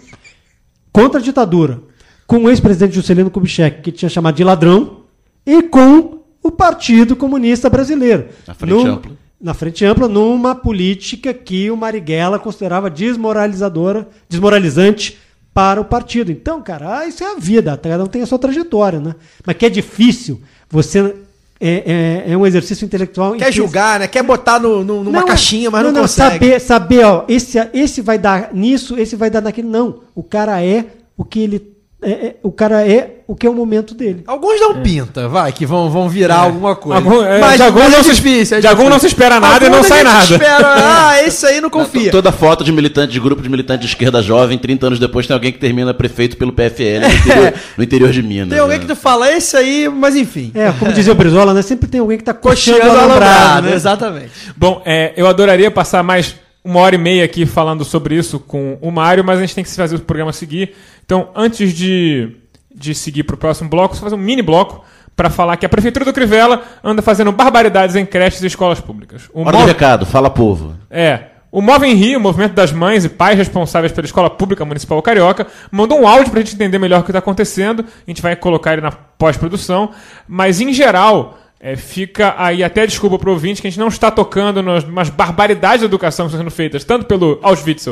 [0.92, 1.80] contra a ditadura,
[2.28, 4.99] com o ex-presidente Juscelino Kubitschek, que tinha chamado de ladrão,
[5.46, 8.26] e com o Partido Comunista Brasileiro.
[8.46, 9.12] Na frente ampla.
[9.40, 15.18] Na frente ampla, numa política que o Marighella considerava desmoralizadora, desmoralizante
[15.54, 16.30] para o partido.
[16.30, 19.14] Então, cara, ah, isso é a vida, cada um tem a sua trajetória, né?
[19.46, 21.14] Mas que é difícil, você...
[21.62, 23.34] É, é, é um exercício intelectual.
[23.34, 24.08] em Quer que- julgar, né?
[24.08, 26.32] Quer botar no, no- numa não, caixinha, mas não, consegue.
[26.32, 29.68] Saber, saber, ó, esse, esse vai dar nisso, esse vai dar naquele.
[29.68, 30.00] Não.
[30.14, 30.86] O cara é
[31.18, 31.70] o que ele.
[32.02, 34.24] É- é- o cara é o que é o momento dele.
[34.27, 36.98] Alguns não pinta, vai, que vão, vão virar alguma coisa.
[36.98, 38.56] Algum- é, mas de alguns mas não é se- difícil.
[38.56, 38.90] é de alguns difícil.
[38.90, 40.24] não se espera nada e não sai a nada.
[40.24, 40.74] Espera,
[41.09, 42.10] ah, esse aí não confia.
[42.10, 45.27] to- Toda foto de militante, de grupo de militante de esquerda jovem, 30 anos depois
[45.27, 48.48] tem alguém que termina prefeito pelo PFL no interior, no interior de Minas.
[48.48, 48.85] Tem alguém né?
[48.85, 50.51] que tu fala, esse aí, mas enfim.
[50.55, 51.62] É, como dizia o Brizola, né?
[51.62, 53.74] Sempre tem alguém que tá coxando o o alambrado, alambrado, né?
[53.74, 54.31] exatamente.
[54.56, 58.76] Bom, é, eu adoraria passar mais uma hora e meia aqui falando sobre isso com
[58.80, 60.74] o Mário, mas a gente tem que fazer o programa seguir.
[61.04, 62.36] Então, antes de,
[62.74, 64.84] de seguir para o próximo bloco, só fazer um mini bloco
[65.16, 69.28] para falar que a Prefeitura do Crivella anda fazendo barbaridades em creches e escolas públicas.
[69.34, 70.74] O Hora do Mov- recado, fala povo.
[70.90, 71.24] É.
[71.52, 75.02] O Move em Rio, o movimento das mães e pais responsáveis pela Escola Pública Municipal
[75.02, 77.84] Carioca, mandou um áudio pra gente entender melhor o que está acontecendo.
[77.84, 79.90] A gente vai colocar ele na pós-produção.
[80.28, 84.10] Mas, em geral, é, fica aí até desculpa pro ouvinte que a gente não está
[84.10, 87.86] tocando nas umas barbaridades da educação que estão sendo feitas, tanto pelo Auschwitz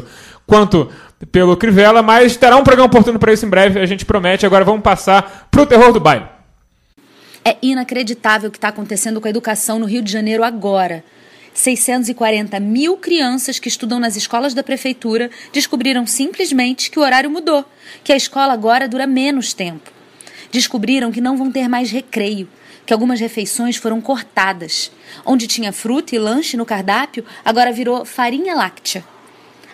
[0.46, 0.90] quanto
[1.30, 4.46] pelo Crivella, mas terá um programa oportuno para isso em breve, a gente promete.
[4.46, 6.24] Agora vamos passar pro terror do baile.
[7.44, 11.04] É inacreditável o que está acontecendo com a educação no Rio de Janeiro agora.
[11.52, 17.64] 640 mil crianças que estudam nas escolas da prefeitura descobriram simplesmente que o horário mudou,
[18.02, 19.90] que a escola agora dura menos tempo.
[20.50, 22.48] Descobriram que não vão ter mais recreio,
[22.88, 24.90] que algumas refeições foram cortadas.
[25.22, 29.04] Onde tinha fruta e lanche no cardápio, agora virou farinha láctea.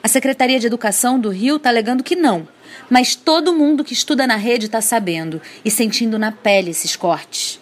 [0.03, 2.49] A Secretaria de Educação do Rio está alegando que não,
[2.91, 7.61] mas todo mundo que estuda na rede está sabendo e sentindo na pele esses cortes.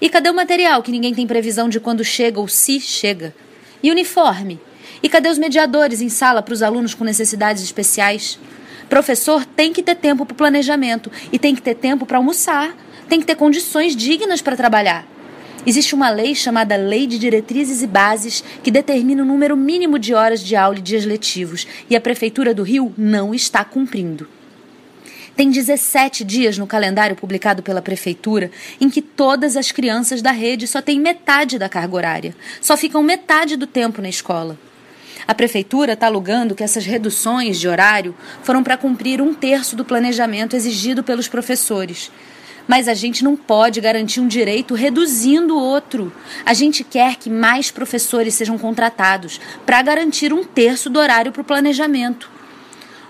[0.00, 3.34] E cadê o material que ninguém tem previsão de quando chega ou se chega?
[3.82, 4.60] E uniforme?
[5.02, 8.38] E cadê os mediadores em sala para os alunos com necessidades especiais?
[8.88, 12.76] Professor tem que ter tempo para o planejamento e tem que ter tempo para almoçar,
[13.08, 15.06] tem que ter condições dignas para trabalhar.
[15.66, 20.12] Existe uma lei chamada Lei de Diretrizes e Bases que determina o número mínimo de
[20.12, 24.28] horas de aula e dias letivos, e a Prefeitura do Rio não está cumprindo.
[25.34, 28.50] Tem 17 dias no calendário publicado pela Prefeitura
[28.80, 33.02] em que todas as crianças da rede só têm metade da carga horária, só ficam
[33.02, 34.58] metade do tempo na escola.
[35.26, 39.84] A Prefeitura está alugando que essas reduções de horário foram para cumprir um terço do
[39.84, 42.12] planejamento exigido pelos professores.
[42.66, 46.12] Mas a gente não pode garantir um direito reduzindo o outro.
[46.44, 51.42] A gente quer que mais professores sejam contratados para garantir um terço do horário para
[51.42, 52.34] o planejamento.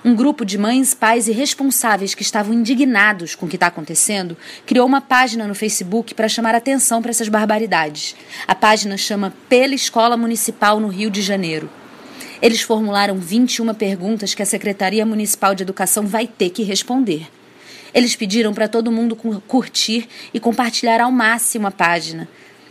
[0.05, 4.37] Um grupo de mães, pais e responsáveis que estavam indignados com o que está acontecendo
[4.67, 8.15] criou uma página no Facebook para chamar atenção para essas barbaridades.
[8.47, 11.71] A página chama Pela Escola Municipal no Rio de Janeiro.
[12.43, 17.27] Eles formularam 21 perguntas que a Secretaria Municipal de Educação vai ter que responder.
[17.95, 22.29] Eles pediram para todo mundo cu- curtir e compartilhar ao máximo a página.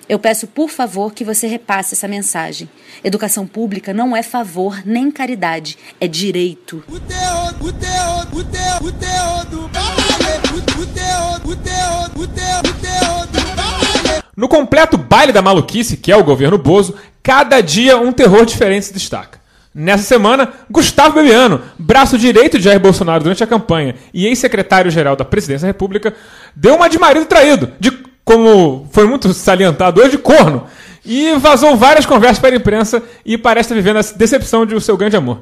[0.09, 2.69] Eu peço, por favor, que você repasse essa mensagem.
[3.03, 6.83] Educação pública não é favor nem caridade, é direito.
[6.89, 10.03] O terror, o terror, o terror, o terror do baile.
[10.53, 14.23] O, o terror, o terror, o terror, o terror do baile.
[14.35, 18.87] No completo baile da maluquice, que é o governo Bozo, cada dia um terror diferente
[18.87, 19.41] se destaca.
[19.75, 25.25] Nessa semana, Gustavo Bebiano, braço direito de Jair Bolsonaro durante a campanha e ex-secretário-geral da
[25.25, 26.13] Presidência da República,
[26.55, 27.91] deu uma de marido traído, de
[28.23, 30.65] como foi muito salientado hoje, de corno,
[31.03, 34.95] e vazou várias conversas para a imprensa e parece estar vivendo a decepção de seu
[34.95, 35.41] grande amor.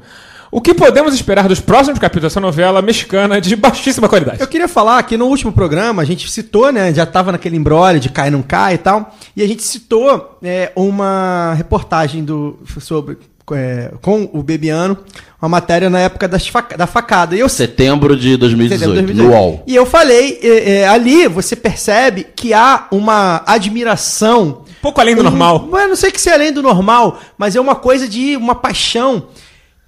[0.54, 4.38] O que podemos esperar dos próximos capítulos dessa novela mexicana de baixíssima qualidade?
[4.38, 6.92] Eu queria falar que no último programa a gente citou, né?
[6.92, 9.16] Já tava naquele embrólio de cai não cai e tal.
[9.34, 13.16] E a gente citou é, uma reportagem do, sobre,
[13.54, 14.96] é, com o Bebiano,
[15.40, 17.34] uma matéria na época das faca- da facada.
[17.36, 19.42] E eu Setembro de 2018, Setembro de no 2018.
[19.58, 19.64] UOL.
[19.66, 24.62] E eu falei, é, é, ali você percebe que há uma admiração.
[24.68, 25.68] Um pouco além do um- normal.
[25.72, 28.54] Eu não sei que se é além do normal, mas é uma coisa de uma
[28.54, 29.26] paixão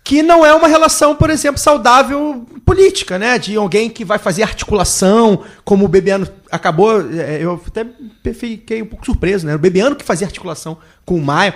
[0.02, 3.38] que não é uma relação, por exemplo, saudável política, né?
[3.38, 7.00] De alguém que vai fazer articulação, como o Bebiano acabou.
[7.10, 7.86] é, Eu até
[8.34, 9.54] fiquei um pouco surpreso, né?
[9.54, 10.76] O Bebiano que fazia articulação
[11.06, 11.54] com o Maia.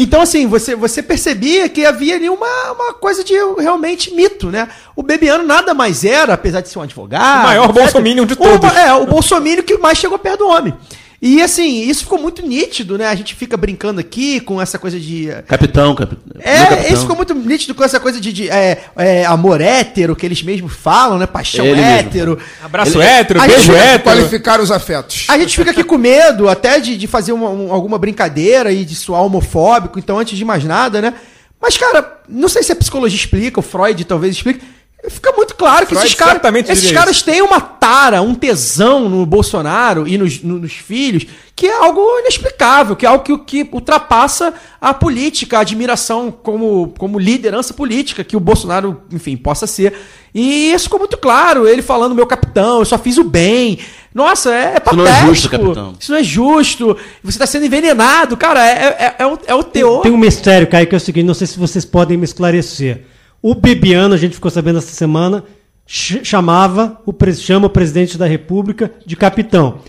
[0.00, 4.68] Então, assim, você, você percebia que havia ali uma, uma coisa de realmente mito, né?
[4.94, 7.40] O Bebiano nada mais era, apesar de ser um advogado.
[7.40, 7.74] O maior etc.
[7.82, 8.76] bolsominion de O- todos.
[8.76, 10.72] é, o bolsominion que mais chegou perto do homem.
[11.20, 13.06] E assim, isso ficou muito nítido, né?
[13.08, 15.28] A gente fica brincando aqui com essa coisa de.
[15.48, 16.22] Capitão, capitão.
[16.40, 20.24] É, isso ficou muito nítido com essa coisa de, de, é, é, amor hétero, que
[20.24, 21.26] eles mesmos falam, né?
[21.26, 21.90] Paixão Ele mesmo.
[21.90, 22.38] hétero.
[22.62, 24.02] Abraço Ele- hétero, beijo hétero.
[24.04, 25.24] Qualificar os afetos.
[25.28, 28.84] A gente fica aqui com medo até de, de fazer uma- um- alguma brincadeira e
[28.84, 31.14] de soar homofóbico, então antes de mais nada, né?
[31.60, 34.60] Mas, cara, não sei se a psicologia explica, o Freud talvez explique.
[35.08, 39.08] Fica muito claro que Freud esses caras, certamente esses caras têm uma tara, um tesão
[39.08, 43.62] no Bolsonaro e nos, no- nos filhos, que é algo inexplicável, que é algo que,
[43.64, 49.68] que ultrapassa a política, a admiração como, como liderança política que o Bolsonaro, enfim, possa
[49.68, 49.94] ser.
[50.34, 53.78] E isso ficou muito claro, ele falando, meu capitão, eu só fiz o bem.
[54.12, 55.28] Nossa, é, é Isso não é patético.
[55.34, 55.94] justo, capitão.
[55.98, 56.96] Isso não é justo.
[57.22, 58.36] Você está sendo envenenado.
[58.36, 60.02] Cara, é, é, é o, é o teor.
[60.02, 63.04] Tem um mistério, Caio, que é o seguinte, não sei se vocês podem me esclarecer.
[63.42, 65.44] O Bebiano, a gente ficou sabendo essa semana,
[65.86, 69.80] ch- chamava, o, chama o presidente da República de capitão.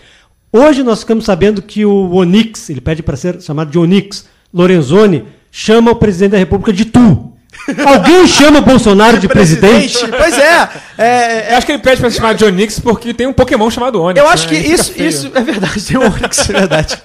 [0.52, 5.24] Hoje nós ficamos sabendo que o Onix, ele pede para ser chamado de Onix, Lorenzoni,
[5.50, 7.32] chama o presidente da República de tu.
[7.84, 9.98] Alguém chama o Bolsonaro de presidente?
[10.06, 10.68] Pois é.
[10.96, 13.68] é, Eu acho que ele pede pra se chamar de Onix porque tem um Pokémon
[13.70, 14.20] chamado Onix.
[14.20, 14.50] Eu acho né?
[14.50, 16.98] que isso, isso é verdade, tem um Onix, é verdade.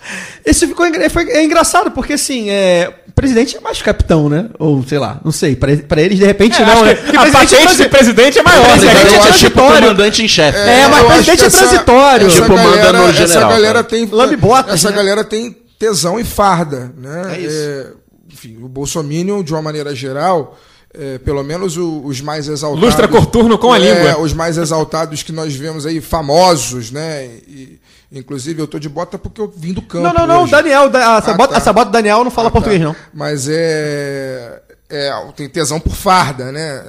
[0.45, 4.50] Isso ficou foi, é engraçado, porque assim, é, presidente é mais capitão, né?
[4.60, 5.56] Ou sei lá, não sei.
[5.56, 6.84] Pra, pra eles, de repente, É, não.
[6.86, 6.94] né?
[6.96, 8.60] que Porque a presidente patente transi- de presidente é maior.
[8.60, 8.70] O né?
[8.72, 10.58] presidente Presidente é é tipo comandante em chefe.
[10.60, 12.28] É, mas eu acho presidente que é essa- transitório.
[12.28, 13.84] Essa Tipo, galera, manda no essa general, galera cara.
[13.84, 14.06] tem.
[14.06, 14.96] Lambe botas, essa né?
[14.98, 17.36] galera tem tesão e farda, né?
[17.36, 17.56] É isso.
[17.58, 17.88] É,
[18.34, 20.58] enfim, o Bolsominion, de uma maneira geral.
[20.98, 22.86] é, pelo menos o- os mais exaltados.
[22.86, 24.18] Lustra Coturno com a É, língua.
[24.22, 27.26] Os mais exaltados que nós vemos aí, famosos, né?
[27.46, 27.78] E,
[28.11, 30.03] inclusive, eu tô de bota porque eu vim do campo.
[30.06, 30.52] Não, não, não, hoje.
[30.52, 31.57] Daniel, da- essa, Ah, tá.
[31.57, 32.88] essa bota do Daniel não fala Ah, português, tá.
[32.88, 32.95] não.
[33.14, 35.11] Mas é, é.
[35.36, 36.84] Tem tesão por farda, né?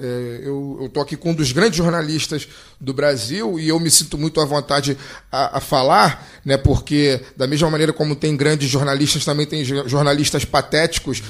[0.00, 2.48] É, eu, eu tô aqui com um dos grandes jornalistas
[2.84, 4.96] do Brasil e eu me sinto muito à vontade
[5.32, 6.56] a, a falar, né?
[6.56, 11.20] Porque, da mesma maneira como tem grandes jornalistas, também tem jo- jornalistas patéticos,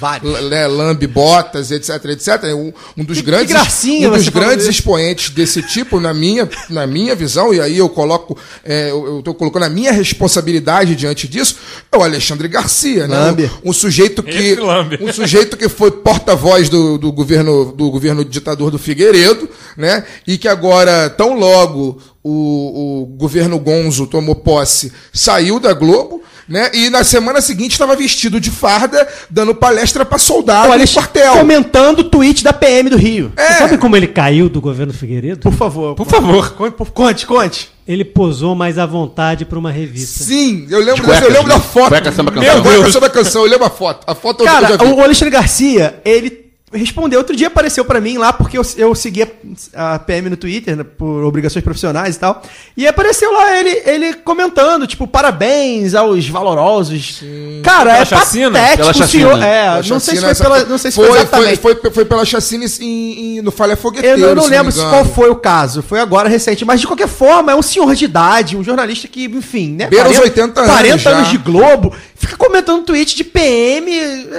[0.50, 2.44] né, lambe botas, etc, etc.
[2.54, 6.48] Um, um dos Que- que grandes, gracinha um dos grandes expoentes desse tipo, na minha,
[6.68, 11.28] na minha visão, e aí eu coloco, é, eu estou colocando a minha responsabilidade diante
[11.28, 11.56] disso,
[11.92, 13.16] é o Alexandre Garcia, né?
[13.64, 14.54] Um, um sujeito que
[15.00, 20.04] um sujeito que foi porta-voz do, do governo do governo ditador do Figueiredo, né?
[20.26, 26.70] E que agora tão logo o, o governo Gonzo tomou posse, saiu da Globo, né?
[26.74, 31.32] E na semana seguinte estava vestido de farda, dando palestra para soldado Olha, no quartel.
[31.36, 33.32] comentando o tweet da PM do Rio.
[33.36, 33.52] É.
[33.52, 35.40] Você sabe como ele caiu do governo Figueiredo?
[35.40, 35.94] Por favor.
[35.94, 36.52] Por favor.
[36.54, 37.68] Conte, conte, conte.
[37.86, 40.24] Ele posou mais à vontade para uma revista.
[40.24, 41.88] Sim, eu lembro, dessa- eu lembro da foto.
[41.88, 42.62] Cueca, samba, Meu canção.
[42.62, 44.04] Deus, samba canção, eu lembro a foto.
[44.06, 44.92] A foto eu- eu já Cara, vi.
[44.92, 46.43] o Alexandre Garcia, ele
[46.74, 47.18] respondeu.
[47.20, 49.30] Outro dia apareceu pra mim lá, porque eu, eu seguia
[49.74, 52.42] a PM no Twitter, né, por obrigações profissionais e tal.
[52.76, 57.22] E apareceu lá ele, ele comentando, tipo, parabéns aos valorosos.
[57.62, 58.50] Cara, Pela é chacina?
[58.50, 59.08] patético Pela o chacina.
[59.30, 59.42] senhor.
[59.42, 60.64] É, não sei se foi pela.
[60.64, 61.60] Não sei se foi, exatamente.
[61.60, 64.18] Foi, foi, foi pela chacina em, em- no Falha Eu Fogueteiro.
[64.20, 64.90] não, eu não se lembro engano.
[64.90, 65.82] qual foi o caso.
[65.82, 66.64] Foi agora recente.
[66.64, 69.86] Mas de qualquer forma, é um senhor de idade, um jornalista que, enfim, né?
[69.88, 71.10] Beira os 80 anos 40 já.
[71.10, 71.92] anos de Globo.
[72.26, 73.90] Fica comentando tweet de PM,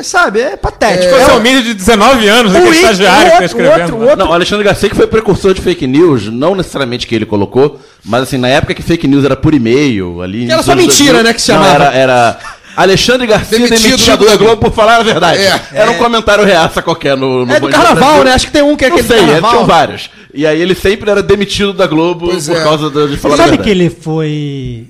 [0.03, 0.41] sabe?
[0.41, 1.13] É patético.
[1.15, 3.81] É É um menino de 19 anos, o aquele estagiário que tá o outro- escrevendo.
[3.81, 4.03] outro- né?
[4.11, 7.25] outro- Não, o Alexandre Garcia que foi precursor de fake news, não necessariamente que ele
[7.25, 10.45] colocou, mas assim, na época que fake news era por e-mail, ali...
[10.47, 11.83] Que era só mentira, né, que se Não, chamava.
[11.85, 12.39] era, era
[12.75, 14.57] Alexandre Garcia Demitido demitido, da Globo.
[14.57, 15.39] Por falar a verdade.
[15.39, 15.95] É, era é.
[15.95, 18.33] um comentário reaça qualquer no, no É do carnaval, né?
[18.33, 19.51] Acho que tem um que é Não aquele sei, carnaval.
[19.51, 20.09] tinham vários.
[20.33, 22.63] E aí ele sempre era demitido da Globo Pois por é.
[22.63, 23.63] causa de, de falar Você a sabe verdade.
[23.63, 24.85] que ele foi,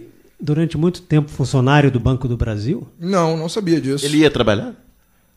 [0.45, 2.87] durante muito tempo, funcionário do Banco do Brasil?
[2.99, 4.05] Não, não sabia disso.
[4.05, 4.73] Ele ia trabalhar?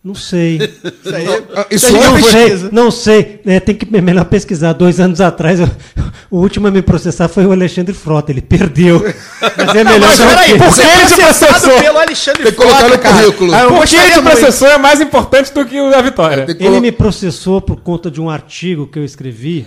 [0.04, 0.58] Não sei.
[0.58, 1.26] Isso aí.
[1.56, 3.40] Ah, Isso aí é não Não sei, não sei.
[3.44, 4.72] É, tem que é melhor pesquisar.
[4.72, 5.68] Dois anos atrás, eu-
[6.30, 8.30] o último a me processar foi o Alexandre Frota.
[8.30, 9.00] Ele perdeu.
[9.56, 11.80] Mas é melhor Mas peraí, por que é ele processou?
[11.80, 13.16] pelo Alexandre Tem que colocar Frota, no cara.
[13.24, 13.54] currículo.
[13.54, 14.22] Ah, Por que muito.
[14.22, 16.46] processor é mais importante do que o da vitória?
[16.60, 19.66] Ele me processou por conta de um artigo que eu escrevi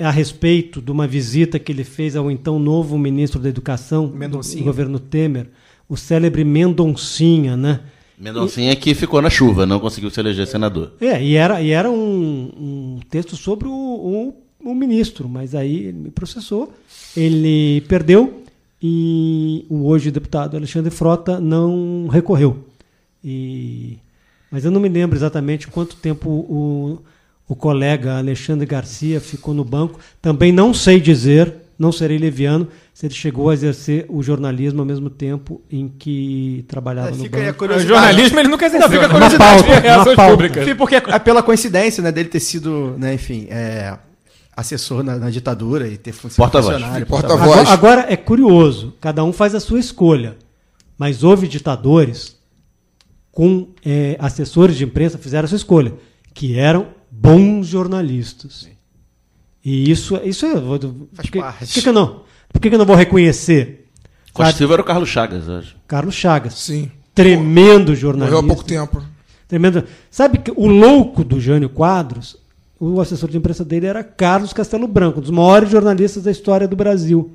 [0.00, 4.64] a respeito de uma visita que ele fez ao então novo ministro da Educação do
[4.64, 5.48] governo Temer,
[5.88, 7.80] o célebre Mendoncinha, né?
[8.18, 10.92] Mendoncinha que ficou na chuva, não conseguiu se eleger senador.
[11.00, 15.86] É, e era, e era um, um texto sobre o, o, o ministro, mas aí
[15.86, 16.72] ele me processou,
[17.16, 18.42] ele perdeu
[18.82, 22.64] e o hoje deputado Alexandre Frota não recorreu.
[23.22, 23.98] E
[24.50, 26.98] Mas eu não me lembro exatamente quanto tempo o,
[27.50, 29.98] o colega Alexandre Garcia ficou no banco.
[30.22, 34.86] Também não sei dizer, não serei leviano, se ele chegou a exercer o jornalismo ao
[34.86, 37.64] mesmo tempo em que trabalhava no aí a banco.
[37.64, 38.88] O jornalismo ele nunca exerceu.
[38.88, 39.64] Não, fica a curiosidade.
[39.64, 40.30] Uma pauta, uma pauta.
[40.30, 40.62] públicas.
[40.62, 43.98] Enfim, porque é pela coincidência, né, dele ter sido, né, enfim, é,
[44.56, 46.76] assessor na, na ditadura e ter Porta-voz.
[46.76, 47.50] funcionário, Porta-voz.
[47.50, 50.36] Agora, agora é curioso, cada um faz a sua escolha.
[50.96, 52.36] Mas houve ditadores
[53.32, 55.94] com eh, assessores de imprensa fizeram a sua escolha,
[56.32, 58.68] que eram bons jornalistas.
[59.64, 60.54] E isso, isso é.
[60.58, 61.58] vou- Faz por que, parte.
[61.66, 62.22] por que que eu não?
[62.52, 63.88] Por que, que eu não vou reconhecer?
[64.32, 64.56] Costa?
[64.56, 65.76] Silva era o Carlos Chagas, eu acho.
[65.86, 66.54] Carlos Chagas.
[66.54, 66.90] Sim.
[67.14, 68.34] Tremendo jornalista.
[68.36, 69.02] Morreu há pouco tempo.
[69.46, 69.84] Tremendo.
[70.10, 72.36] Sabe que o louco do Jânio Quadros,
[72.78, 76.66] o assessor de imprensa dele era Carlos Castelo Branco, um dos maiores jornalistas da história
[76.68, 77.32] do Brasil.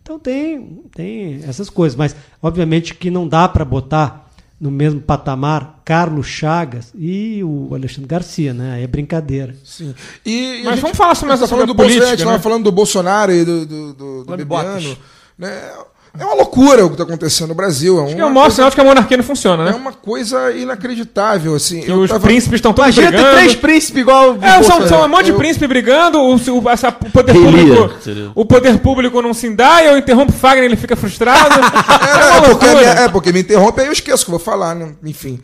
[0.00, 4.25] Então tem, tem essas coisas, mas obviamente que não dá para botar
[4.60, 8.74] no mesmo patamar Carlos Chagas e o Alexandre Garcia, né?
[8.76, 9.54] Aí é brincadeira.
[9.64, 9.94] Sim.
[10.24, 10.30] E,
[10.60, 12.42] e Mas gente- vamos falar sobre essa- falando do Bolsonaro, política, gente tava né?
[12.42, 14.36] falando do Bolsonaro e do, do, do, do.
[14.36, 14.96] Bebiano,
[15.38, 15.70] né?
[16.18, 18.00] É uma loucura o que está acontecendo no Brasil.
[18.00, 19.62] É, Acho que é uma o maior coisa- sinal de que a monarquia não funciona,
[19.62, 19.72] é né?
[19.76, 21.80] uma coisa inacreditável, assim.
[21.82, 23.36] Que os príncipes estão todos Imagina ter brigando.
[23.36, 26.70] três príncipes igual o É, são, são um monte de Eu- príncipe brigando, o, o-
[26.70, 27.90] essa- o poder público.
[28.02, 28.30] Seria.
[28.34, 31.54] O poder público não se dá, e eu interrompo o Fagner, ele fica frustrado.
[31.60, 32.86] é É, uma porque, loucura.
[32.90, 34.92] é, porque me interrompe, aí eu esqueço que eu vou falar, né?
[35.04, 35.40] Enfim.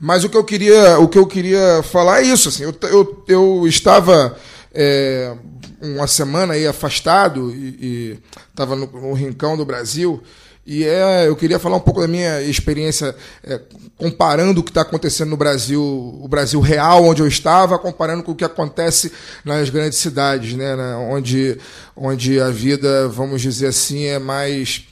[0.00, 2.48] Mas o que eu queria, o que eu queria falar é isso.
[2.48, 4.36] Assim, eu, eu, eu estava
[4.74, 5.34] é,
[5.80, 8.18] uma semana aí afastado e
[8.50, 10.22] estava no, no rincão do Brasil.
[10.66, 13.60] E é, eu queria falar um pouco da minha experiência é,
[13.98, 18.32] comparando o que está acontecendo no Brasil, o Brasil real, onde eu estava, comparando com
[18.32, 19.12] o que acontece
[19.44, 21.58] nas grandes cidades, né, né, onde,
[21.94, 24.86] onde a vida, vamos dizer assim, é mais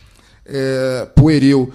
[0.44, 1.72] é, pueril.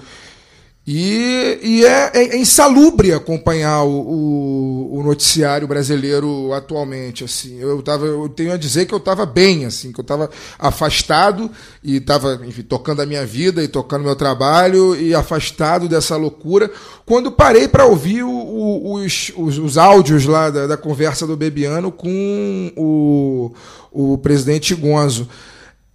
[0.89, 7.25] E, e é, é- é insalubre acompanhar o, o- o noticiário brasileiro atualmente.
[7.25, 10.29] Assim, eu, tava, eu tenho a dizer que eu estava bem, assim, que eu estava
[10.57, 11.51] afastado
[11.83, 12.39] e estava
[12.69, 16.71] tocando a minha vida e tocando meu trabalho e afastado dessa loucura.
[17.05, 21.91] Quando parei para ouvir o- os, os, os áudios lá da, da conversa do Bebiano
[21.91, 23.51] com o,
[23.91, 25.27] o presidente Gonzo.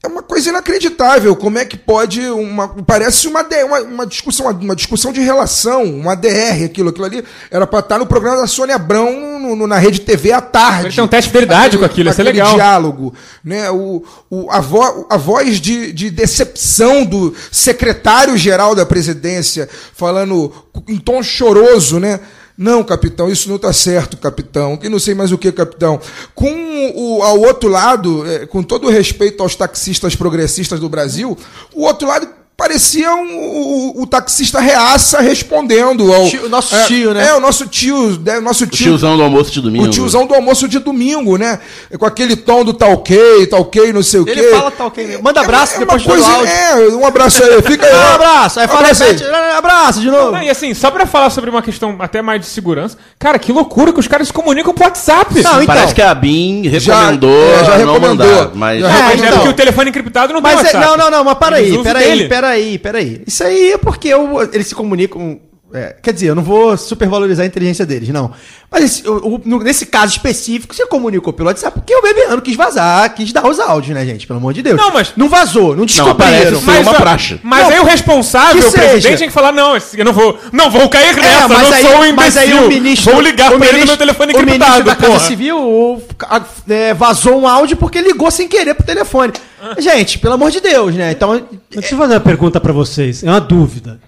[0.04, 1.36] É uma coisa inacreditável.
[1.36, 6.16] Como é que pode uma parece uma uma, uma discussão uma, discussão de relação, uma
[6.16, 9.78] DR aquilo, aquilo ali era para estar no programa da Sônia Abrão no- no- na
[9.78, 10.86] rede TV à tarde.
[10.86, 12.54] Ele tem um teste de fidelidade com aquilo, ser aquele legal.
[12.54, 13.14] diálogo,
[13.44, 13.70] né?
[13.70, 20.52] O, o, a, vo, a voz de, de decepção do secretário-geral da presidência falando
[20.88, 22.18] em tom choroso, né?
[22.62, 24.78] Não, capitão, isso não está certo, capitão.
[24.80, 26.00] E não sei mais o que, capitão.
[26.32, 31.36] Com o ao outro lado, eh, com todo o respeito aos taxistas progressistas do Brasil,
[31.74, 36.84] o outro lado parecia um, o, o taxista reaça respondendo ao Tio- o nosso é,
[36.84, 37.28] tio, né?
[37.28, 39.84] É, o nosso tio, né, o nosso O tio tiozão do almoço de domingo.
[39.84, 41.58] o tiozão do almoço de domingo, né?
[41.98, 44.30] Com aquele tom do ok, tá ok, não sei o quê.
[44.32, 45.22] Ele fala tá ok mesmo.
[45.22, 46.52] Manda abraço é, depois uma do coisa, áudio.
[46.52, 47.92] É, um abraço aí, fica aí.
[48.12, 49.12] Um abraço, aí fala Abraço aí.
[49.12, 50.32] repete, abraço de novo.
[50.32, 53.52] Não, e assim, só pra falar sobre uma questão até mais de segurança, cara, que
[53.52, 55.34] loucura que os caras se comunicam por WhatsApp.
[55.42, 55.66] Não, então.
[55.74, 58.26] Parece que a BIM recomendou é, já não recomendou.
[58.26, 58.80] mandar, mas...
[58.80, 59.26] Já É, mas então.
[59.28, 60.86] é porque o telefone encriptado não tem Mas é, WhatsApp.
[60.86, 62.28] não, não, não, mas para aí, usam peraí, dele.
[62.42, 63.22] Peraí, peraí.
[63.26, 65.40] Isso aí é porque eu- eles se comunicam.
[65.74, 68.30] É, quer dizer, eu não vou supervalorizar a inteligência deles, não.
[68.70, 72.56] Mas esse- o- o- nesse caso específico, você comunicou pelo WhatsApp porque o Bebiano quis
[72.56, 74.26] vazar, quis dar os áudios, né, gente?
[74.26, 74.76] Pelo amor de Deus.
[74.80, 76.12] Não, mas- Não vazou, não descobriram.
[76.14, 77.40] aparece, Foi uma praxe.
[77.42, 80.70] Mas Não, aí o responsável, o presidente, tem que falar, não, eu não vou, não
[80.70, 82.14] vou cair nessa, É, mas não aí, sou um imbecil.
[82.16, 83.12] mas aí o ministro.
[83.12, 85.20] Vou ligar o pra ele no meu telefone O ministro da Casa porra.
[85.26, 89.32] Civil o- a- é, vazou um áudio porque ligou sem querer pro telefone.
[89.78, 91.12] Gente, pelo amor de Deus, né?
[91.12, 91.30] Então.
[91.30, 93.22] Mas Deixa eu fazer uma pergunta para vocês.
[93.22, 94.00] É uma dúvida.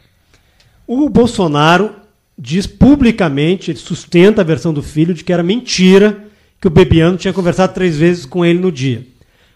[0.87, 1.93] O Bolsonaro
[2.39, 6.25] diz publicamente, ele sustenta a versão do filho de que era mentira
[6.61, 9.07] que o Bebiano tinha conversado três vezes com ele no dia.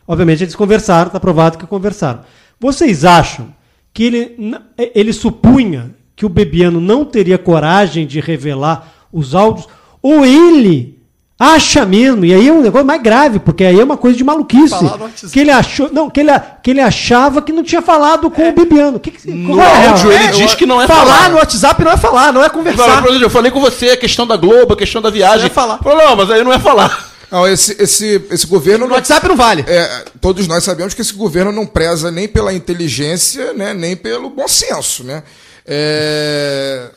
[0.06, 2.20] Obviamente eles conversaram, está provado que conversaram.
[2.58, 3.54] Vocês acham
[3.92, 4.60] que ele, n-
[4.94, 9.68] ele supunha que o Bebiano não teria coragem de revelar os áudios?
[10.02, 10.97] Ou ele
[11.38, 14.24] acha mesmo, e aí é um negócio mais grave, porque aí é uma coisa de
[14.24, 14.70] maluquice.
[14.70, 15.32] Falar no WhatsApp.
[15.32, 16.30] Que ele achou, não, que ele,
[16.62, 18.98] que ele achava que não tinha falado com o Bebiano.
[18.98, 21.28] Que que, No qual é áudio ele diz que não é falar falar.
[21.30, 22.88] no WhatsApp não é falar, não é conversar.
[23.04, 25.40] exemplo, eu falei com você a questão da Globo, a questão da viagem.
[25.40, 25.78] Não é falar.
[25.78, 27.08] Falou, não, mas aí não é falar.
[27.30, 28.84] Não, esse, esse, esse governo.
[28.84, 29.62] No não- WhatsApp não vale.
[29.68, 34.30] é, todos nós sabemos que esse governo não preza nem pela inteligência, né, nem pelo
[34.30, 35.22] bom senso, né?
[35.66, 36.88] É,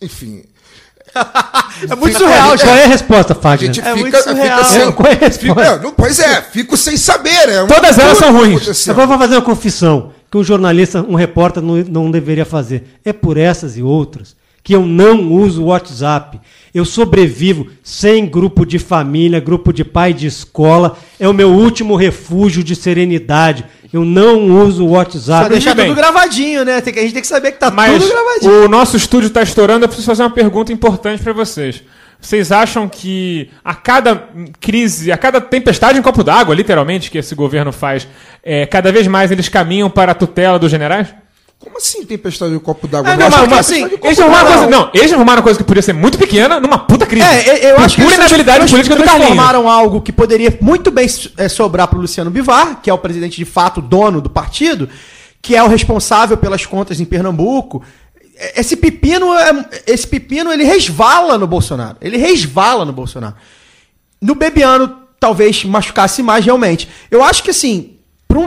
[0.00, 0.44] enfim.
[1.90, 2.76] É muito surreal, Qual já.
[2.78, 3.72] é a resposta, A Fagner?
[3.74, 4.58] gente É muito fica, surreal.
[4.64, 4.92] fica sem.
[4.92, 5.64] Qual é a resposta?
[5.64, 7.48] fica- não, pois é, fico sem saber.
[7.48, 8.88] É Todas elas são ruins.
[8.88, 12.98] Agora eu vou fazer uma confissão que um jornalista, um repórter não, não deveria fazer.
[13.04, 16.40] É por essas e outras que eu não uso o WhatsApp.
[16.72, 20.96] Eu sobrevivo sem grupo de família, grupo de pai de escola.
[21.18, 23.64] É o meu último refúgio de serenidade.
[23.92, 25.44] Eu não uso o WhatsApp.
[25.44, 25.88] Só deixar bem.
[25.88, 26.80] tudo gravadinho, né?
[26.80, 28.64] Tem que, a gente tem que saber que tá Mas tudo gravadinho.
[28.64, 31.82] o nosso estúdio está estourando, eu preciso fazer uma pergunta importante para vocês.
[32.18, 34.28] Vocês acham que a cada
[34.60, 38.06] crise, a cada tempestade em copo d'água, literalmente, que esse governo faz,
[38.44, 41.08] é, cada vez mais eles caminham para a tutela dos generais?
[41.62, 43.12] Como assim tempestade de copo d'água?
[43.12, 44.62] Ah, não, mas, mas, copo eles arrumaram d'água.
[44.66, 47.24] coisa, não, eles arrumaram uma coisa que podia ser muito pequena numa puta crise.
[47.24, 49.26] É, eu- eu acho que pura eles inabilidade política do Carlinhos.
[49.28, 51.06] transformaram algo que poderia muito bem
[51.36, 54.88] é, sobrar para o Luciano Bivar, que é o presidente de fato, dono do partido,
[55.40, 57.82] que é o responsável pelas contas em Pernambuco.
[58.36, 61.96] É, Esse pepino, é- esse pepino, ele resvala no Bolsonaro.
[62.00, 63.34] Ele resvala no Bolsonaro.
[64.20, 66.88] No Bebiano, talvez machucasse mais realmente.
[67.10, 67.91] Eu acho que assim,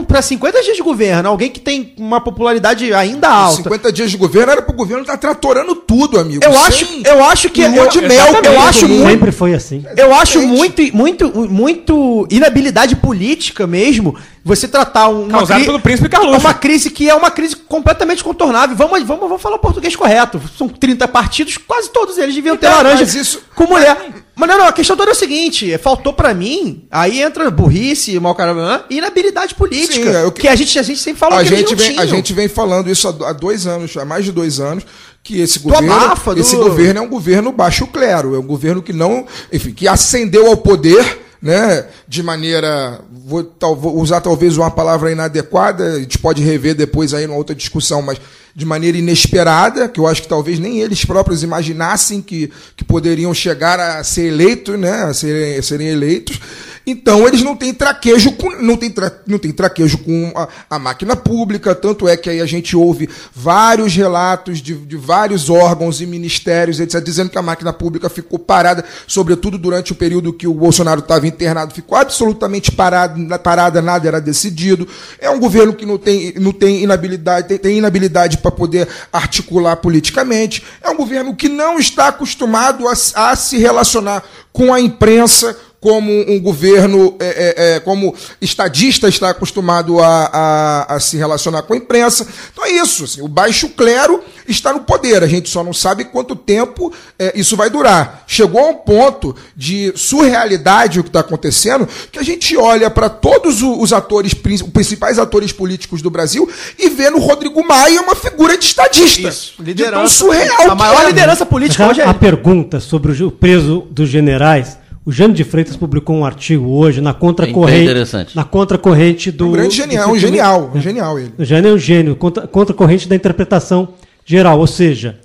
[0.04, 3.62] para 50 dias de governo, alguém que tem uma popularidade ainda alta.
[3.62, 6.44] 50 dias de governo era pro governo estar tratorando tudo, amigo.
[6.44, 9.54] Eu Sem acho, eu acho que lua eu, de mel, eu acho muito Sempre foi
[9.54, 9.84] assim.
[9.96, 16.08] eu acho muito, muito, muito inabilidade política mesmo você tratar um, uma, Causado pelo príncipe
[16.08, 16.38] Carluxo.
[16.38, 18.76] uma crise que é uma crise completamente contornável.
[18.76, 20.40] Vamos, vamos, vamos falar o português correto.
[20.56, 23.98] São 30 partidos, quase todos eles deviam ter Então, laranja mas isso- com mulher.
[24.36, 28.18] Mas não, não, a questão toda é o seguinte: faltou pra mim, aí entra burrice,
[28.20, 29.94] mau cara, e inabilidade política.
[29.94, 32.06] Sim, é, eu- que a gente, a gente sempre fala a que gente, vem, a
[32.06, 34.84] gente vem falando isso há do- dois anos, há mais de dois anos,
[35.24, 38.46] que esse Do governo, abafa, do- esse governo é um governo baixo clero, é um
[38.46, 44.56] governo que não, enfim, que ascendeu ao poder, né, de maneira, vou, tal- usar talvez
[44.56, 48.18] uma palavra inadequada, a gente pode rever depois aí numa outra discussão, mas
[48.54, 53.32] de maneira inesperada, que eu acho que talvez nem eles próprios imaginassem que, que poderiam
[53.32, 55.14] chegar a ser eleitos, né, a a
[55.62, 56.40] serem eleitos.
[56.86, 60.78] Então eles não têm traquejo com, não tem, tra, não tem traquejo com a, a
[60.78, 66.00] máquina pública, tanto é que aí a gente ouve vários relatos de, de vários órgãos
[66.00, 70.46] e ministérios, etc., dizendo que a máquina pública ficou parada, sobretudo durante o período que
[70.46, 74.86] o Bolsonaro estava internado, ficou absolutamente parado, na- parada, nada era decidido.
[75.18, 79.74] É um governo que não tem, não tem inabilidade, tem, tem inabilidade para poder articular
[79.76, 80.62] politicamente.
[80.80, 84.22] É um governo que não está acostumado a, a se relacionar
[84.52, 90.96] com a imprensa como um governo, é, é, é, como estadista está acostumado a, a,
[90.96, 92.26] a se relacionar com a imprensa.
[92.52, 93.04] Então é isso.
[93.04, 95.22] assim, o baixo clero está no poder.
[95.22, 98.24] A gente só não sabe quanto tempo é, isso vai durar.
[98.26, 103.08] Chegou a um ponto de surrealidade o que está acontecendo, que a gente olha para
[103.08, 106.48] todos os atores, os principais atores políticos do Brasil
[106.78, 109.30] e vê no Rodrigo Maia uma figura de estadista.
[109.30, 109.96] De Liderança.
[109.96, 111.06] tão surreal a maior é.
[111.06, 115.44] liderança política Já hoje é a pergunta sobre o preso dos generais, o Jânio de
[115.44, 118.34] Freitas publicou um artigo hoje na contracorrente, interessante.
[118.34, 121.32] na contracorrente do Um grande genial, um genial, um genial ele.
[121.38, 123.90] O Jânio é um gênio, contra, contracorrente da interpretação
[124.24, 125.20] geral, ou seja,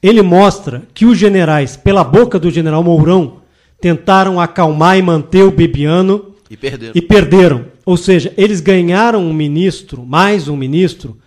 [0.00, 3.38] ele mostra que os generais, pela boca do general Mourão,
[3.80, 6.92] tentaram acalmar e manter o Bebiano E perderam.
[6.94, 7.64] e perderam.
[7.84, 11.18] Ou seja, eles ganharam um ministro, mais um ministro,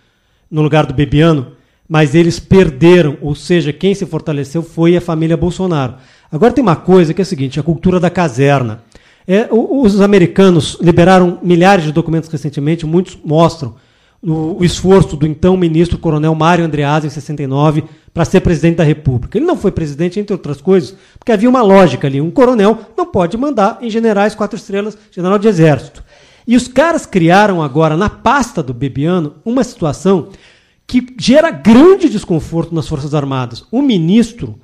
[0.50, 1.48] no lugar do Bebiano,
[1.86, 3.18] mas eles perderam.
[3.20, 5.96] Ou seja, quem se fortaleceu foi a família Bolsonaro.
[6.30, 8.82] Agora tem uma coisa que é a seguinte: a cultura da caserna.
[9.26, 13.74] É, os americanos liberaram milhares de documentos recentemente, muitos mostram
[14.22, 18.84] o, o esforço do então ministro coronel Mário Andreasa, em 69, para ser presidente da
[18.84, 19.38] República.
[19.38, 22.20] Ele não foi presidente, entre outras coisas, porque havia uma lógica ali.
[22.20, 26.02] Um coronel não pode mandar em generais quatro estrelas, general de exército.
[26.46, 30.30] E os caras criaram agora, na pasta do Bebiano, uma situação
[30.86, 33.64] que gera grande desconforto nas Forças Armadas.
[33.70, 34.58] O ministro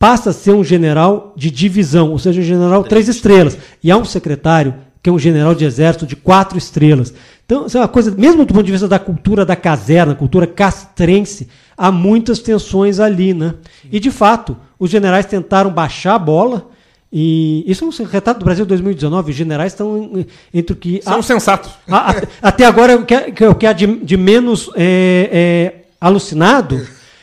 [0.00, 3.58] passa a ser um general de divisão, ou seja, um general três estrelas.
[3.84, 7.12] E há um secretário que é um general de exército de quatro estrelas.
[7.44, 10.46] Então, isso é uma coisa, mesmo do ponto de vista da cultura da caserna, cultura
[10.46, 13.54] castrense, há muitas tensões ali, né?
[13.92, 16.66] E, de fato, os generais tentaram baixar a bola,
[17.12, 21.00] e isso é um retrato do Brasil 2019, os generais estão entre o que...
[21.02, 21.70] São sensatos.
[21.88, 23.32] A- a- até agora é o que, é-
[23.68, 26.80] é de, de menos é, é, alucinado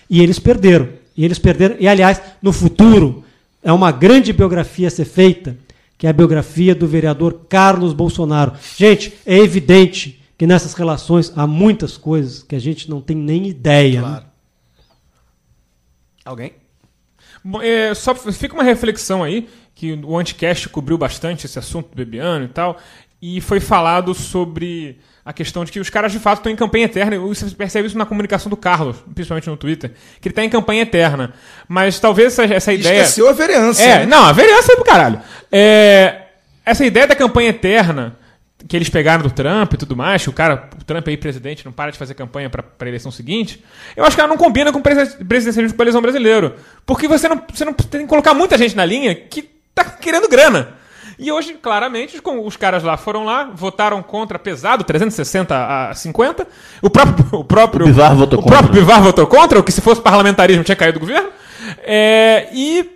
[0.09, 0.89] e eles perderam.
[1.17, 1.75] E eles perderam.
[1.79, 3.25] E aliás, no futuro
[3.63, 5.57] é uma grande biografia a ser feita,
[5.97, 8.53] que é a biografia do vereador Carlos Bolsonaro.
[8.77, 13.47] Gente, é evidente que nessas relações há muitas coisas que a gente não tem nem
[13.47, 14.01] ideia.
[14.01, 14.23] né?
[16.23, 16.53] Alguém?
[17.43, 21.95] Bom, é, só fica uma reflexão aí, que o Anticast cobriu bastante esse assunto do
[21.95, 22.77] Bebiano e tal,
[23.21, 26.85] e foi falado sobre a questão de que os caras de fato estão em campanha
[26.85, 29.91] eterna, e você percebe isso na comunicação do Carlos, principalmente no Twitter,
[30.21, 31.33] que ele está em campanha eterna.
[31.67, 33.01] Mas talvez essa, essa ideia...
[33.01, 33.81] Esqueceu a vereança.
[33.81, 34.05] É, né?
[34.05, 35.19] não, a vereança é pro caralho.
[35.51, 36.27] É,
[36.65, 38.15] essa ideia da campanha eterna
[38.67, 41.63] que eles pegaram do Trump e tudo mais, que o cara, o Trump aí, presidente,
[41.65, 43.63] não para de fazer campanha para a eleição seguinte,
[43.95, 46.55] eu acho que ela não combina com o presi- presidencialismo com a eleição brasileiro.
[46.85, 50.27] Porque você não, você não tem que colocar muita gente na linha que tá querendo
[50.27, 50.75] grana.
[51.19, 56.47] E hoje, claramente, com- os caras lá foram lá, votaram contra pesado, 360 a 50.
[56.81, 57.25] O próprio.
[57.39, 58.57] O, próprio, O Bivar votou o contra.
[58.59, 61.29] próprio Bivar votou contra, o que se fosse parlamentarismo tinha caído do governo.
[61.83, 62.89] É, e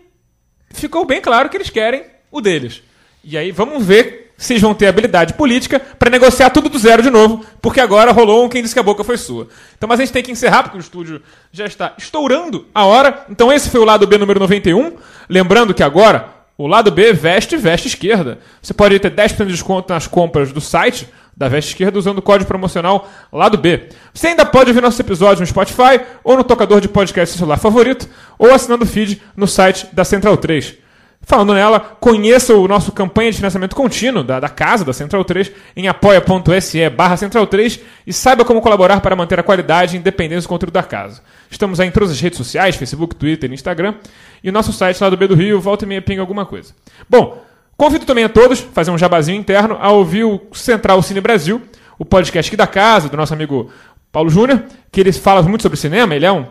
[0.71, 2.81] ficou bem claro que eles querem o deles.
[3.23, 7.03] E aí vamos ver se eles vão ter habilidade política para negociar tudo do zero
[7.03, 9.47] de novo, porque agora rolou um quem disse que a boca foi sua.
[9.77, 11.21] Então, mas a gente tem que encerrar, porque o estúdio
[11.51, 13.25] já está estourando a hora.
[13.29, 14.93] Então esse foi o lado B número 91.
[15.29, 18.37] Lembrando que agora o lado B veste veste esquerda.
[18.61, 22.21] Você pode ter 10% de desconto nas compras do site da Veste Esquerda usando o
[22.21, 23.89] código promocional lado B.
[24.13, 28.07] Você ainda pode ouvir nossos episódios no Spotify ou no tocador de podcast celular favorito
[28.37, 30.75] ou assinando o feed no site da Central 3.
[31.23, 35.51] Falando nela, conheça o nosso campanha de financiamento contínuo da, da casa da Central 3
[35.75, 40.41] em apoia.se barra Central 3 e saiba como colaborar para manter a qualidade e independência
[40.41, 41.21] do conteúdo da casa.
[41.49, 43.95] Estamos aí em todas as redes sociais, Facebook, Twitter Instagram.
[44.43, 46.73] E o nosso site lá do B do Rio, volta e meia pinga alguma coisa.
[47.07, 47.43] Bom,
[47.77, 51.61] convido também a todos, fazer um jabazinho interno, a ouvir o Central Cine Brasil,
[51.99, 53.69] o podcast aqui da casa, do nosso amigo
[54.11, 56.45] Paulo Júnior, que ele fala muito sobre cinema, ele é um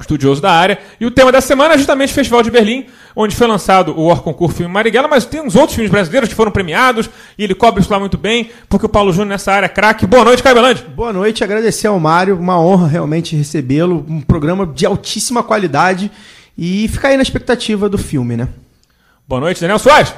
[0.00, 0.78] estudioso da área.
[1.00, 4.06] E o tema da semana é justamente o Festival de Berlim, onde foi lançado o
[4.06, 7.08] Orconcourt Filme Marighella, mas tem uns outros filmes brasileiros que foram premiados,
[7.38, 10.06] e ele cobre isso lá muito bem, porque o Paulo Júnior nessa área é craque.
[10.06, 10.82] Boa noite, Caio Belandi.
[10.82, 16.10] Boa noite, agradecer ao Mário, uma honra realmente recebê-lo, um programa de altíssima qualidade
[16.58, 18.48] e ficar aí na expectativa do filme, né?
[19.26, 20.14] Boa noite, Daniel Soares.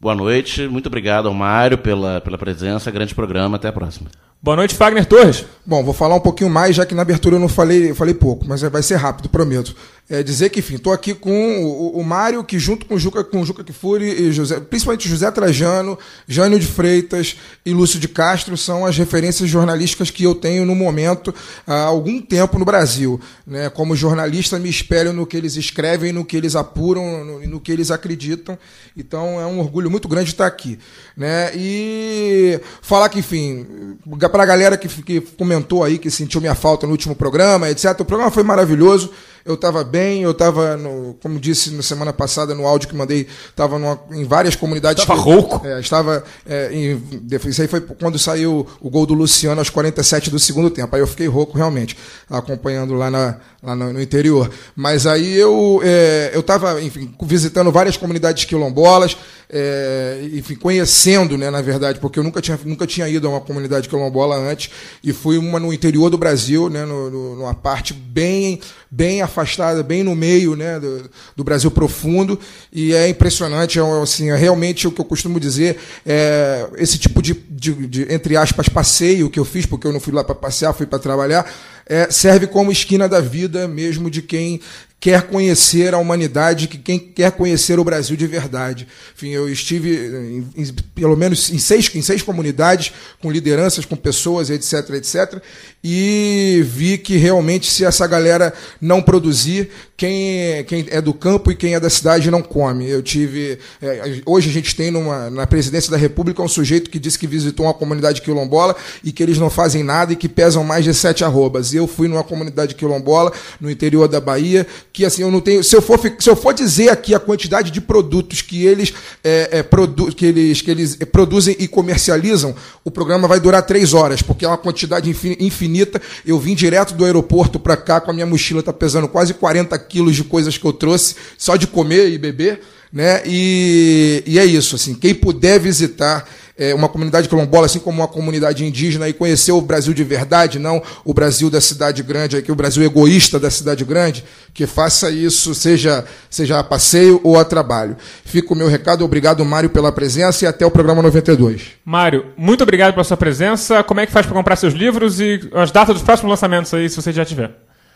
[0.00, 4.10] Boa noite, muito obrigado ao Mário pela, pela presença, grande programa, até a próxima.
[4.42, 5.44] Boa noite, Fagner Torres.
[5.64, 8.12] Bom, vou falar um pouquinho mais, já que na abertura eu não falei, eu falei
[8.12, 9.76] pouco, mas vai ser rápido, prometo.
[10.10, 13.22] É dizer que, enfim, estou aqui com o, o Mário, que junto com o Juca,
[13.22, 15.96] com o Juca Kifuri e José, principalmente José Trajano,
[16.26, 20.74] Jânio de Freitas e Lúcio de Castro são as referências jornalísticas que eu tenho no
[20.74, 21.32] momento
[21.64, 23.20] há algum tempo no Brasil.
[23.46, 23.70] Né?
[23.70, 27.70] Como jornalista, me espelho no que eles escrevem, no que eles apuram, no, no que
[27.70, 28.58] eles acreditam.
[28.96, 30.80] Então é um orgulho muito grande estar aqui.
[31.16, 31.52] Né?
[31.54, 33.96] E falar que, enfim,
[34.32, 38.00] para a galera que, que comentou aí, que sentiu minha falta no último programa, etc.
[38.00, 39.12] O programa foi maravilhoso.
[39.44, 40.78] Eu estava bem, eu estava,
[41.20, 43.76] como disse na semana passada no áudio que mandei, estava
[44.10, 45.04] em várias comunidades.
[45.04, 45.66] Tava rouco.
[45.66, 46.24] É, estava.
[46.46, 47.02] É, em,
[47.48, 50.94] isso aí foi quando saiu o gol do Luciano aos 47 do segundo tempo.
[50.94, 51.96] Aí eu fiquei rouco realmente,
[52.30, 54.50] acompanhando lá, na, lá no, no interior.
[54.76, 59.16] Mas aí eu é, eu estava, enfim, visitando várias comunidades quilombolas,
[59.50, 63.40] é, enfim, conhecendo, né, na verdade, porque eu nunca tinha, nunca tinha ido a uma
[63.40, 64.70] comunidade quilombola antes,
[65.04, 68.60] e fui uma no interior do Brasil, né, no, no, numa parte bem,
[68.94, 72.38] bem afastada, bem no meio né, do, do Brasil profundo,
[72.70, 77.22] e é impressionante, é, assim, é realmente o que eu costumo dizer, é, esse tipo
[77.22, 80.34] de, de, de, entre aspas, passeio que eu fiz, porque eu não fui lá para
[80.34, 81.50] passear, fui para trabalhar,
[81.86, 84.60] é, serve como esquina da vida mesmo de quem
[85.02, 88.86] quer conhecer a humanidade, que quem quer conhecer o Brasil de verdade.
[89.16, 93.96] Enfim, eu estive em, em, pelo menos em seis, em seis comunidades, com lideranças, com
[93.96, 95.42] pessoas, etc, etc,
[95.82, 101.54] e vi que realmente se essa galera não produzir, quem, quem é do campo e
[101.54, 102.88] quem é da cidade não come.
[102.88, 103.58] Eu tive.
[103.80, 107.26] É, hoje a gente tem numa, na presidência da República um sujeito que disse que
[107.26, 110.92] visitou uma comunidade quilombola e que eles não fazem nada e que pesam mais de
[110.92, 111.72] sete arrobas.
[111.74, 115.64] Eu fui numa comunidade quilombola, no interior da Bahia, que assim, eu não tenho.
[115.64, 118.92] Se eu for, se eu for dizer aqui a quantidade de produtos que eles,
[119.24, 122.54] é, é, produ, que eles, que eles produzem e comercializam,
[122.84, 125.10] o programa vai durar três horas, porque é uma quantidade
[125.40, 126.00] infinita.
[126.26, 129.78] Eu vim direto do aeroporto para cá com a minha mochila, tá pesando quase 40
[129.78, 132.60] quilos de coisas que eu trouxe, só de comer e beber.
[132.92, 133.22] Né?
[133.24, 134.76] E, e é isso.
[134.76, 139.52] Assim, quem puder visitar é, uma comunidade quilombola, assim como uma comunidade indígena, e conhecer
[139.52, 143.50] o Brasil de verdade, não o Brasil da cidade grande, aqui, o Brasil egoísta da
[143.50, 147.96] cidade grande, que faça isso, seja, seja a passeio ou a trabalho.
[148.24, 151.62] Fica o meu recado, obrigado, Mário, pela presença e até o programa 92.
[151.84, 153.82] Mário, muito obrigado pela sua presença.
[153.82, 156.88] Como é que faz para comprar seus livros e as datas dos próximos lançamentos aí,
[156.88, 157.50] se você já tiver?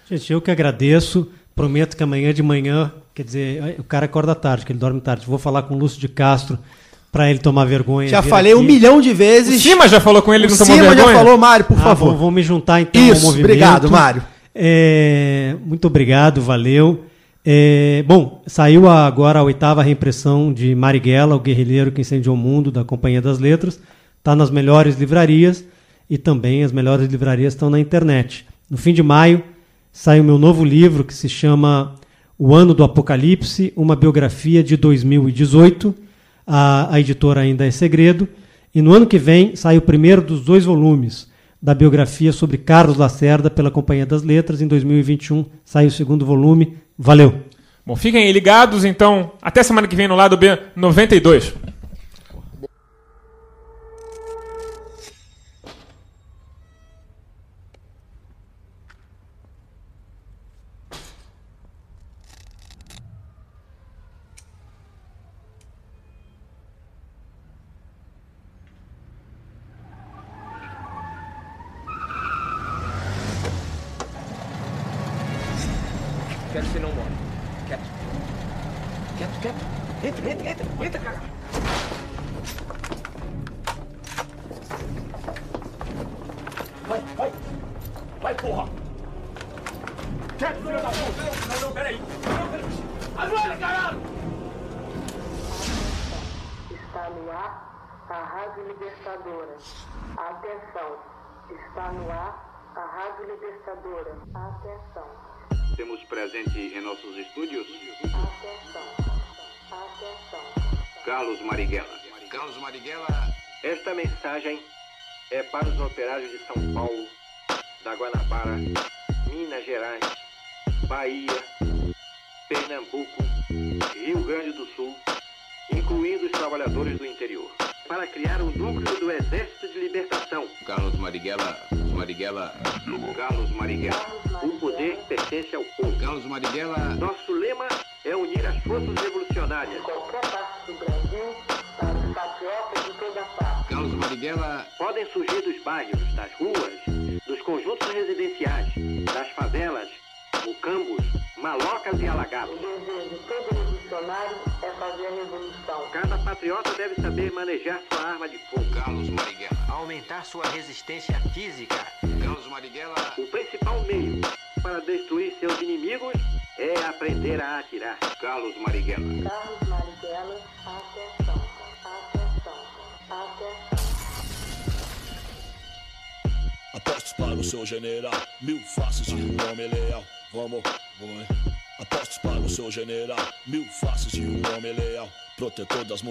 [0.09, 1.29] Gente, eu que agradeço.
[1.55, 5.27] Prometo que amanhã de manhã, quer dizer, o cara acorda tarde, que ele dorme tarde.
[5.27, 6.59] Vou falar com o Lúcio de Castro
[7.17, 8.09] para ele tomar vergonha.
[8.09, 8.61] Já falei aqui.
[8.61, 9.59] um milhão de vezes.
[9.59, 11.15] O Cima já falou com ele, o não tomou Cima vergonha?
[11.15, 12.09] já falou, Mário, por ah, favor.
[12.11, 13.47] Vou, vou, me juntar então Isso, ao movimento.
[13.47, 14.23] obrigado, Mário.
[14.55, 17.05] É, muito obrigado, valeu.
[17.43, 22.71] É, bom, saiu agora a oitava reimpressão de Marighella, o guerrilheiro que incendiou o mundo,
[22.71, 23.81] da Companhia das Letras.
[24.19, 25.65] Está nas melhores livrarias
[26.11, 28.45] e também as melhores livrarias estão na internet.
[28.69, 29.43] No fim de maio
[29.91, 31.95] sai o meu novo livro que se chama
[32.39, 36.05] O Ano do Apocalipse, uma biografia de 2018.
[36.47, 38.29] A, a editora ainda é segredo.
[38.75, 41.29] E no ano que vem sai o primeiro dos dois volumes
[41.61, 44.61] da biografia sobre Carlos Lacerda pela Companhia das Letras.
[44.61, 46.77] Em 2021 sai o segundo volume.
[46.99, 47.43] Valeu!
[47.85, 49.33] Bom, fiquem ligados, então.
[49.41, 51.55] Até semana que vem no lado B 92.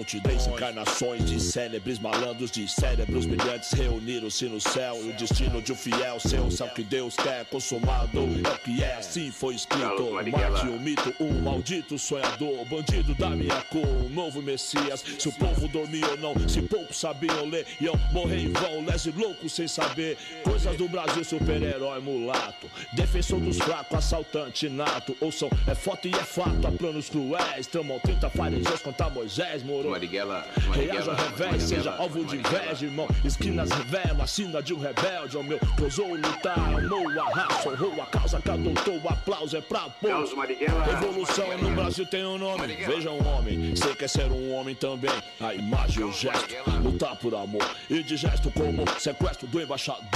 [0.06, 4.96] Multidões, encarnações de célebres malandros, de cérebros brilhantes reuniram-se no céu.
[5.04, 8.20] E o destino de um fiel seu, sabe que Deus quer consumado.
[8.44, 10.12] É o que é, assim foi escrito.
[10.12, 15.02] Mate um mito, um maldito sonhador, bandido da minha cor, um novo Messias.
[15.18, 19.10] Se o povo dormia ou não, se poucos sabiam ler, iam morrer em vão, lese
[19.10, 20.16] louco sem saber.
[20.44, 25.16] Coisas do Brasil, super-herói mulato, defensor dos fracos, assaltante nato.
[25.20, 29.95] Ouçam, é foto e é fato, há planos cruéis, tramam 30 fariseus contra Moisés, moro.
[29.96, 30.46] Marighella.
[30.74, 33.08] Reaja ao revés, seja alvo de inveja, irmão.
[33.24, 35.58] Esquinas revela a sina de um rebelde, ó meu.
[35.82, 39.00] Ousou lutar, amou a raça, honrou a causa que adotou.
[39.00, 40.36] O aplauso é pra pôr.
[40.36, 40.84] Marighella.
[40.84, 42.66] Revolução no Brasil tem um nome.
[42.74, 45.10] Veja um homem, sei que é ser um homem também.
[45.40, 47.66] A imagem, o gesto, lutar por amor.
[47.88, 50.06] E de gesto como sequestro do embaixador.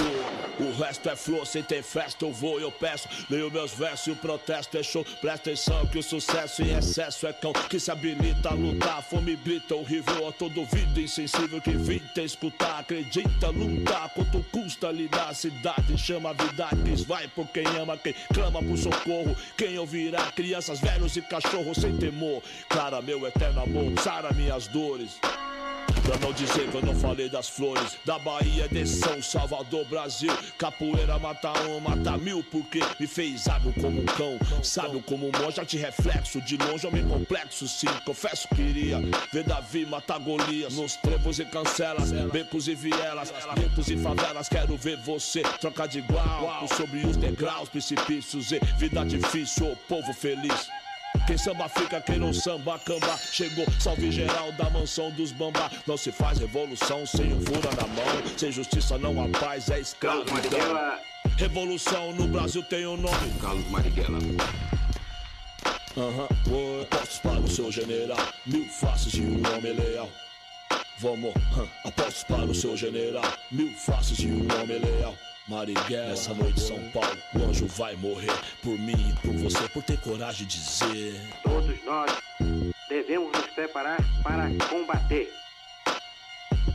[0.59, 3.09] O resto é flor, sem ter festa eu vou e eu peço.
[3.31, 5.05] Leio meus versos e o protesto é show.
[5.21, 9.03] Presta atenção que o sucesso em excesso é cão que se habilita a lutar.
[9.03, 12.81] Fome grita horrível a todo ouvido insensível que evita escutar.
[12.81, 15.31] Acredita lutar quanto custa lidar.
[15.31, 19.37] A cidade chama a vida que vai por quem ama, quem clama por socorro.
[19.57, 22.43] Quem ouvirá crianças, velhos e cachorros sem temor.
[22.69, 25.19] Clara, meu eterno amor, sara minhas dores.
[26.03, 27.97] Pra não dizer que eu não falei das flores.
[28.05, 30.33] Da Bahia de São Salvador, Brasil.
[30.59, 34.39] Capoeira mata um, mata mil Porque me fez hábil como um cão.
[34.63, 36.41] Sábio como um monge, arte reflexo.
[36.41, 38.99] De longe homem complexo, sim Confesso que iria
[39.33, 40.75] ver Davi matar Golias.
[40.75, 45.99] Nos trevos e cancelas, becos e vielas Guetos e favelas, quero ver você Trocar de
[45.99, 50.69] igual, sobre os degraus Precipícios e vida difícil, ô povo feliz
[51.31, 53.17] quem samba fica, quem não samba, camba.
[53.31, 55.71] Chegou, salve geral da mansão dos bamba.
[55.87, 58.37] Não se faz revolução sem um fura na mão.
[58.37, 60.35] Sem justiça não há paz, é escravidão.
[60.35, 60.99] Marighella.
[61.37, 63.39] Revolução no Brasil tem um nome.
[63.41, 64.19] Carlos Marighella.
[65.97, 66.83] Aham, uhum.
[66.83, 68.29] apostos para o seu general.
[68.45, 70.11] Mil faces de um homem leal.
[70.99, 73.33] Vamos, hum, apostos para o seu general.
[73.53, 75.15] Mil faces de um homem leal.
[75.51, 78.31] Marighella, essa noite São Paulo, o anjo vai morrer
[78.63, 81.21] por mim e por você, por ter coragem de dizer.
[81.43, 82.09] Todos nós
[82.89, 85.29] devemos nos preparar para combater.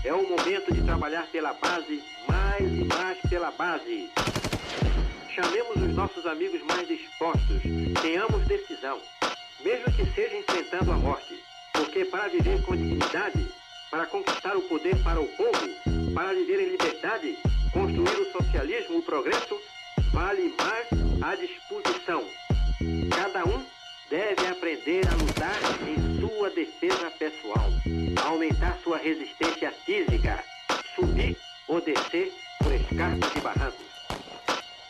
[0.03, 4.11] É o momento de trabalhar pela base, mais e mais pela base.
[5.33, 7.61] Chamemos os nossos amigos mais dispostos.
[8.01, 8.99] Tenhamos decisão,
[9.63, 11.41] mesmo que seja enfrentando a morte.
[11.71, 13.47] Porque para viver com dignidade,
[13.89, 17.37] para conquistar o poder para o povo, para viver em liberdade,
[17.75, 19.59] construir o socialismo, o progresso,
[20.13, 20.87] vale mais
[21.21, 22.23] à disposição.
[23.13, 23.65] Cada um
[24.09, 27.69] deve aprender a lutar em sua defesa pessoal,
[28.23, 30.41] aumentar sua resistência física,
[30.95, 31.37] subir
[31.67, 32.31] ou descer
[32.63, 33.85] por escarpas e barrancos.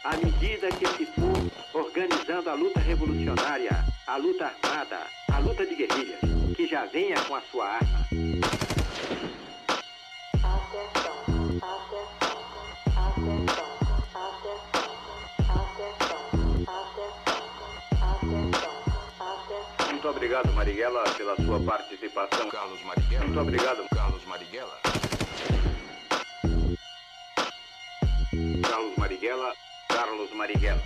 [0.03, 5.73] À medida que se for organizando a luta revolucionária, a luta armada, a luta de
[5.73, 6.19] guerrilhas,
[6.55, 8.05] que já venha com a sua arma.
[20.05, 22.47] Muito obrigado, Marighella, pela sua participação.
[22.47, 23.25] Carlos Marighella.
[23.25, 24.79] Muito obrigado, Carlos Marighella.
[28.61, 29.53] Carlos Marighella.
[29.87, 30.83] Carlos Marighella.